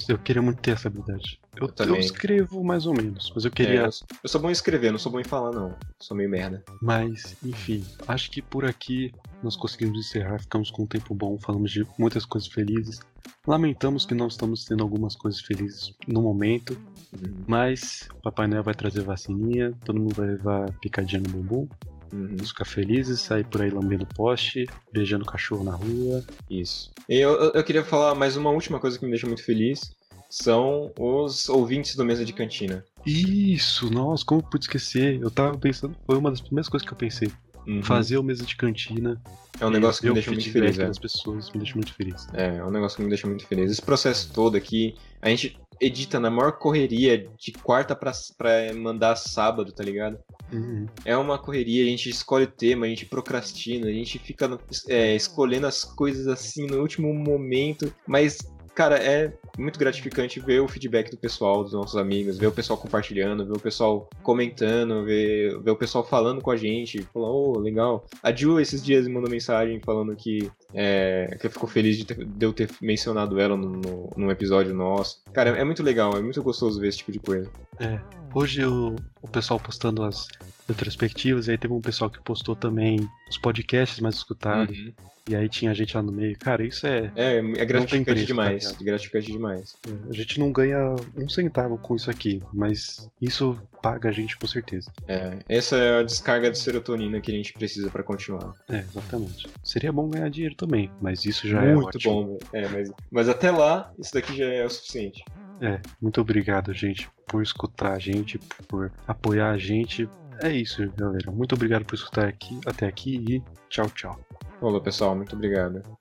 Eu 0.09 0.19
queria 0.19 0.43
muito 0.43 0.61
ter 0.61 0.73
essa 0.73 0.89
habilidade. 0.89 1.39
Eu, 1.57 1.71
Eu 1.79 1.87
eu 1.87 1.97
escrevo 1.97 2.65
mais 2.65 2.87
ou 2.87 2.95
menos, 2.95 3.31
mas 3.35 3.45
eu 3.45 3.49
É, 3.49 3.55
queria. 3.55 3.81
eu, 3.83 3.91
eu 4.23 4.29
sou 4.29 4.41
bom 4.41 4.49
em 4.49 4.53
escrever, 4.53 4.91
não 4.91 4.99
sou 4.99 5.13
bom 5.13 5.21
em 5.21 5.25
falar, 5.25 5.53
não. 5.53 5.75
Sou 6.01 6.17
meio 6.17 6.29
merda. 6.31 6.63
Mas, 6.81 7.37
enfim, 7.45 7.85
acho 8.09 8.31
que 8.31 8.41
por 8.43 8.65
aqui 8.65 9.13
nós 9.43 9.55
conseguimos 9.57 9.99
encerrar. 9.99 10.39
Ficamos 10.41 10.71
com 10.71 10.83
um 10.83 10.87
tempo 10.87 11.15
bom, 11.15 11.39
falamos 11.39 11.71
de 11.71 11.87
muitas 11.99 12.25
coisas 12.25 12.49
felizes. 12.51 13.01
Lamentamos 13.47 14.07
que 14.07 14.15
não 14.15 14.29
estamos 14.29 14.65
tendo 14.65 14.83
algumas 14.83 15.15
coisas 15.17 15.41
felizes 15.41 15.93
no 16.07 16.23
momento, 16.23 16.77
Uhum. 17.13 17.45
mas 17.47 18.09
Papai 18.23 18.47
Noel 18.47 18.63
vai 18.63 18.75
trazer 18.75 19.03
vacininha, 19.03 19.73
todo 19.85 20.01
mundo 20.01 20.15
vai 20.15 20.29
levar 20.29 20.73
picadinha 20.81 21.21
no 21.21 21.29
bumbum, 21.29 21.69
Uhum. 22.13 22.37
ficar 22.39 22.65
felizes, 22.65 23.21
sair 23.21 23.45
por 23.45 23.63
aí 23.63 23.71
lambendo 23.71 24.07
poste, 24.07 24.67
beijando 24.93 25.25
cachorro 25.25 25.65
na 25.65 25.75
rua. 25.75 26.23
Isso. 26.51 26.91
E 27.09 27.17
eu, 27.17 27.33
eu, 27.53 27.65
queria 27.65 27.83
falar 27.83 28.15
mais 28.15 28.37
uma 28.37 28.51
última 28.51 28.79
coisa 28.79 28.99
que 28.99 29.05
me 29.05 29.11
deixa 29.11 29.27
muito 29.27 29.45
feliz. 29.45 29.95
São 30.29 30.93
os 30.99 31.49
ouvintes 31.49 31.95
do 31.97 32.05
Mesa 32.05 32.25
de 32.25 32.33
Cantina. 32.33 32.85
Isso, 33.05 33.91
nossa, 33.91 34.25
como 34.25 34.41
eu 34.41 34.47
pude 34.47 34.65
esquecer? 34.65 35.21
Eu 35.21 35.31
tava 35.31 35.57
pensando, 35.59 35.95
foi 36.07 36.17
uma 36.17 36.31
das 36.31 36.41
primeiras 36.41 36.69
coisas 36.69 36.87
que 36.87 36.93
eu 36.93 36.99
pensei. 36.99 37.31
Uhum. 37.67 37.83
Fazer 37.83 38.19
o 38.19 38.23
mesa 38.23 38.45
de 38.45 38.57
cantina. 38.57 39.21
É 39.61 39.67
um 39.67 39.71
negócio 39.71 40.01
que 40.01 40.09
me 40.09 40.15
deixa 40.15 40.31
muito 40.31 40.51
feliz, 40.51 40.77
das 40.77 40.99
pessoas, 40.99 41.51
me 41.53 41.59
deixa 41.59 41.75
muito 41.75 41.95
feliz. 41.95 42.27
É, 42.33 42.57
é 42.57 42.65
um 42.65 42.71
negócio 42.71 42.97
que 42.97 43.03
me 43.03 43.09
deixa 43.09 43.27
muito 43.27 43.47
feliz. 43.47 43.71
Esse 43.71 43.83
processo 43.83 44.33
todo 44.33 44.57
aqui, 44.57 44.97
a 45.21 45.29
gente 45.29 45.57
edita 45.83 46.21
na 46.21 46.31
maior 46.31 46.53
correria 46.53 47.29
de 47.37 47.53
quarta 47.53 47.97
pra, 47.97 48.13
pra 48.39 48.73
mandar 48.75 49.17
sábado, 49.17 49.73
tá 49.73 49.83
ligado? 49.83 50.19
Uhum. 50.53 50.87
É 51.05 51.17
uma 51.17 51.39
correria, 51.39 51.83
a 51.83 51.89
gente 51.89 52.09
escolhe 52.09 52.45
o 52.45 52.51
tema, 52.51 52.87
a 52.87 52.89
gente 52.89 53.07
procrastina, 53.07 53.89
a 53.89 53.93
gente 53.93 54.19
fica 54.19 54.59
é, 54.89 55.15
escolhendo 55.17 55.67
as 55.67 55.83
coisas 55.83 56.29
assim 56.29 56.67
no 56.67 56.81
último 56.81 57.13
momento, 57.13 57.93
mas. 58.07 58.39
Cara, 58.75 58.97
é 58.97 59.31
muito 59.59 59.79
gratificante 59.79 60.41
ver 60.41 60.61
o 60.61 60.67
feedback 60.67 61.11
do 61.11 61.17
pessoal, 61.19 61.63
dos 61.63 61.75
nossos 61.75 61.95
amigos, 61.97 62.39
ver 62.39 62.47
o 62.47 62.53
pessoal 62.53 62.79
compartilhando, 62.79 63.45
ver 63.45 63.53
o 63.53 63.61
pessoal 63.61 64.09
comentando, 64.23 65.05
ver, 65.05 65.59
ver 65.61 65.71
o 65.71 65.77
pessoal 65.77 66.03
falando 66.03 66.41
com 66.41 66.51
a 66.51 66.57
gente, 66.57 67.03
falando, 67.13 67.33
oh, 67.35 67.59
legal. 67.59 68.07
A 68.23 68.35
Ju 68.35 68.59
esses 68.59 68.83
dias 68.83 69.07
me 69.07 69.13
mandou 69.13 69.31
mensagem 69.31 69.79
falando 69.85 70.17
que, 70.17 70.51
é, 70.73 71.37
que 71.41 71.49
ficou 71.51 71.69
feliz 71.69 71.99
de, 71.99 72.07
ter- 72.07 72.25
de 72.25 72.47
eu 72.47 72.53
ter 72.53 72.71
mencionado 72.81 73.39
ela 73.39 73.57
no, 73.59 73.69
no, 73.73 74.11
num 74.17 74.31
episódio 74.31 74.75
nosso. 74.75 75.23
Cara, 75.35 75.51
é 75.51 75.65
muito 75.65 75.83
legal, 75.83 76.17
é 76.17 76.23
muito 76.23 76.43
gostoso 76.43 76.81
ver 76.81 76.89
esse 76.89 76.99
tipo 76.99 77.13
de 77.13 77.19
coisa. 77.19 77.51
É. 77.79 78.01
Hoje 78.35 78.65
o, 78.65 78.97
o 79.21 79.29
pessoal 79.29 79.61
postando 79.61 80.03
as 80.03 80.27
retrospectivas, 80.67 81.47
e 81.47 81.51
aí 81.51 81.59
teve 81.59 81.75
um 81.75 81.81
pessoal 81.83 82.09
que 82.09 82.21
postou 82.23 82.57
também 82.57 83.07
os 83.29 83.37
podcasts 83.37 84.01
mais 84.01 84.15
escutados, 84.15 84.79
Uhum. 84.79 84.93
E 85.29 85.37
aí 85.37 85.49
tinha 85.49 85.73
gente 85.75 85.97
lá 85.97 86.03
no 86.03 86.13
meio. 86.13 86.37
Cara, 86.39 86.65
isso 86.65 86.87
é. 86.87 87.13
É, 87.15 87.37
é 87.37 87.65
gratificante 87.65 88.05
preço, 88.05 88.21
tá 88.21 88.27
demais. 88.27 88.65
ligado? 88.65 88.85
gratificante 88.85 89.33
demais. 89.33 89.77
A 90.09 90.13
gente 90.13 90.41
não 90.41 90.51
ganha 90.51 90.95
um 91.17 91.29
centavo 91.29 91.79
com 91.79 91.95
isso 91.95 92.11
aqui, 92.11 92.41
mas 92.53 93.09
isso 93.21 93.59
paga 93.81 94.09
a 94.09 94.13
gente 94.13 94.37
com 94.37 94.47
certeza. 94.47 94.91
É, 95.07 95.39
essa 95.49 95.77
é 95.77 96.01
a 96.01 96.03
descarga 96.03 96.51
de 96.51 96.59
serotonina 96.59 97.21
que 97.21 97.31
a 97.31 97.35
gente 97.35 97.53
precisa 97.53 97.91
pra 97.91 98.03
continuar. 98.03 98.55
É, 98.69 98.79
exatamente. 98.79 99.49
Seria 99.63 99.93
bom 99.93 100.09
ganhar 100.09 100.29
dinheiro 100.29 100.55
também, 100.57 100.91
mas 101.01 101.25
isso 101.25 101.49
já 101.49 101.63
é 101.63 101.75
Muito 101.75 101.99
bom. 102.03 102.39
É, 102.53 102.69
mas, 102.69 102.91
mas 103.11 103.29
até 103.29 103.51
lá, 103.51 103.93
isso 103.99 104.13
daqui 104.13 104.37
já 104.37 104.47
é 104.47 104.65
o 104.65 104.71
suficiente. 104.71 105.25
É, 105.61 105.81
muito 106.01 106.21
obrigado, 106.21 106.73
gente, 106.73 107.09
por 107.29 107.41
escutar 107.43 107.93
a 107.93 107.99
gente, 107.99 108.39
por 108.67 108.91
apoiar 109.07 109.51
a 109.51 109.59
gente. 109.59 110.09
É 110.41 110.51
isso, 110.51 110.91
galera. 110.97 111.31
Muito 111.31 111.55
obrigado 111.55 111.85
por 111.85 111.95
escutar 111.95 112.27
aqui 112.27 112.59
até 112.67 112.87
aqui 112.87 113.25
e 113.29 113.43
tchau, 113.69 113.89
tchau. 113.91 114.21
Falou, 114.63 114.81
pessoal. 114.81 115.15
Muito 115.15 115.35
obrigado. 115.37 115.99